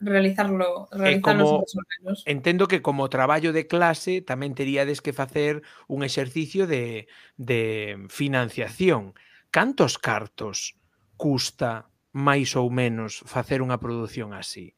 realizarlo, 0.02 0.90
realizarlo 0.92 1.64
como, 1.64 2.20
Entendo 2.26 2.68
que 2.68 2.82
como 2.82 3.08
traballo 3.08 3.54
de 3.54 3.72
clase 3.72 4.20
tamén 4.20 4.52
teríades 4.52 5.00
que 5.00 5.16
facer 5.16 5.64
un 5.88 6.04
exercicio 6.04 6.68
de, 6.68 7.08
de 7.40 7.96
financiación. 8.12 9.16
Cantos 9.48 9.96
cartos 9.96 10.76
custa 11.16 11.88
máis 12.12 12.60
ou 12.60 12.68
menos 12.68 13.24
facer 13.24 13.64
unha 13.64 13.80
produción 13.80 14.36
así? 14.36 14.76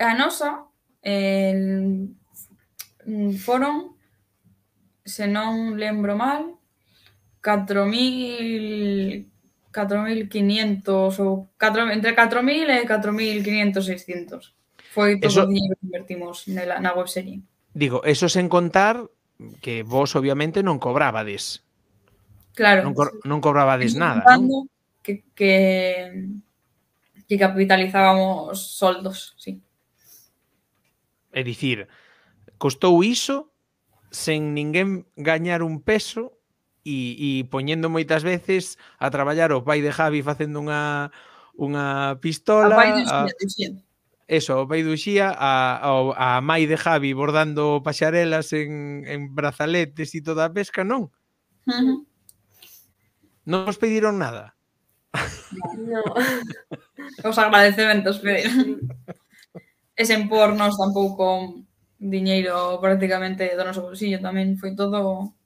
A 0.00 0.16
nosa 0.16 0.64
eh, 1.04 2.08
mm, 3.04 3.36
foron, 3.36 3.92
se 5.04 5.28
non 5.28 5.76
lembro 5.76 6.16
mal, 6.16 6.56
4.000 7.44 9.30
4.500 9.70 11.20
ou 11.22 11.48
4, 11.54 11.94
entre 11.94 12.10
4.000 12.16 12.66
e 12.70 12.86
4.500, 12.86 13.84
600. 13.86 14.54
Foi 14.90 15.20
todo 15.22 15.30
eso, 15.30 15.46
o 15.46 15.46
dinheiro 15.46 15.78
que 15.78 15.86
invertimos 15.86 16.50
nela, 16.50 16.82
na 16.82 16.90
webserie. 16.90 17.38
Digo, 17.70 18.02
eso 18.02 18.26
sen 18.26 18.50
contar 18.50 19.06
que 19.62 19.86
vos 19.86 20.18
obviamente 20.18 20.66
non 20.66 20.82
cobrabades. 20.82 21.62
Claro. 22.58 22.82
Non, 22.82 22.98
co 22.98 23.06
non 23.22 23.38
cobrabades 23.38 23.94
nada. 23.94 24.26
Non? 24.26 24.66
Que, 25.06 25.22
que, 25.38 25.54
que 27.30 27.36
capitalizábamos 27.38 28.58
soldos, 28.74 29.38
sí. 29.38 29.62
É 31.30 31.42
dicir, 31.42 31.86
costou 32.58 33.02
iso 33.06 33.50
sen 34.10 34.54
ninguén 34.54 35.06
gañar 35.14 35.62
un 35.62 35.78
peso 35.80 36.34
e, 36.82 37.14
e 37.14 37.30
poñendo 37.46 37.86
moitas 37.86 38.26
veces 38.26 38.74
a 38.98 39.08
traballar 39.14 39.54
o 39.54 39.62
pai 39.62 39.78
de 39.78 39.94
Javi 39.94 40.26
facendo 40.26 40.58
unha 40.58 41.14
unha 41.54 42.18
pistola. 42.18 42.74
A 42.74 42.80
pai 42.80 42.90
de 42.98 43.04
Xía, 43.46 43.70
Eso, 44.30 44.62
o 44.62 44.68
pai 44.70 44.86
do 44.86 44.94
Xía, 44.94 45.34
a, 45.34 45.78
a, 45.82 45.90
a 46.14 46.28
mai 46.38 46.66
de 46.66 46.78
Javi 46.78 47.10
bordando 47.14 47.82
paxarelas 47.82 48.54
en, 48.54 49.02
en 49.02 49.34
brazaletes 49.34 50.14
e 50.14 50.22
toda 50.22 50.46
a 50.46 50.54
pesca, 50.54 50.86
non? 50.86 51.10
Uh 51.66 51.74
-huh. 51.74 51.98
Non 53.50 53.66
os 53.66 53.78
pediron 53.78 54.22
nada. 54.22 54.54
No. 55.74 56.02
os 57.28 57.36
agradecementos 57.38 58.22
pediron. 58.22 58.78
e 60.00 60.08
sen 60.08 60.32
por 60.32 60.56
nós 60.56 60.80
tampouco 60.80 61.60
diñeiro 62.00 62.80
prácticamente 62.80 63.52
do 63.52 63.68
noso 63.68 63.84
bolsillo 63.84 64.16
tamén 64.24 64.56
foi 64.56 64.72
todo 64.72 65.36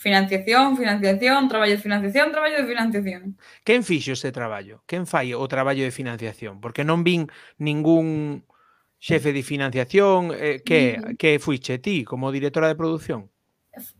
financiación, 0.00 0.74
financiación, 0.74 1.46
traballo 1.46 1.76
de 1.76 1.84
financiación, 1.86 2.32
traballo 2.32 2.58
de 2.58 2.66
financiación. 2.66 3.22
Quen 3.62 3.86
fixo 3.86 4.18
ese 4.18 4.32
traballo? 4.34 4.82
Quen 4.90 5.06
fai 5.06 5.30
o 5.36 5.46
traballo 5.46 5.86
de 5.86 5.94
financiación? 5.94 6.58
Porque 6.58 6.82
non 6.82 7.06
vin 7.06 7.30
ningún 7.62 8.42
xefe 8.98 9.30
de 9.30 9.46
financiación, 9.46 10.34
eh, 10.34 10.58
que, 10.66 10.98
mm. 10.98 11.14
que 11.14 11.38
fuiche 11.38 11.78
ti 11.78 12.02
como 12.02 12.34
directora 12.34 12.66
de 12.66 12.74
produción? 12.74 13.30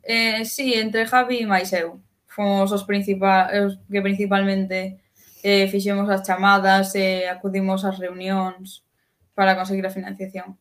Eh, 0.03 0.43
sí, 0.45 0.75
entre 0.75 1.07
Javi 1.07 1.45
e 1.45 1.47
máis 1.47 1.71
eu. 1.71 2.03
Fomos 2.27 2.73
os, 2.75 2.83
principal, 2.83 3.47
os 3.71 3.79
que 3.87 4.03
principalmente 4.03 4.99
eh, 5.45 5.69
fixemos 5.69 6.11
as 6.11 6.27
chamadas, 6.27 6.97
eh, 6.97 7.29
acudimos 7.29 7.85
ás 7.85 8.01
reunións, 8.01 8.83
para 9.35 9.57
conseguir 9.57 9.87
a 9.87 9.95
financiación. 9.95 10.59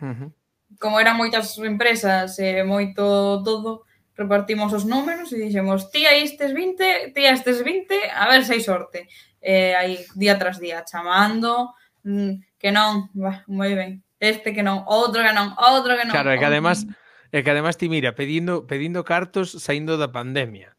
Uh 0.00 0.14
-huh. 0.14 0.30
Como 0.78 1.00
eran 1.00 1.16
moitas 1.16 1.56
empresas 1.58 2.38
e 2.38 2.60
eh, 2.60 2.64
moito 2.64 3.40
todo, 3.42 3.88
repartimos 4.18 4.74
os 4.74 4.84
números 4.84 5.30
e 5.32 5.38
dixemos 5.38 5.90
tía 5.94 6.12
estes 6.18 6.52
20, 6.52 7.14
tía 7.14 7.30
estes 7.32 7.62
20, 7.62 7.94
a 8.10 8.26
ver 8.26 8.42
se 8.44 8.58
hai 8.58 8.62
sorte. 8.62 9.08
Eh, 9.40 9.78
aí 9.78 10.02
día 10.18 10.34
tras 10.36 10.58
día 10.58 10.82
chamando, 10.82 11.72
mm, 12.02 12.58
que 12.58 12.74
non, 12.74 13.08
bah, 13.14 13.46
moi 13.46 13.72
ben. 13.78 14.02
Este 14.18 14.50
que 14.50 14.66
non, 14.66 14.82
outro 14.90 15.22
que 15.22 15.30
non, 15.30 15.54
outro 15.54 15.94
que 15.94 16.02
non. 16.02 16.12
Claro, 16.12 16.34
é 16.34 16.36
que 16.36 16.50
además, 16.50 16.82
mm. 16.82 16.90
é 17.30 17.38
que 17.46 17.50
además 17.54 17.78
ti 17.78 17.86
mira, 17.86 18.18
pedindo 18.18 18.66
pedindo 18.66 19.06
cartos 19.06 19.54
saindo 19.62 19.94
da 19.94 20.10
pandemia. 20.10 20.74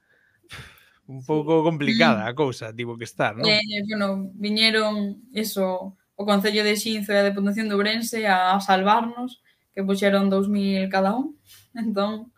Un 1.09 1.25
pouco 1.25 1.63
complicada 1.63 2.27
a 2.29 2.35
cousa, 2.35 2.75
tivo 2.75 2.99
que 2.99 3.07
estar, 3.07 3.33
non? 3.39 3.47
Eh, 3.47 3.63
bueno, 3.87 4.29
viñeron 4.35 5.25
eso 5.31 5.97
o 6.19 6.25
Concello 6.27 6.67
de 6.67 6.75
Xinzo 6.75 7.15
e 7.15 7.19
a 7.23 7.23
Deputación 7.23 7.71
de 7.71 7.79
Ourense 7.79 8.27
a 8.27 8.59
salvarnos, 8.59 9.39
que 9.71 9.87
puxeron 9.87 10.27
2.000 10.27 10.91
cada 10.91 11.15
un. 11.15 11.39
Entón, 11.71 12.35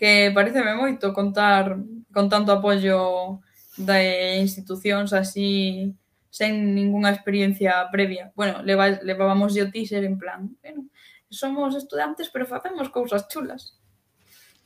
que 0.00 0.32
pareceme 0.32 0.72
moito 0.72 1.12
contar 1.12 1.76
con 2.08 2.32
tanto 2.32 2.56
apoio 2.56 3.44
de 3.76 4.40
institucións 4.40 5.12
así 5.12 5.92
sen 6.32 6.72
ningunha 6.72 7.12
experiencia 7.12 7.84
previa. 7.92 8.32
Bueno, 8.32 8.64
leva, 8.64 8.96
levábamos 9.04 9.52
yo 9.52 9.68
teaser 9.68 10.08
en 10.08 10.16
plan, 10.16 10.56
bueno, 10.64 10.88
somos 11.28 11.76
estudantes, 11.76 12.32
pero 12.32 12.48
facemos 12.48 12.88
cousas 12.88 13.28
chulas. 13.28 13.76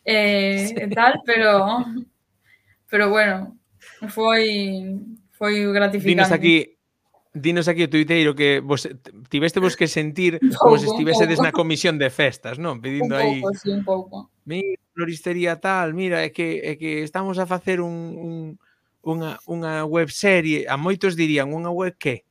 Eh, 0.06 0.70
sí. 0.70 0.74
e 0.78 0.86
tal, 0.86 1.18
pero 1.26 1.82
pero 2.86 3.10
bueno, 3.10 3.58
foi 4.06 5.02
foi 5.34 5.66
gratificante. 5.74 6.14
Dinos 6.14 6.30
aquí 6.30 6.78
dinos 7.32 7.66
aquí 7.68 7.82
o 7.82 7.90
tuiteiro 7.90 8.36
que 8.36 8.60
vos 8.60 8.84
tiveste 9.32 9.58
vos 9.60 9.76
que 9.76 9.88
sentir 9.88 10.36
como 10.60 10.76
se 10.76 10.86
estivesedes 10.86 11.40
na 11.40 11.52
comisión 11.52 11.96
de 11.96 12.12
festas, 12.12 12.60
non? 12.60 12.84
Pedindo 12.84 13.16
un 13.16 13.40
pouco, 13.40 13.48
aí 13.48 13.56
sí, 13.56 13.68
un 13.72 13.84
pouco. 13.84 14.16
Mira, 14.44 14.76
floristería 14.92 15.56
tal, 15.56 15.96
mira, 15.96 16.20
é 16.20 16.28
que 16.28 16.60
é 16.60 16.76
que 16.76 17.00
estamos 17.00 17.40
a 17.40 17.48
facer 17.48 17.80
un, 17.80 17.96
un 18.20 18.32
unha 19.02 19.40
unha 19.48 19.82
web 19.88 20.12
serie, 20.12 20.68
a 20.68 20.76
moitos 20.76 21.16
dirían 21.18 21.50
unha 21.50 21.72
web 21.72 21.96
que. 21.96 22.24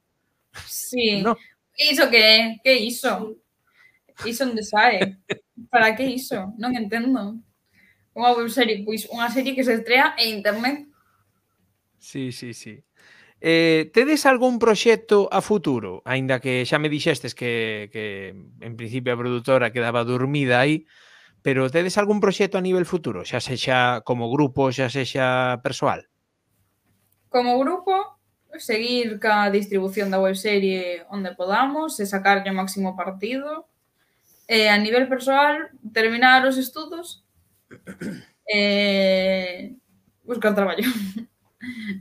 Sí. 0.66 1.20
No. 1.26 1.36
Iso 1.82 2.12
que 2.12 2.20
é? 2.20 2.38
Que 2.62 2.78
iso? 2.78 3.40
Iso 4.26 4.44
onde 4.44 4.62
sae? 4.62 5.18
Para 5.72 5.96
que 5.96 6.06
iso? 6.06 6.54
Non 6.60 6.76
entendo. 6.78 7.40
Unha 8.12 8.36
webserie, 8.36 8.84
pois 8.84 9.08
unha 9.08 9.32
serie 9.32 9.56
que 9.56 9.64
se 9.64 9.80
estrea 9.80 10.14
en 10.20 10.44
internet. 10.44 10.84
Sí, 11.98 12.36
sí, 12.36 12.54
sí. 12.54 12.84
Eh, 13.44 13.90
tedes 13.92 14.30
algún 14.30 14.60
proxecto 14.62 15.26
a 15.34 15.42
futuro? 15.42 16.06
Aínda 16.06 16.38
que 16.38 16.62
xa 16.62 16.78
me 16.78 16.94
dixestes 16.94 17.34
que, 17.34 17.90
que 17.90 18.38
en 18.38 18.74
principio 18.78 19.10
a 19.14 19.18
produtora 19.18 19.74
quedaba 19.74 20.06
dormida 20.06 20.62
aí, 20.62 20.86
pero 21.42 21.66
tedes 21.74 21.98
algún 21.98 22.22
proxecto 22.22 22.62
a 22.62 22.66
nivel 22.66 22.86
futuro? 22.86 23.26
Xa 23.26 23.42
sexa 23.42 24.06
como 24.06 24.30
grupo, 24.30 24.70
xa 24.70 24.94
sexa 24.94 25.58
persoal? 25.66 26.06
Como 27.34 27.58
grupo, 27.58 28.22
seguir 28.62 29.18
ca 29.18 29.50
distribución 29.50 30.14
da 30.14 30.22
webserie 30.22 31.10
onde 31.10 31.34
podamos 31.34 31.98
e 31.98 32.06
sacarlle 32.06 32.54
o 32.54 32.60
máximo 32.62 32.94
partido. 32.94 33.66
E 34.46 34.70
a 34.70 34.78
nivel 34.78 35.10
persoal, 35.10 35.74
terminar 35.90 36.46
os 36.46 36.62
estudos 36.62 37.26
e 38.46 39.74
buscar 40.30 40.54
traballo. 40.54 40.86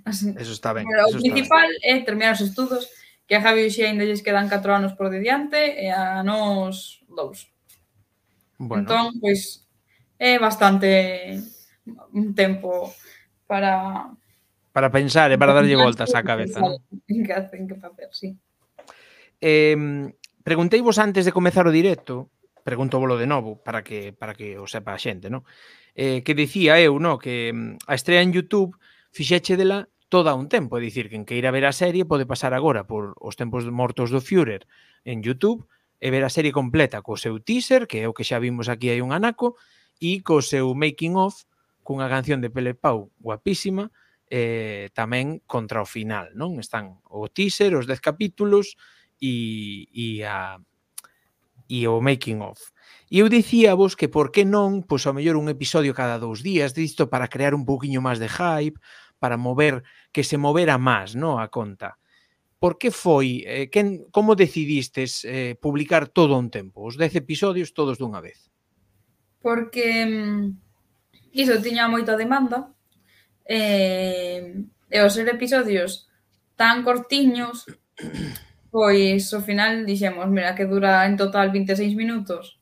Así. 0.04 0.34
Eso 0.38 0.52
está 0.52 0.72
ben. 0.72 0.86
Pero 0.86 1.08
o 1.08 1.20
principal 1.20 1.68
ben. 1.68 2.00
é 2.00 2.04
terminar 2.04 2.34
os 2.34 2.44
estudos, 2.44 2.88
que 3.30 3.36
a 3.36 3.42
Javi 3.42 3.66
Uxía 3.66 3.86
ainda 3.86 4.04
lles 4.04 4.26
quedan 4.26 4.50
4 4.50 4.74
anos 4.74 4.92
por 4.98 5.12
diante 5.14 5.78
e 5.78 5.92
a 5.92 6.26
nos 6.26 6.98
dous. 7.06 7.46
Bueno. 8.58 8.84
Entón, 8.84 9.16
pois, 9.22 9.64
é 10.18 10.36
bastante 10.36 11.40
un 12.12 12.34
tempo 12.34 12.92
para... 13.46 14.10
Para 14.70 14.90
pensar 14.90 15.32
e 15.32 15.38
para 15.40 15.54
darlle 15.54 15.74
voltas 15.74 16.14
á 16.14 16.22
cabeza. 16.22 16.60
En 17.10 17.26
que, 17.26 17.32
hacen 17.34 17.66
que 17.66 17.74
facer, 17.78 18.10
sí. 18.12 18.38
Eh, 19.40 19.74
preguntei 20.44 20.78
vos 20.84 21.00
antes 21.00 21.24
de 21.24 21.34
comezar 21.34 21.66
o 21.66 21.74
directo, 21.74 22.30
pregunto 22.62 23.00
volo 23.00 23.18
de 23.18 23.26
novo 23.26 23.58
para 23.62 23.82
que 23.82 24.12
para 24.12 24.34
que 24.34 24.58
o 24.58 24.66
sepa 24.68 24.94
a 24.94 25.00
xente, 25.00 25.32
non? 25.32 25.42
Eh, 25.96 26.22
que 26.22 26.38
dicía 26.38 26.78
eu, 26.78 27.00
non, 27.02 27.18
que 27.18 27.50
mm, 27.50 27.90
a 27.90 27.94
estrela 27.96 28.22
en 28.22 28.30
YouTube 28.30 28.76
fixeche 29.10 29.58
dela 29.58 29.90
toda 30.10 30.34
un 30.34 30.50
tempo, 30.50 30.74
é 30.76 30.82
dicir, 30.82 31.06
quen 31.06 31.22
queira 31.22 31.54
ver 31.54 31.64
a 31.66 31.74
serie 31.74 32.02
pode 32.02 32.26
pasar 32.26 32.50
agora 32.50 32.82
por 32.86 33.14
os 33.22 33.38
tempos 33.38 33.62
mortos 33.70 34.10
do 34.10 34.18
Führer 34.18 34.66
en 35.06 35.22
YouTube 35.22 35.64
e 36.02 36.10
ver 36.10 36.26
a 36.26 36.32
serie 36.32 36.50
completa 36.50 36.98
co 37.04 37.14
seu 37.14 37.38
teaser, 37.38 37.86
que 37.86 38.02
é 38.02 38.06
o 38.10 38.16
que 38.16 38.26
xa 38.26 38.42
vimos 38.42 38.66
aquí 38.66 38.90
hai 38.90 38.98
un 39.04 39.14
anaco, 39.14 39.54
e 40.02 40.24
co 40.24 40.42
seu 40.42 40.74
making 40.74 41.14
of, 41.14 41.46
cunha 41.86 42.10
canción 42.10 42.42
de 42.42 42.50
Pele 42.50 42.74
Pau 42.74 43.14
guapísima, 43.22 43.92
eh, 44.30 44.88
tamén 44.96 45.42
contra 45.44 45.82
o 45.82 45.86
final, 45.86 46.32
non? 46.34 46.58
Están 46.58 47.02
o 47.06 47.30
teaser, 47.30 47.74
os 47.78 47.86
10 47.86 48.00
capítulos 48.00 48.74
e, 49.20 49.86
e, 49.92 50.24
a, 50.24 50.56
e 51.68 51.86
o 51.86 52.00
making 52.00 52.40
of. 52.40 52.58
E 53.10 53.20
eu 53.20 53.28
dicíavos 53.28 53.98
que 53.98 54.08
por 54.08 54.30
que 54.30 54.46
non, 54.46 54.86
pois 54.86 55.04
ao 55.04 55.14
mellor 55.14 55.36
un 55.36 55.50
episodio 55.50 55.92
cada 55.92 56.16
dous 56.18 56.40
días 56.42 56.72
disto 56.72 57.10
para 57.10 57.28
crear 57.28 57.52
un 57.52 57.66
pouquiño 57.66 58.00
máis 58.00 58.22
de 58.22 58.30
hype, 58.30 58.78
para 59.20 59.36
mover, 59.36 59.84
que 60.10 60.24
se 60.24 60.40
movera 60.40 60.80
máis, 60.80 61.14
no, 61.14 61.38
a 61.38 61.52
conta. 61.52 62.00
Por 62.58 62.76
que 62.76 62.90
foi, 62.90 63.44
eh, 63.46 63.70
quen, 63.70 64.10
como 64.10 64.36
decidistes 64.36 65.24
eh, 65.24 65.54
publicar 65.60 66.08
todo 66.08 66.36
un 66.36 66.50
tempo, 66.50 66.84
os 66.84 66.98
10 66.98 67.20
episodios 67.20 67.72
todos 67.72 67.96
dunha 67.96 68.20
vez? 68.20 68.50
Porque 69.40 70.04
mm, 70.04 70.44
iso 71.32 71.62
tiña 71.62 71.88
moita 71.88 72.18
demanda 72.18 72.72
eh, 73.46 74.60
e 74.90 74.98
os 75.00 75.12
ser 75.14 75.28
episodios 75.30 76.10
tan 76.58 76.82
cortiños 76.82 77.64
pois 78.74 79.32
ao 79.34 79.42
final 79.42 79.88
dixemos, 79.88 80.28
mira, 80.28 80.54
que 80.54 80.68
dura 80.68 81.06
en 81.06 81.16
total 81.16 81.50
26 81.50 81.96
minutos, 81.96 82.60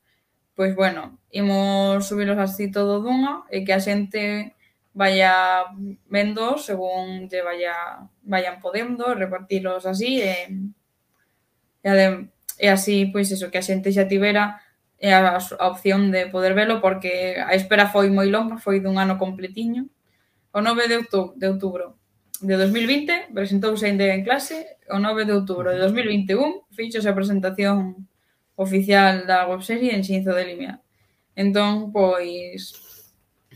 pois 0.55 0.75
bueno, 0.75 1.21
imos 1.31 2.09
subilos 2.09 2.39
así 2.39 2.71
todo 2.71 3.03
dunha 3.03 3.45
e 3.53 3.67
que 3.67 3.75
a 3.75 3.81
xente 3.81 4.57
vaya 4.99 5.65
vendo 6.11 6.59
según 6.59 7.31
lle 7.31 7.41
vaya 7.47 8.03
vayan 8.23 8.59
podendo, 8.59 9.15
repartilos 9.15 9.87
así 9.87 10.21
e, 10.21 10.51
e, 11.83 11.89
adem, 11.89 12.35
e 12.59 12.67
así 12.67 13.07
pois 13.07 13.31
eso 13.31 13.51
que 13.51 13.63
a 13.63 13.67
xente 13.69 13.95
xa 13.95 14.11
tivera 14.11 14.59
e 14.99 15.15
a, 15.15 15.39
a 15.39 15.67
opción 15.71 16.11
de 16.11 16.27
poder 16.27 16.59
velo 16.59 16.83
porque 16.83 17.39
a 17.39 17.55
espera 17.55 17.87
foi 17.87 18.11
moi 18.11 18.27
longa, 18.27 18.59
foi 18.59 18.83
dun 18.83 18.99
ano 18.99 19.15
completiño. 19.15 19.87
O 20.51 20.59
9 20.59 20.91
de 20.91 20.97
outubro, 20.99 21.39
de 21.39 21.47
outubro 21.47 21.87
de 22.43 22.55
2020 22.59 23.31
presentouse 23.31 23.87
aínda 23.87 24.11
en 24.11 24.27
clase, 24.27 24.79
o 24.91 24.99
9 24.99 25.31
de 25.31 25.33
outubro 25.39 25.71
de 25.71 25.79
2021 25.79 26.67
fixose 26.75 27.07
a 27.07 27.15
presentación 27.15 28.11
oficial 28.59 29.31
da 29.31 29.47
webserie 29.47 29.95
en 29.95 30.03
Xinzo 30.03 30.35
de 30.35 30.43
Limia. 30.43 30.83
Entón, 31.39 31.95
pois, 31.95 32.75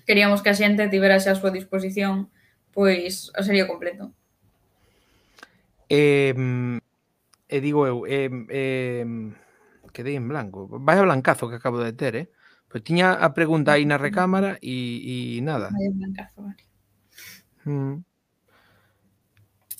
queríamos 0.06 0.42
que 0.42 0.50
a 0.50 0.58
xente 0.58 0.88
tibera 0.88 1.20
xa 1.22 1.34
a 1.34 1.38
súa 1.38 1.54
disposición 1.54 2.32
pois 2.72 3.30
a 3.36 3.44
serie 3.44 3.68
completo. 3.68 4.12
Eh, 5.92 6.32
e 6.32 7.56
eh, 7.56 7.60
digo 7.60 7.84
eu, 7.84 8.08
eh, 8.08 8.32
eh, 8.48 9.04
quedei 9.92 10.16
en 10.16 10.26
blanco. 10.26 10.66
Vai 10.80 10.96
a 10.96 11.04
blancazo 11.04 11.52
que 11.52 11.60
acabo 11.60 11.84
de 11.84 11.92
ter, 11.92 12.16
eh? 12.16 12.26
Pois 12.72 12.80
tiña 12.80 13.20
a 13.20 13.36
pregunta 13.36 13.76
aí 13.76 13.84
na 13.84 14.00
recámara 14.00 14.56
e, 14.64 15.36
e 15.36 15.44
nada. 15.44 15.68
Vai 15.68 15.84
a 15.84 15.92
blancazo, 15.92 16.38
vale. 16.40 16.64
Mm. 17.68 18.00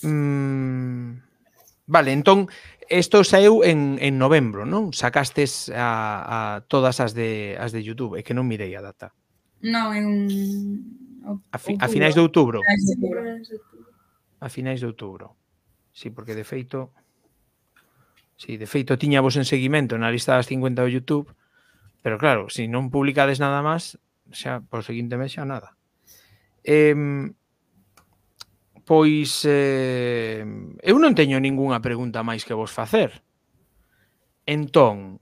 Mm. 0.05 1.23
Vale, 1.89 2.13
entón, 2.13 2.53
isto 2.93 3.25
saeu 3.25 3.65
en, 3.65 3.97
en 3.97 4.21
novembro, 4.21 4.69
non? 4.69 4.93
Sacastes 4.93 5.73
a, 5.73 5.89
a 6.29 6.39
todas 6.69 7.01
as 7.01 7.17
de, 7.17 7.57
as 7.57 7.73
de 7.73 7.81
YouTube, 7.81 8.21
é 8.21 8.23
que 8.23 8.37
non 8.37 8.45
mirei 8.45 8.77
a 8.77 8.85
data. 8.85 9.17
Non, 9.63 9.95
en 9.95 10.07
a, 11.51 11.59
fi, 11.59 11.79
a 11.79 11.87
finais 11.87 12.15
de 12.15 12.23
outubro. 12.23 12.59
A 14.43 14.49
finais 14.51 14.83
de 14.83 14.87
outubro. 14.91 15.39
Sí, 15.95 16.11
porque 16.11 16.35
de 16.35 16.43
feito 16.43 16.91
Sí, 18.43 18.57
de 18.57 18.67
feito 18.67 18.99
tiña 18.99 19.23
vos 19.23 19.39
en 19.39 19.47
seguimento 19.47 19.95
na 19.95 20.11
lista 20.11 20.35
das 20.35 20.51
50 20.51 20.83
do 20.83 20.91
YouTube, 20.91 21.31
pero 22.03 22.19
claro, 22.19 22.51
se 22.51 22.67
si 22.67 22.69
non 22.69 22.91
publicades 22.91 23.39
nada 23.39 23.63
máis, 23.63 24.03
xa 24.35 24.59
por 24.67 24.83
seguinte 24.83 25.15
mes 25.15 25.31
xa 25.31 25.47
nada. 25.47 25.79
Eh, 26.67 27.31
pois 28.83 29.47
eh, 29.47 30.43
eu 30.83 30.99
non 30.99 31.15
teño 31.15 31.39
ningunha 31.39 31.79
pregunta 31.79 32.27
máis 32.27 32.43
que 32.43 32.51
vos 32.51 32.75
facer. 32.75 33.23
Entón, 34.43 35.22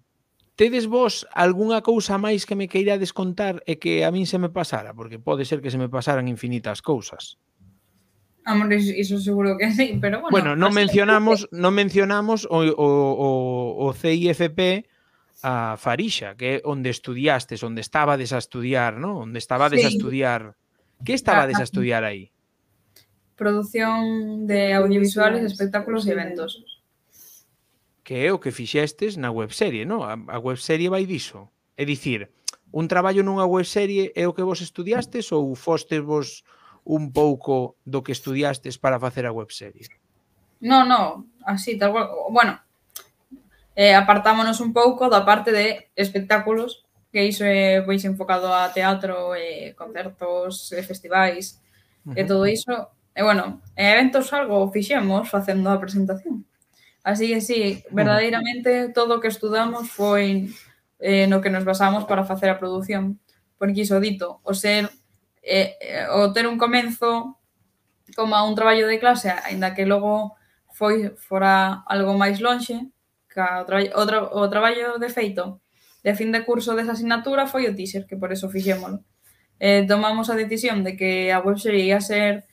Tedes 0.61 0.85
vos 0.85 1.25
algunha 1.33 1.81
cousa 1.81 2.21
máis 2.21 2.45
que 2.45 2.53
me 2.53 2.69
queirades 2.69 3.17
contar 3.17 3.65
e 3.65 3.81
que 3.81 4.05
a 4.05 4.13
min 4.13 4.29
se 4.29 4.37
me 4.37 4.53
pasara? 4.53 4.93
Porque 4.93 5.17
pode 5.17 5.49
ser 5.49 5.65
que 5.65 5.73
se 5.73 5.81
me 5.81 5.89
pasaran 5.89 6.29
infinitas 6.29 6.85
cousas. 6.85 7.41
Amor, 8.45 8.69
iso 8.77 9.17
seguro 9.25 9.57
que 9.57 9.73
sí, 9.73 9.97
pero 9.97 10.21
bueno. 10.21 10.37
Bueno, 10.37 10.51
non 10.61 10.77
mencionamos, 10.77 11.49
non 11.49 11.73
mencionamos 11.73 12.45
o, 12.45 12.61
o, 12.77 12.89
o, 13.17 13.29
o 13.81 13.97
CIFP 13.97 14.85
a 15.41 15.81
Farixa, 15.81 16.37
que 16.37 16.61
é 16.61 16.69
onde 16.69 16.93
estudiastes, 16.93 17.65
onde 17.65 17.81
estabades 17.81 18.37
a 18.37 18.39
estudiar, 18.45 19.01
¿no? 19.01 19.17
Onde 19.17 19.41
estabades 19.41 19.81
sí. 19.81 19.89
a 19.89 19.89
estudiar. 19.89 20.61
Que 21.01 21.17
estabades 21.17 21.57
a 21.57 21.65
estudiar 21.65 22.05
aí? 22.05 22.37
Producción 23.33 24.45
de 24.45 24.77
audiovisuales, 24.77 25.41
espectáculos 25.41 26.05
e 26.05 26.13
eventos 26.13 26.80
que 28.11 28.27
é 28.27 28.33
o 28.35 28.43
que 28.43 28.51
fixestes 28.51 29.15
na 29.15 29.31
webserie, 29.31 29.87
no? 29.87 30.03
A, 30.03 30.19
a 30.19 30.39
webserie 30.43 30.91
vai 30.91 31.07
diso. 31.07 31.47
É 31.79 31.87
dicir, 31.87 32.27
un 32.75 32.91
traballo 32.91 33.23
nunha 33.23 33.47
webserie 33.47 34.11
é 34.19 34.27
o 34.27 34.35
que 34.35 34.43
vos 34.43 34.59
estudiastes 34.59 35.31
ou 35.31 35.55
fostes 35.55 36.03
vos 36.03 36.43
un 36.83 37.15
pouco 37.15 37.79
do 37.87 38.03
que 38.03 38.11
estudiastes 38.11 38.83
para 38.83 38.99
facer 38.99 39.31
a 39.31 39.33
webserie? 39.33 39.87
No, 40.59 40.83
no, 40.83 41.31
así, 41.47 41.79
tal 41.79 41.95
cual. 41.95 42.11
Bueno, 42.35 42.59
eh, 43.79 43.95
apartámonos 43.95 44.59
un 44.59 44.75
pouco 44.75 45.07
da 45.07 45.23
parte 45.23 45.55
de 45.55 45.95
espectáculos, 45.95 46.83
que 47.15 47.23
iso 47.23 47.47
é 47.47 47.79
eh, 47.79 47.83
pois 47.87 48.03
enfocado 48.03 48.51
a 48.51 48.75
teatro, 48.75 49.39
eh, 49.39 49.79
concertos, 49.79 50.75
eh, 50.75 50.83
festivais, 50.83 51.63
uh 52.03 52.11
-huh. 52.11 52.19
e 52.19 52.27
todo 52.27 52.43
iso. 52.51 52.91
E, 53.15 53.23
bueno, 53.23 53.63
eventos 53.79 54.35
algo 54.35 54.67
fixemos 54.75 55.31
facendo 55.31 55.71
a 55.71 55.79
presentación. 55.79 56.50
Así 57.03 57.29
que 57.29 57.41
sí, 57.41 57.85
verdadeiramente 57.91 58.91
todo 58.93 59.17
o 59.17 59.21
que 59.21 59.29
estudamos 59.29 59.91
foi 59.91 60.53
eh, 61.01 61.27
no 61.27 61.41
que 61.41 61.49
nos 61.51 61.65
basamos 61.65 62.05
para 62.05 62.25
facer 62.25 62.51
a 62.51 62.59
produción. 62.59 63.21
Porque 63.57 63.83
iso 63.83 64.01
dito, 64.01 64.41
o 64.45 64.53
ser 64.55 64.91
eh, 65.43 65.77
eh 65.81 66.07
o 66.13 66.33
ter 66.33 66.47
un 66.47 66.59
comenzo 66.59 67.39
como 68.17 68.37
a 68.37 68.45
un 68.45 68.55
traballo 68.55 68.87
de 68.87 68.99
clase, 68.99 69.31
aínda 69.31 69.75
que 69.75 69.87
logo 69.87 70.37
foi 70.73 71.17
fora 71.17 71.85
algo 71.87 72.17
máis 72.17 72.41
lonxe, 72.41 72.89
ca 73.29 73.63
o, 73.63 73.65
tra 73.65 73.79
o, 73.81 74.03
tra 74.07 74.19
o 74.23 74.49
traballo 74.51 74.99
de 74.99 75.09
feito 75.09 75.61
de 76.03 76.15
fin 76.15 76.33
de 76.33 76.45
curso 76.45 76.75
desa 76.75 76.93
asignatura 76.93 77.47
foi 77.47 77.69
o 77.69 77.77
teaser, 77.77 78.07
que 78.09 78.17
por 78.17 78.33
eso 78.33 78.49
fixémolo. 78.49 79.05
Eh, 79.61 79.85
tomamos 79.87 80.31
a 80.31 80.35
decisión 80.35 80.85
de 80.85 80.97
que 80.97 81.33
a 81.33 81.41
webserie 81.41 81.85
ia 81.85 82.01
ser 82.01 82.45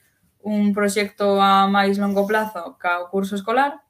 un 0.44 0.76
proxecto 0.76 1.40
a 1.40 1.66
máis 1.66 1.96
longo 1.96 2.28
plazo 2.28 2.76
ca 2.76 3.00
o 3.00 3.08
curso 3.08 3.34
escolar, 3.34 3.80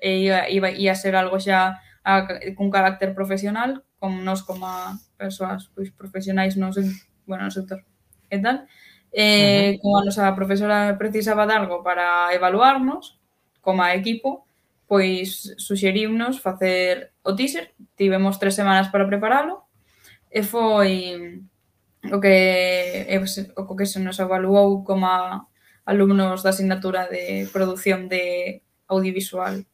e 0.00 0.26
ia, 0.26 0.50
iba, 0.50 0.70
ia 0.70 0.94
ser 0.94 1.16
algo 1.16 1.38
xa 1.38 1.80
a, 2.04 2.12
cun 2.54 2.70
carácter 2.70 3.14
profesional, 3.14 3.82
como 3.98 4.22
nos 4.22 4.42
como 4.42 4.66
a 4.66 4.98
persoas 5.16 5.70
pois, 5.74 5.90
profesionais 5.90 6.56
no, 6.56 6.70
bueno, 7.26 7.44
no 7.44 7.50
sector 7.50 7.82
e 8.30 8.38
tal. 8.38 8.66
Eh, 9.12 9.22
uh 9.22 9.74
-huh. 9.74 9.80
como 9.80 9.94
a 9.98 10.04
nosa 10.06 10.34
profesora 10.34 10.98
precisaba 10.98 11.46
de 11.46 11.54
algo 11.54 11.82
para 11.82 12.34
evaluarnos 12.34 13.18
como 13.60 13.82
a 13.82 13.94
equipo, 13.94 14.46
pois 14.86 15.54
suxerimnos 15.58 16.38
facer 16.38 17.12
o 17.26 17.34
teaser, 17.34 17.74
tivemos 17.98 18.38
tres 18.38 18.54
semanas 18.54 18.88
para 18.88 19.08
preparalo, 19.10 19.66
e 20.30 20.42
foi 20.42 21.42
o 22.14 22.18
que 22.22 23.06
o 23.56 23.74
que 23.76 23.86
se 23.86 23.98
nos 23.98 24.18
evaluou 24.22 24.84
como 24.86 25.06
alumnos 25.86 26.42
da 26.42 26.50
asignatura 26.50 27.10
de 27.10 27.48
produción 27.54 28.06
de 28.06 28.62
audiovisual 28.86 29.66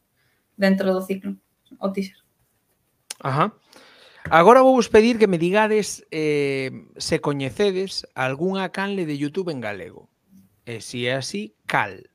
dentro 0.57 0.93
do 0.93 1.01
ciclo, 1.01 1.37
o 1.79 1.91
teaser. 1.91 2.17
Ajá. 3.19 3.53
Agora 4.29 4.61
vou 4.61 4.75
vos 4.75 4.87
pedir 4.87 5.19
que 5.19 5.27
me 5.27 5.37
digades 5.37 6.05
eh, 6.11 6.71
se 6.97 7.19
coñecedes 7.19 8.07
algunha 8.15 8.71
canle 8.71 9.05
de 9.05 9.17
YouTube 9.17 9.51
en 9.51 9.59
galego. 9.59 10.09
E 10.65 10.79
se 10.79 11.11
é 11.11 11.19
así, 11.19 11.55
cal? 11.67 12.07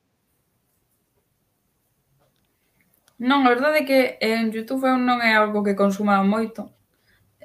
Non, 3.21 3.45
a 3.45 3.53
verdade 3.53 3.83
é 3.83 3.85
que 3.85 3.99
en 4.25 4.49
YouTube 4.49 4.89
non 4.97 5.21
é 5.21 5.37
algo 5.37 5.61
que 5.61 5.77
consuma 5.77 6.23
moito. 6.25 6.73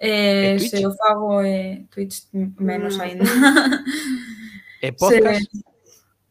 Eh, 0.00 0.56
se 0.56 0.80
o 0.80 0.96
fago 0.96 1.44
é 1.44 1.84
Twitch 1.92 2.32
menos 2.32 2.96
ah, 2.96 3.04
aínda. 3.04 3.28
E 4.80 4.92
podcast? 4.96 5.44
Se... 5.44 5.64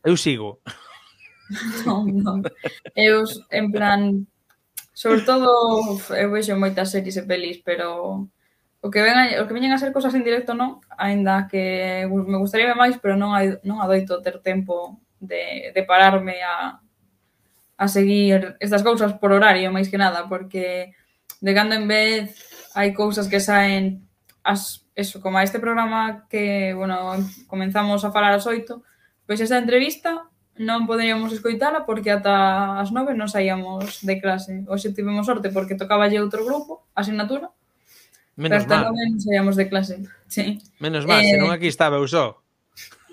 Eu 0.03 0.17
sigo. 0.17 0.59
Non, 1.85 2.07
non. 2.09 2.41
Eu, 2.95 3.27
en 3.51 3.69
plan, 3.69 4.25
Sobre 4.93 5.21
todo, 5.25 5.49
uf, 5.97 6.13
eu 6.13 6.29
vexo 6.29 6.53
moitas 6.53 6.93
series 6.93 7.17
e 7.17 7.25
pelis, 7.25 7.57
pero 7.65 8.29
o 8.79 8.87
que 8.93 9.01
ven, 9.01 9.41
o 9.41 9.47
que 9.49 9.55
veñen 9.57 9.73
a 9.73 9.81
ser 9.81 9.89
cosas 9.89 10.13
en 10.13 10.21
directo 10.21 10.53
non, 10.53 10.85
aínda 11.01 11.49
que 11.49 12.05
me 12.05 12.37
gustaría 12.37 12.77
máis, 12.77 13.01
pero 13.01 13.17
non 13.17 13.33
hai, 13.33 13.57
non 13.65 13.81
adoito 13.81 14.21
ter 14.21 14.37
tempo 14.45 15.01
de, 15.17 15.73
de 15.73 15.81
pararme 15.81 16.45
a, 16.45 16.77
a 17.79 17.85
seguir 17.89 18.53
estas 18.61 18.83
cousas 18.85 19.17
por 19.17 19.33
horario, 19.33 19.73
máis 19.73 19.89
que 19.89 19.97
nada, 19.97 20.29
porque 20.29 20.93
de 21.41 21.51
cando 21.57 21.73
en 21.73 21.89
vez 21.89 22.37
hai 22.77 22.93
cousas 22.93 23.25
que 23.25 23.41
saen 23.41 24.05
as, 24.43 24.85
eso, 24.93 25.23
como 25.23 25.39
a 25.39 25.43
este 25.43 25.57
programa 25.57 26.27
que, 26.29 26.75
bueno, 26.77 27.17
comenzamos 27.47 28.05
a 28.05 28.11
falar 28.11 28.37
ás 28.37 28.45
oito, 28.45 28.83
pois 29.25 29.41
esa 29.41 29.57
entrevista 29.57 30.29
non 30.57 30.85
poderíamos 30.85 31.33
escoitala 31.33 31.85
porque 31.87 32.13
ata 32.13 32.77
as 32.77 32.93
nove 32.93 33.17
non 33.17 33.31
saíamos 33.31 34.05
de 34.05 34.21
clase. 34.21 34.61
Hoxe 34.69 34.93
tivemos 34.93 35.25
sorte 35.25 35.49
porque 35.49 35.79
tocaba 35.79 36.05
lle 36.05 36.21
outro 36.21 36.45
grupo, 36.45 36.85
asignatura, 36.93 37.49
Menos 38.35 38.65
mal. 38.65 38.89
Nove 38.89 39.01
non 39.13 39.21
saíamos 39.21 39.55
de 39.55 39.65
clase. 39.69 39.95
Sí. 40.25 40.57
Menos 40.81 41.05
mal, 41.05 41.21
eh... 41.21 41.37
senón 41.37 41.53
aquí 41.53 41.69
estaba 41.69 42.01
eu 42.01 42.07
só. 42.09 42.41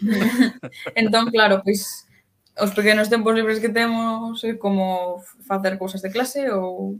entón, 0.96 1.28
claro, 1.28 1.60
pois 1.60 2.08
os 2.56 2.72
pequenos 2.72 3.12
tempos 3.12 3.36
libres 3.36 3.60
que 3.60 3.68
temos 3.68 4.40
é 4.44 4.56
como 4.56 5.20
facer 5.44 5.76
cousas 5.76 6.00
de 6.00 6.08
clase 6.12 6.48
ou 6.48 6.96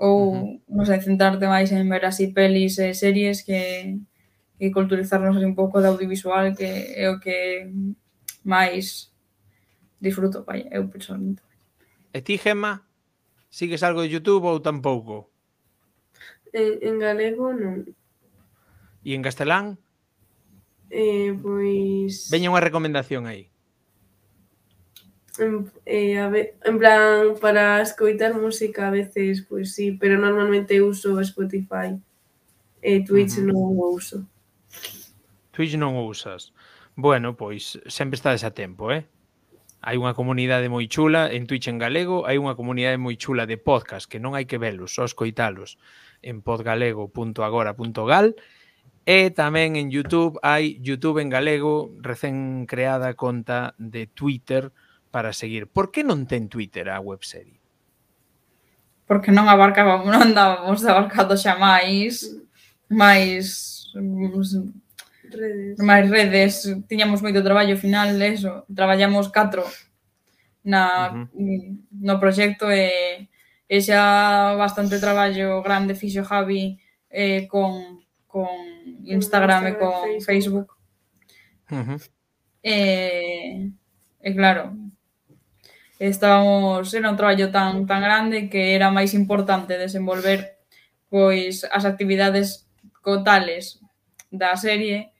ou 0.00 0.16
uh 0.32 0.34
-huh. 0.34 0.74
non 0.74 0.86
sei, 0.86 0.98
centrarte 1.02 1.46
máis 1.46 1.70
en 1.70 1.86
ver 1.86 2.02
así 2.02 2.34
pelis 2.34 2.78
e 2.82 2.94
series 2.94 3.46
que 3.46 3.98
que 4.58 4.74
culturizarnos 4.74 5.38
un 5.38 5.54
pouco 5.54 5.78
de 5.78 5.88
audiovisual 5.88 6.56
que 6.58 6.98
é 6.98 7.06
o 7.10 7.22
que 7.22 7.70
máis 8.42 9.09
disfruto, 10.00 10.44
vai, 10.44 10.66
eu 10.72 10.88
personalmente. 10.88 11.42
E 12.12 12.20
ti, 12.20 12.38
Gemma, 12.38 12.82
sigues 13.48 13.82
algo 13.82 14.02
de 14.02 14.08
YouTube 14.08 14.46
ou 14.48 14.60
tampouco? 14.60 15.30
Eh, 16.52 16.82
en 16.82 16.98
galego 16.98 17.52
non. 17.52 17.86
E 19.04 19.14
en 19.14 19.22
castelán? 19.22 19.78
Eh, 20.90 21.36
pois... 21.38 22.26
Veña 22.32 22.50
unha 22.50 22.64
recomendación 22.64 23.30
aí. 23.30 23.46
En, 25.38 25.70
eh, 25.86 26.18
a 26.18 26.26
ve... 26.26 26.58
en 26.66 26.76
plan, 26.82 27.38
para 27.38 27.78
escoitar 27.78 28.34
música 28.34 28.90
a 28.90 28.94
veces, 28.94 29.46
pois 29.46 29.70
sí, 29.70 29.94
pero 29.94 30.18
normalmente 30.18 30.82
uso 30.82 31.22
Spotify. 31.22 31.94
Eh, 32.82 33.04
Twitch 33.06 33.38
uh 33.38 33.46
-huh. 33.46 33.54
non 33.54 33.78
o 33.78 33.94
uso. 33.94 34.26
Twitch 35.54 35.78
non 35.78 35.94
o 35.94 36.10
usas. 36.10 36.50
Bueno, 36.96 37.36
pois 37.38 37.78
sempre 37.86 38.18
estades 38.18 38.42
a 38.42 38.50
tempo, 38.50 38.90
eh? 38.90 39.06
Hai 39.80 39.96
unha 39.96 40.12
comunidade 40.12 40.68
moi 40.68 40.84
chula 40.92 41.32
en 41.32 41.48
Twitch 41.48 41.72
en 41.72 41.80
galego, 41.80 42.28
hai 42.28 42.36
unha 42.36 42.52
comunidade 42.52 43.00
moi 43.00 43.16
chula 43.16 43.48
de 43.48 43.56
podcast 43.56 44.04
que 44.04 44.20
non 44.20 44.36
hai 44.36 44.44
que 44.44 44.60
velos, 44.60 44.92
só 44.92 45.08
escoitalos 45.08 45.80
en 46.20 46.44
podgalego.agora.gal 46.44 48.36
e 49.08 49.32
tamén 49.32 49.80
en 49.80 49.88
YouTube 49.88 50.36
hai 50.44 50.76
YouTube 50.84 51.24
en 51.24 51.32
galego, 51.32 51.96
recén 52.04 52.68
creada 52.68 53.16
conta 53.16 53.72
de 53.80 54.04
Twitter 54.04 54.68
para 55.08 55.32
seguir. 55.32 55.64
Por 55.64 55.88
que 55.88 56.04
non 56.04 56.28
ten 56.28 56.52
Twitter 56.52 56.92
a 56.92 57.00
webserie? 57.00 57.56
Porque 59.08 59.32
non 59.32 59.48
abarcábamos, 59.48 60.04
non 60.12 60.28
andábamos 60.28 60.84
abarcando 60.84 61.40
xa 61.40 61.56
máis, 61.56 62.28
máis 62.92 63.88
mm, 63.96 64.89
redes. 65.32 65.78
máis 65.78 66.06
redes, 66.10 66.52
tiñamos 66.86 67.22
moito 67.22 67.42
traballo 67.42 67.76
final, 67.76 68.14
eso, 68.22 68.64
traballamos 68.70 69.28
catro 69.30 69.64
na, 70.64 70.82
uh 71.10 71.28
-huh. 71.28 71.78
no 71.90 72.20
proxecto 72.20 72.68
e, 72.70 73.28
e 73.68 73.76
xa 73.80 74.54
bastante 74.56 75.00
traballo 75.00 75.62
grande 75.62 75.94
fixo 75.94 76.22
Javi 76.24 76.76
eh, 77.08 77.46
con, 77.48 78.04
con 78.26 78.50
Instagram, 79.04 79.64
Instagram 79.64 79.64
e 79.66 79.72
con 79.78 79.96
Facebook. 80.20 80.68
Facebook. 80.68 80.68
Uh 81.70 81.84
-huh. 81.86 82.00
e, 82.62 82.76
e 84.20 84.30
claro, 84.34 84.76
estábamos, 85.98 86.92
era 86.94 87.10
un 87.10 87.16
traballo 87.16 87.50
tan, 87.50 87.86
tan 87.86 88.00
grande 88.00 88.48
que 88.48 88.74
era 88.74 88.90
máis 88.90 89.12
importante 89.12 89.76
desenvolver 89.76 90.60
pois 91.10 91.66
as 91.68 91.84
actividades 91.84 92.64
cotales 93.02 93.82
da 94.30 94.54
serie 94.56 95.10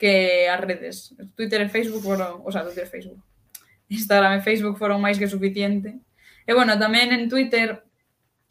que 0.00 0.48
as 0.48 0.60
redes. 0.64 1.12
Twitter 1.36 1.60
e 1.60 1.68
Facebook 1.68 2.00
foron, 2.00 2.40
o 2.40 2.48
sea, 2.48 2.64
Twitter 2.64 2.88
e 2.88 2.92
Facebook. 2.96 3.20
Instagram 3.92 4.40
e 4.40 4.46
Facebook 4.46 4.80
foron 4.80 4.96
máis 5.04 5.20
que 5.20 5.28
suficiente. 5.28 6.00
E 6.48 6.56
bueno, 6.56 6.80
tamén 6.80 7.12
en 7.12 7.28
Twitter 7.28 7.84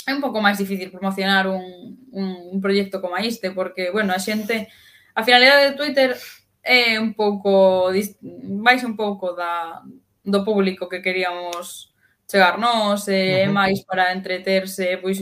é 0.05 0.13
un 0.13 0.21
pouco 0.21 0.37
máis 0.45 0.61
difícil 0.61 0.93
promocionar 0.93 1.49
un, 1.49 1.97
un, 2.13 2.27
un 2.53 2.57
proxecto 2.61 3.01
como 3.01 3.17
este, 3.17 3.49
porque, 3.49 3.89
bueno, 3.89 4.13
a 4.13 4.21
xente, 4.21 4.69
a 5.17 5.25
finalidade 5.25 5.73
de 5.73 5.77
Twitter 5.77 6.13
é 6.61 7.01
un 7.01 7.17
pouco, 7.17 7.89
vais 8.61 8.85
un 8.85 8.93
pouco 8.93 9.33
da, 9.33 9.81
do 10.21 10.45
público 10.45 10.85
que 10.85 11.01
queríamos 11.01 11.89
chegar 12.29 12.61
nós, 12.61 13.09
e 13.09 13.17
uh 13.17 13.49
-huh. 13.49 13.57
máis 13.57 13.81
para 13.81 14.13
entreterse, 14.13 15.01
pois, 15.01 15.17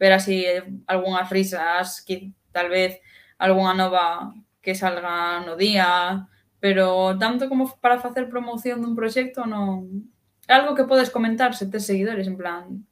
ver 0.00 0.12
así 0.16 0.48
algunhas 0.88 1.28
risas, 1.28 2.00
que 2.00 2.32
tal 2.56 2.72
vez 2.72 2.96
algunha 3.36 3.76
nova 3.76 4.32
que 4.66 4.74
salga 4.74 5.46
no 5.46 5.54
día, 5.54 6.26
pero 6.58 7.16
tanto 7.22 7.48
como 7.48 7.70
para 7.78 8.02
facer 8.02 8.26
promoción 8.26 8.82
dun 8.82 8.98
proxecto 8.98 9.46
non... 9.46 10.10
É 10.50 10.58
algo 10.58 10.74
que 10.74 10.90
podes 10.90 11.14
comentar 11.14 11.54
se 11.54 11.70
tes 11.70 11.86
seguidores, 11.86 12.26
en 12.26 12.34
plan, 12.34 12.82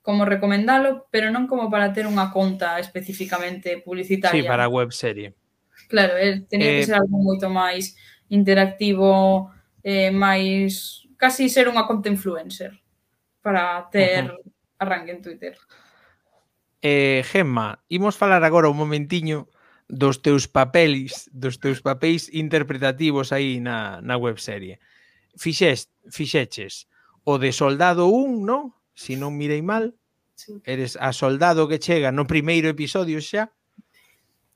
como 0.00 0.24
recomendalo, 0.24 1.04
pero 1.12 1.28
non 1.28 1.44
como 1.44 1.68
para 1.68 1.92
ter 1.92 2.08
unha 2.08 2.32
conta 2.32 2.80
especificamente 2.80 3.84
publicitaria. 3.84 4.40
Sí, 4.40 4.48
para 4.48 4.72
web 4.72 4.96
serie. 4.96 5.36
Claro, 5.92 6.16
eh, 6.16 6.40
tenía 6.48 6.72
eh... 6.72 6.76
que 6.80 6.88
ser 6.88 6.96
algo 6.96 7.20
moito 7.20 7.52
máis 7.52 7.92
interactivo, 8.32 9.52
eh, 9.84 10.08
máis 10.08 11.04
casi 11.20 11.52
ser 11.52 11.68
unha 11.68 11.84
conta 11.84 12.08
influencer 12.08 12.80
para 13.44 13.84
ter 13.92 14.24
uh 14.24 14.40
-huh. 14.40 14.80
arranque 14.80 15.12
en 15.12 15.20
Twitter. 15.20 15.60
Eh, 16.80 17.20
Gemma, 17.28 17.84
imos 17.92 18.16
falar 18.16 18.40
agora 18.40 18.72
un 18.72 18.80
momentiño 18.80 19.52
dos 19.90 20.22
teus 20.22 20.46
papelis, 20.46 21.28
dos 21.34 21.58
teus 21.58 21.82
papéis 21.82 22.30
interpretativos 22.32 23.34
aí 23.34 23.58
na, 23.58 24.00
na 24.00 24.16
webserie. 24.16 24.78
Fixes, 25.36 25.90
fixeches 26.10 26.86
o 27.24 27.38
de 27.38 27.52
soldado 27.52 28.08
1, 28.08 28.46
non? 28.46 28.72
Si 28.94 29.18
non 29.18 29.34
mirei 29.34 29.60
mal, 29.60 29.92
sí. 30.34 30.56
eres 30.64 30.96
a 30.96 31.12
soldado 31.12 31.68
que 31.68 31.82
chega 31.82 32.14
no 32.14 32.24
primeiro 32.24 32.70
episodio 32.70 33.20
xa, 33.20 33.50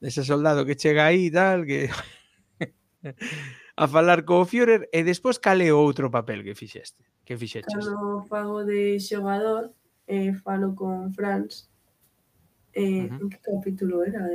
ese 0.01 0.23
soldado 0.25 0.65
que 0.65 0.79
chega 0.79 1.09
aí 1.09 1.29
e 1.29 1.33
tal, 1.33 1.65
que 1.65 1.89
a 3.77 3.85
falar 3.89 4.25
co 4.25 4.45
Führer, 4.45 4.89
e 4.93 5.03
despois 5.03 5.41
cale 5.41 5.73
outro 5.73 6.11
papel 6.11 6.45
que 6.45 6.55
fixeste? 6.55 7.03
Que 7.25 7.37
fixeches? 7.37 7.73
Cando 7.73 8.25
fago 8.29 8.65
de 8.65 9.01
xogador, 9.01 9.73
eh, 10.07 10.33
falo 10.45 10.77
con 10.77 11.13
Franz, 11.13 11.69
Eh, 12.75 13.07
uh 13.07 13.29
que 13.31 13.39
capítulo 13.39 14.03
era? 14.03 14.27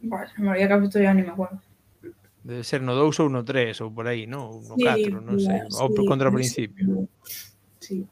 Bueno, 0.00 0.50
había 0.50 0.68
capítulo 0.68 1.04
ya 1.04 1.14
ni 1.14 1.22
me 1.22 1.28
acuerdo. 1.28 1.60
Debe 2.42 2.64
ser 2.64 2.82
no 2.82 2.96
2 2.96 3.20
ou 3.20 3.28
no 3.28 3.44
3 3.44 3.78
ou 3.84 3.92
por 3.94 4.08
aí, 4.08 4.26
non? 4.26 4.64
No 4.66 4.74
4, 4.74 4.98
sí, 4.98 5.12
non 5.12 5.38
sei, 5.38 5.62
sí, 5.68 5.78
ou 5.78 5.92
por 5.94 6.08
contra 6.08 6.26
o 6.26 6.34
principio. 6.34 7.06
Sí. 7.78 8.02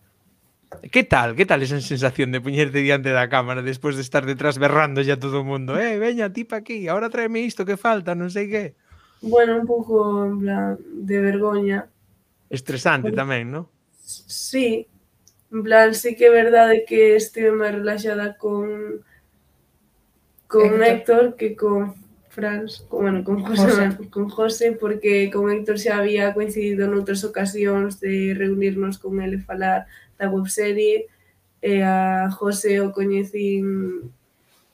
Que 0.86 1.02
tal? 1.02 1.34
Que 1.34 1.48
tal 1.48 1.66
esa 1.66 1.82
sensación 1.82 2.30
de 2.30 2.38
puñerte 2.38 2.78
diante 2.78 3.10
da 3.10 3.26
cámara 3.26 3.58
despois 3.58 3.98
de 3.98 4.06
estar 4.06 4.22
detrás 4.22 4.60
berrando 4.62 5.02
ya 5.02 5.18
todo 5.18 5.42
o 5.42 5.48
mundo? 5.48 5.74
Eh, 5.74 5.98
veña, 5.98 6.30
tipa 6.30 6.62
aquí, 6.62 6.86
ahora 6.86 7.10
tráeme 7.10 7.42
isto 7.42 7.66
que 7.66 7.74
falta, 7.74 8.14
non 8.14 8.30
sei 8.30 8.46
que. 8.46 8.78
Bueno, 9.18 9.58
un 9.58 9.66
pouco 9.66 10.22
en 10.22 10.38
plan 10.38 10.78
de 10.78 11.16
vergoña. 11.18 11.90
Estresante 12.46 13.10
bueno, 13.10 13.18
tamén, 13.18 13.44
non? 13.50 13.64
Sí. 14.06 14.86
En 15.50 15.66
plan, 15.66 15.90
sí 15.90 16.14
que 16.14 16.30
é 16.30 16.32
verdade 16.32 16.86
que 16.86 17.18
estive 17.18 17.50
máis 17.50 17.74
relaxada 17.74 18.38
con 18.38 19.02
con 20.50 20.82
Héctor, 20.82 20.84
Héctor 20.84 21.36
que 21.36 21.54
con 21.54 21.94
Franz, 22.28 22.80
con, 22.88 23.02
bueno, 23.02 23.24
con 23.24 23.42
José, 23.42 23.62
José, 23.62 23.96
con 24.10 24.28
José, 24.28 24.72
porque 24.72 25.30
con 25.32 25.50
Héctor 25.50 25.78
xa 25.78 26.02
había 26.02 26.34
coincidido 26.34 26.90
noutras 26.90 27.22
ocasións 27.22 28.02
de 28.02 28.34
reunirnos 28.34 28.98
con 28.98 29.22
ele 29.22 29.38
e 29.38 29.46
falar 29.46 29.86
da 30.18 30.26
webserie, 30.26 31.06
e 31.62 31.86
a 31.86 32.26
José 32.34 32.82
o 32.82 32.90
coñecín 32.90 34.10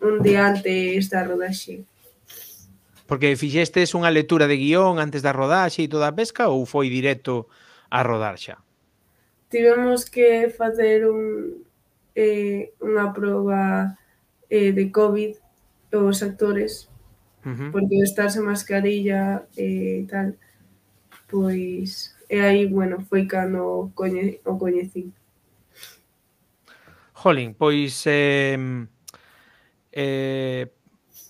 un 0.00 0.16
día 0.24 0.48
antes 0.48 1.12
da 1.12 1.28
rodaxe. 1.28 1.84
Porque 3.04 3.36
fixestes 3.36 3.92
unha 3.92 4.08
lectura 4.08 4.48
de 4.48 4.56
guión 4.56 4.96
antes 4.96 5.20
da 5.20 5.36
rodaxe 5.36 5.84
e 5.84 5.92
toda 5.92 6.08
a 6.08 6.16
pesca 6.16 6.48
ou 6.48 6.64
foi 6.64 6.88
directo 6.88 7.52
a 7.92 8.00
rodar 8.00 8.40
xa? 8.40 8.64
Tivemos 9.52 10.08
que 10.08 10.48
facer 10.48 11.04
un, 11.04 11.60
eh, 12.16 12.72
unha 12.80 13.12
proba 13.12 13.92
eh, 14.48 14.72
de 14.72 14.88
COVID 14.88 15.45
os 16.04 16.22
actores, 16.22 16.90
uh 17.44 17.50
-huh. 17.50 17.70
porque 17.72 17.96
estar 18.02 18.28
sen 18.28 18.44
mascarilla 18.44 19.48
e 19.56 20.02
eh, 20.02 20.06
tal, 20.10 20.36
pois 21.30 22.16
e 22.28 22.36
eh, 22.36 22.42
aí, 22.42 22.66
bueno, 22.66 23.00
foi 23.06 23.26
cando 23.26 23.90
coñe, 23.94 24.40
o 24.44 24.58
coñecín. 24.58 25.14
Jolín, 27.14 27.54
pois 27.54 28.02
eh, 28.06 28.58
eh, 29.92 30.66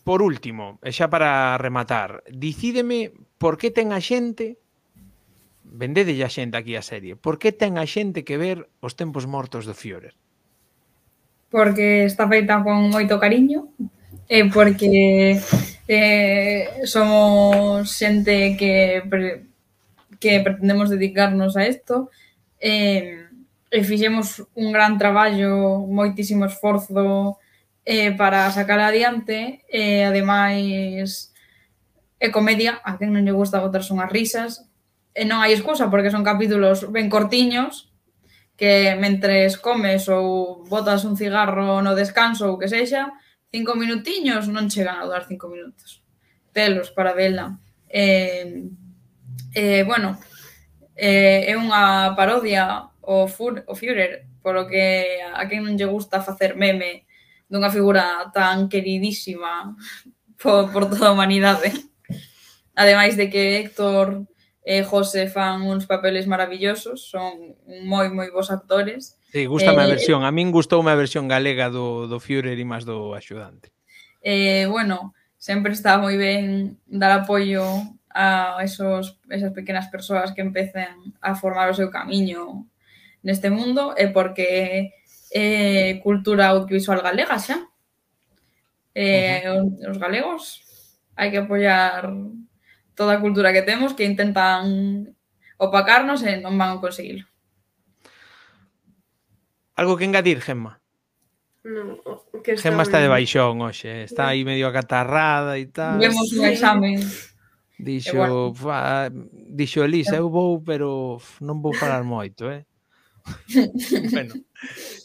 por 0.04 0.22
último, 0.22 0.80
e 0.80 0.90
xa 0.90 1.12
para 1.12 1.60
rematar, 1.60 2.24
dicídeme 2.32 3.12
por 3.36 3.60
que 3.60 3.68
ten 3.68 3.92
a 3.92 4.00
xente 4.00 4.56
vendede 5.66 6.16
a 6.24 6.30
xente 6.32 6.56
aquí 6.56 6.74
a 6.80 6.82
serie. 6.82 7.12
Por 7.14 7.36
que 7.36 7.52
ten 7.52 7.76
a 7.76 7.84
xente 7.84 8.24
que 8.24 8.40
ver 8.40 8.70
os 8.80 8.96
tempos 8.96 9.28
mortos 9.28 9.68
do 9.68 9.76
Führer? 9.76 10.16
Porque 11.52 12.08
está 12.08 12.24
feita 12.24 12.64
con 12.64 12.88
moito 12.88 13.20
cariño, 13.20 13.68
é 14.28 14.44
porque 14.50 15.38
eh, 15.88 16.82
somos 16.84 17.90
xente 17.94 18.56
que 18.58 19.02
pre, 19.08 19.46
que 20.18 20.40
pretendemos 20.40 20.90
dedicarnos 20.90 21.56
a 21.56 21.66
isto 21.66 22.10
eh, 22.60 23.26
e 23.70 23.82
fixemos 23.82 24.42
un 24.54 24.72
gran 24.72 24.98
traballo, 24.98 25.86
moitísimo 25.86 26.46
esforzo 26.46 27.38
eh, 27.84 28.10
para 28.14 28.50
sacar 28.50 28.80
adiante 28.80 29.62
e 29.70 30.02
eh, 30.02 30.04
ademais 30.06 31.30
é 32.18 32.32
comedia, 32.32 32.80
a 32.82 32.96
quen 32.96 33.12
non 33.12 33.22
lle 33.22 33.36
gusta 33.36 33.62
botarse 33.62 33.92
unhas 33.92 34.10
risas 34.10 34.66
e 35.14 35.22
non 35.22 35.38
hai 35.38 35.54
excusa 35.54 35.86
porque 35.92 36.10
son 36.10 36.26
capítulos 36.26 36.88
ben 36.90 37.06
cortiños 37.12 37.92
que 38.56 38.96
mentres 38.96 39.60
comes 39.60 40.08
ou 40.08 40.64
botas 40.64 41.04
un 41.04 41.14
cigarro 41.14 41.84
no 41.84 41.92
descanso 41.92 42.48
ou 42.48 42.58
que 42.58 42.72
sexa, 42.72 43.12
cinco 43.50 43.74
minutiños, 43.74 44.48
non 44.48 44.68
chegan 44.68 44.98
a 44.98 45.06
durar 45.06 45.24
cinco 45.26 45.48
minutos. 45.48 46.02
Pelos 46.52 46.90
para 46.90 47.12
vela. 47.12 47.58
Eh, 47.88 48.64
eh, 49.54 49.82
bueno, 49.84 50.18
eh, 50.96 51.46
é 51.48 51.54
unha 51.54 52.16
parodia 52.16 52.88
o, 53.06 53.28
Fur, 53.28 53.62
o 53.68 53.74
Führer, 53.76 54.26
polo 54.42 54.66
que 54.66 55.22
a 55.22 55.46
quen 55.46 55.62
non 55.62 55.76
lle 55.78 55.86
gusta 55.86 56.24
facer 56.24 56.56
meme 56.56 57.06
dunha 57.46 57.70
figura 57.70 58.26
tan 58.34 58.66
queridísima 58.66 59.76
por, 60.42 60.72
por 60.72 60.90
toda 60.90 61.08
a 61.08 61.14
humanidade. 61.14 61.70
Ademais 62.74 63.16
de 63.16 63.30
que 63.30 63.62
Héctor 63.62 64.26
e 64.66 64.82
José 64.82 65.30
fan 65.30 65.62
uns 65.62 65.86
papeles 65.86 66.26
maravillosos, 66.26 67.06
son 67.06 67.54
moi 67.86 68.10
moi 68.10 68.28
bons 68.34 68.50
actores 68.50 69.14
Sí, 69.36 69.44
gustame 69.44 69.82
eh, 69.82 69.84
a 69.84 69.88
versión. 69.88 70.24
A 70.24 70.32
min 70.32 70.48
gustoume 70.48 70.88
a 70.88 70.96
versión 70.96 71.28
galega 71.28 71.68
do, 71.68 72.08
do 72.08 72.16
Führer 72.24 72.56
e 72.56 72.64
máis 72.64 72.88
do 72.88 73.12
axudante. 73.12 73.68
Eh, 74.24 74.64
bueno, 74.64 75.12
sempre 75.36 75.76
está 75.76 76.00
moi 76.00 76.16
ben 76.16 76.80
dar 76.88 77.12
apoio 77.12 77.60
a 78.08 78.56
esos, 78.64 79.20
esas 79.28 79.52
pequenas 79.52 79.92
persoas 79.92 80.32
que 80.32 80.40
empecen 80.40 81.12
a 81.20 81.36
formar 81.36 81.68
o 81.68 81.76
seu 81.76 81.92
camiño 81.92 82.64
neste 83.20 83.52
mundo 83.52 83.92
e 83.92 84.08
porque 84.08 84.48
é 85.28 85.36
eh, 85.36 86.00
cultura 86.00 86.56
audiovisual 86.56 87.04
galega 87.04 87.36
xa. 87.36 87.60
Eh, 88.96 89.44
uh 89.52 89.68
-huh. 89.68 89.92
os 89.92 90.00
galegos 90.00 90.64
hai 91.12 91.28
que 91.28 91.44
apoiar 91.44 92.08
toda 92.96 93.20
a 93.20 93.20
cultura 93.20 93.52
que 93.52 93.68
temos 93.68 93.92
que 93.92 94.08
intentan 94.08 95.12
opacarnos 95.60 96.24
e 96.24 96.40
non 96.40 96.56
van 96.56 96.80
a 96.80 96.80
conseguirlo. 96.80 97.28
Algo 99.76 99.96
que 99.96 100.04
engadir, 100.04 100.40
Gemma? 100.40 100.80
No, 101.62 102.00
que 102.42 102.52
está 102.52 102.70
Gemma 102.70 102.82
está 102.82 102.98
de 102.98 103.12
baixón 103.12 103.60
hoxe, 103.60 104.08
está 104.08 104.32
aí 104.32 104.44
medio 104.44 104.66
acatarrada 104.66 105.58
e 105.60 105.66
tal. 105.68 106.00
Vemos 106.00 106.32
un 106.32 106.44
examen. 106.48 106.96
Dixo, 107.76 108.16
bueno. 108.16 108.54
fa, 108.56 109.12
dixo 109.12 109.84
Elisa, 109.84 110.16
eu 110.16 110.32
vou, 110.32 110.64
pero 110.64 111.20
non 111.44 111.60
vou 111.60 111.76
parar 111.76 112.00
moito, 112.08 112.48
eh? 112.48 112.64
bueno. 114.16 114.32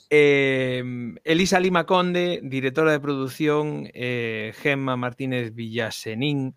Eh, 0.08 0.80
Elisa 1.26 1.60
Lima 1.60 1.84
Conde, 1.84 2.40
directora 2.40 2.96
de 2.96 3.04
producción, 3.04 3.92
eh, 3.92 4.56
Gemma 4.56 4.96
Martínez 4.96 5.52
Villasenín, 5.52 6.56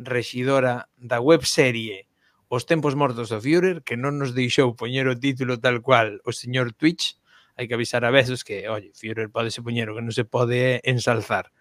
rexidora 0.00 0.88
da 0.96 1.20
webserie 1.20 2.08
Os 2.50 2.66
tempos 2.66 2.96
mortos 2.98 3.30
do 3.30 3.38
Führer, 3.38 3.86
que 3.86 3.94
non 3.94 4.18
nos 4.18 4.34
deixou 4.34 4.74
poñer 4.74 5.06
o 5.06 5.14
título 5.14 5.62
tal 5.62 5.78
cual 5.86 6.18
o 6.26 6.34
señor 6.34 6.74
Twitch, 6.74 7.14
hai 7.60 7.68
que 7.68 7.76
avisar 7.76 8.08
a 8.08 8.10
veces 8.10 8.40
que, 8.40 8.64
oye, 8.72 8.88
Führer 8.96 9.28
pode 9.28 9.52
se 9.52 9.60
poñer 9.60 9.92
o 9.92 9.96
que 10.00 10.00
non 10.00 10.16
se 10.16 10.24
pode 10.24 10.80
ensalzar. 10.80 11.52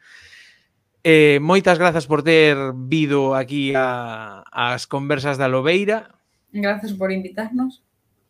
Eh, 1.03 1.43
moitas 1.43 1.75
grazas 1.75 2.07
por 2.07 2.23
ter 2.23 2.55
vido 2.87 3.35
aquí 3.35 3.75
a, 3.75 4.47
as 4.47 4.87
conversas 4.87 5.35
da 5.35 5.51
Lobeira. 5.51 6.15
Grazas 6.55 6.95
por 6.95 7.11
invitarnos. 7.11 7.83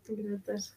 Gracias. 0.09 0.74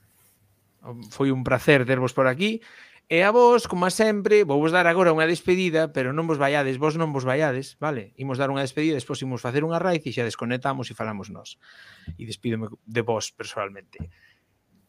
Foi 1.08 1.32
un 1.32 1.40
placer 1.40 1.88
tervos 1.88 2.12
por 2.12 2.28
aquí. 2.28 2.60
E 3.08 3.24
a 3.24 3.32
vos, 3.32 3.68
como 3.68 3.84
a 3.84 3.92
sempre, 3.92 4.44
vou 4.44 4.60
vos 4.60 4.72
dar 4.72 4.88
agora 4.88 5.12
unha 5.12 5.28
despedida, 5.28 5.92
pero 5.92 6.16
non 6.16 6.28
vos 6.28 6.40
vaiades, 6.40 6.80
vos 6.80 6.96
non 6.96 7.12
vos 7.12 7.28
vaiades, 7.28 7.76
vale? 7.76 8.16
Imos 8.16 8.40
dar 8.40 8.48
unha 8.48 8.64
despedida, 8.64 8.96
despois 8.96 9.20
imos 9.20 9.44
facer 9.44 9.64
unha 9.64 9.80
raíz 9.80 10.04
e 10.08 10.12
xa 10.12 10.24
desconectamos 10.24 10.88
e 10.88 10.96
falamos 10.96 11.28
nós. 11.28 11.60
E 12.16 12.24
despídome 12.24 12.72
de 12.84 13.02
vos 13.04 13.28
personalmente. 13.32 14.12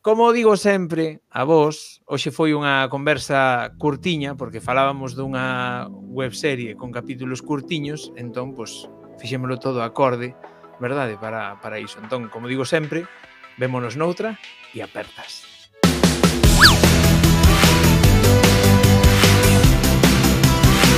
Como 0.04 0.34
digo 0.34 0.58
sempre, 0.58 1.22
a 1.32 1.46
vos, 1.48 2.04
hoxe 2.04 2.28
foi 2.28 2.52
unha 2.52 2.92
conversa 2.92 3.72
curtiña, 3.80 4.36
porque 4.36 4.60
falábamos 4.60 5.16
dunha 5.16 5.88
webserie 6.12 6.76
con 6.76 6.92
capítulos 6.92 7.40
curtiños, 7.40 8.12
entón, 8.20 8.52
pois, 8.52 8.92
fixémolo 9.16 9.56
todo 9.64 9.80
acorde, 9.80 10.36
verdade, 10.84 11.16
para, 11.16 11.56
para 11.64 11.80
iso. 11.80 12.04
Entón, 12.04 12.28
como 12.28 12.52
digo 12.52 12.68
sempre, 12.68 13.08
vémonos 13.56 13.96
noutra 13.96 14.36
e 14.76 14.84
apertas. 14.84 15.48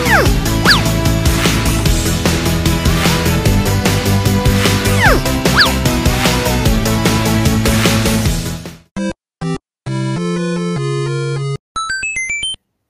Ah! 0.09 0.54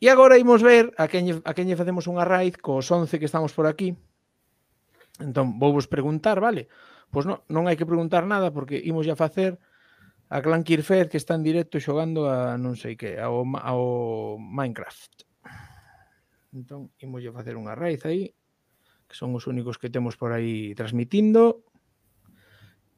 E 0.05 0.09
agora 0.13 0.37
imos 0.37 0.61
ver 0.61 0.93
a 1.01 1.09
quen, 1.09 1.41
a 1.41 1.51
quen 1.57 1.65
lle 1.65 1.73
facemos 1.81 2.05
unha 2.05 2.21
raíz 2.21 2.61
cos 2.61 2.93
11 2.93 3.17
que 3.17 3.25
estamos 3.25 3.57
por 3.57 3.65
aquí. 3.65 3.97
Entón, 5.17 5.57
vou 5.57 5.73
vos 5.73 5.89
preguntar, 5.89 6.37
vale? 6.37 6.69
Pois 7.09 7.25
non, 7.25 7.41
non 7.49 7.65
hai 7.65 7.73
que 7.73 7.89
preguntar 7.89 8.29
nada 8.29 8.53
porque 8.53 8.77
imos 8.77 9.09
a 9.09 9.17
facer 9.17 9.57
a 10.29 10.45
Clan 10.45 10.61
Kirfed 10.61 11.09
que 11.09 11.17
está 11.17 11.33
en 11.33 11.41
directo 11.41 11.81
xogando 11.81 12.29
a 12.29 12.53
non 12.53 12.77
sei 12.77 12.93
que, 12.93 13.17
ao, 13.17 13.49
ao 13.57 14.37
Minecraft. 14.37 15.25
Entón, 16.53 16.93
imos 17.01 17.25
a 17.25 17.33
facer 17.33 17.57
unha 17.57 17.73
raíz 17.73 18.05
aí, 18.05 18.29
que 19.09 19.17
son 19.17 19.33
os 19.33 19.49
únicos 19.49 19.81
que 19.81 19.89
temos 19.89 20.21
por 20.21 20.37
aí 20.37 20.77
transmitindo. 20.77 21.65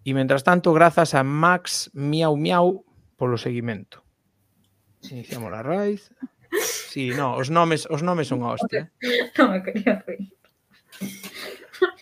E, 0.04 0.12
mentras 0.12 0.44
tanto, 0.44 0.76
grazas 0.76 1.16
a 1.16 1.24
Max 1.24 1.88
Miau 1.96 2.36
Miau 2.36 2.84
polo 3.16 3.40
seguimento. 3.40 4.04
Iniciamos 5.08 5.56
a 5.56 5.64
raíz. 5.64 6.12
Sí, 6.54 7.10
no, 7.12 7.36
os 7.36 7.50
nomes, 7.50 7.86
os 7.90 8.02
nomes 8.02 8.28
son 8.28 8.44
a 8.44 8.56
hostia. 8.56 8.92
Non 9.38 9.54
me 9.54 9.60
quería 9.64 10.02
reír. 10.04 10.34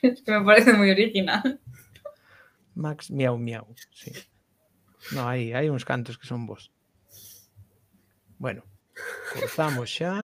Es 0.01 0.21
que 0.23 0.31
me 0.31 0.41
parece 0.45 0.71
moi 0.73 0.89
original. 0.91 1.59
Max 2.75 3.11
Miau 3.11 3.37
Miau, 3.37 3.67
sí. 3.91 4.11
No, 5.13 5.27
hai, 5.27 5.53
hai 5.53 5.69
uns 5.69 5.85
cantos 5.85 6.17
que 6.17 6.27
son 6.27 6.47
vos. 6.49 6.71
Bueno, 8.39 8.63
cortamos 9.33 9.89
xa. 9.91 10.24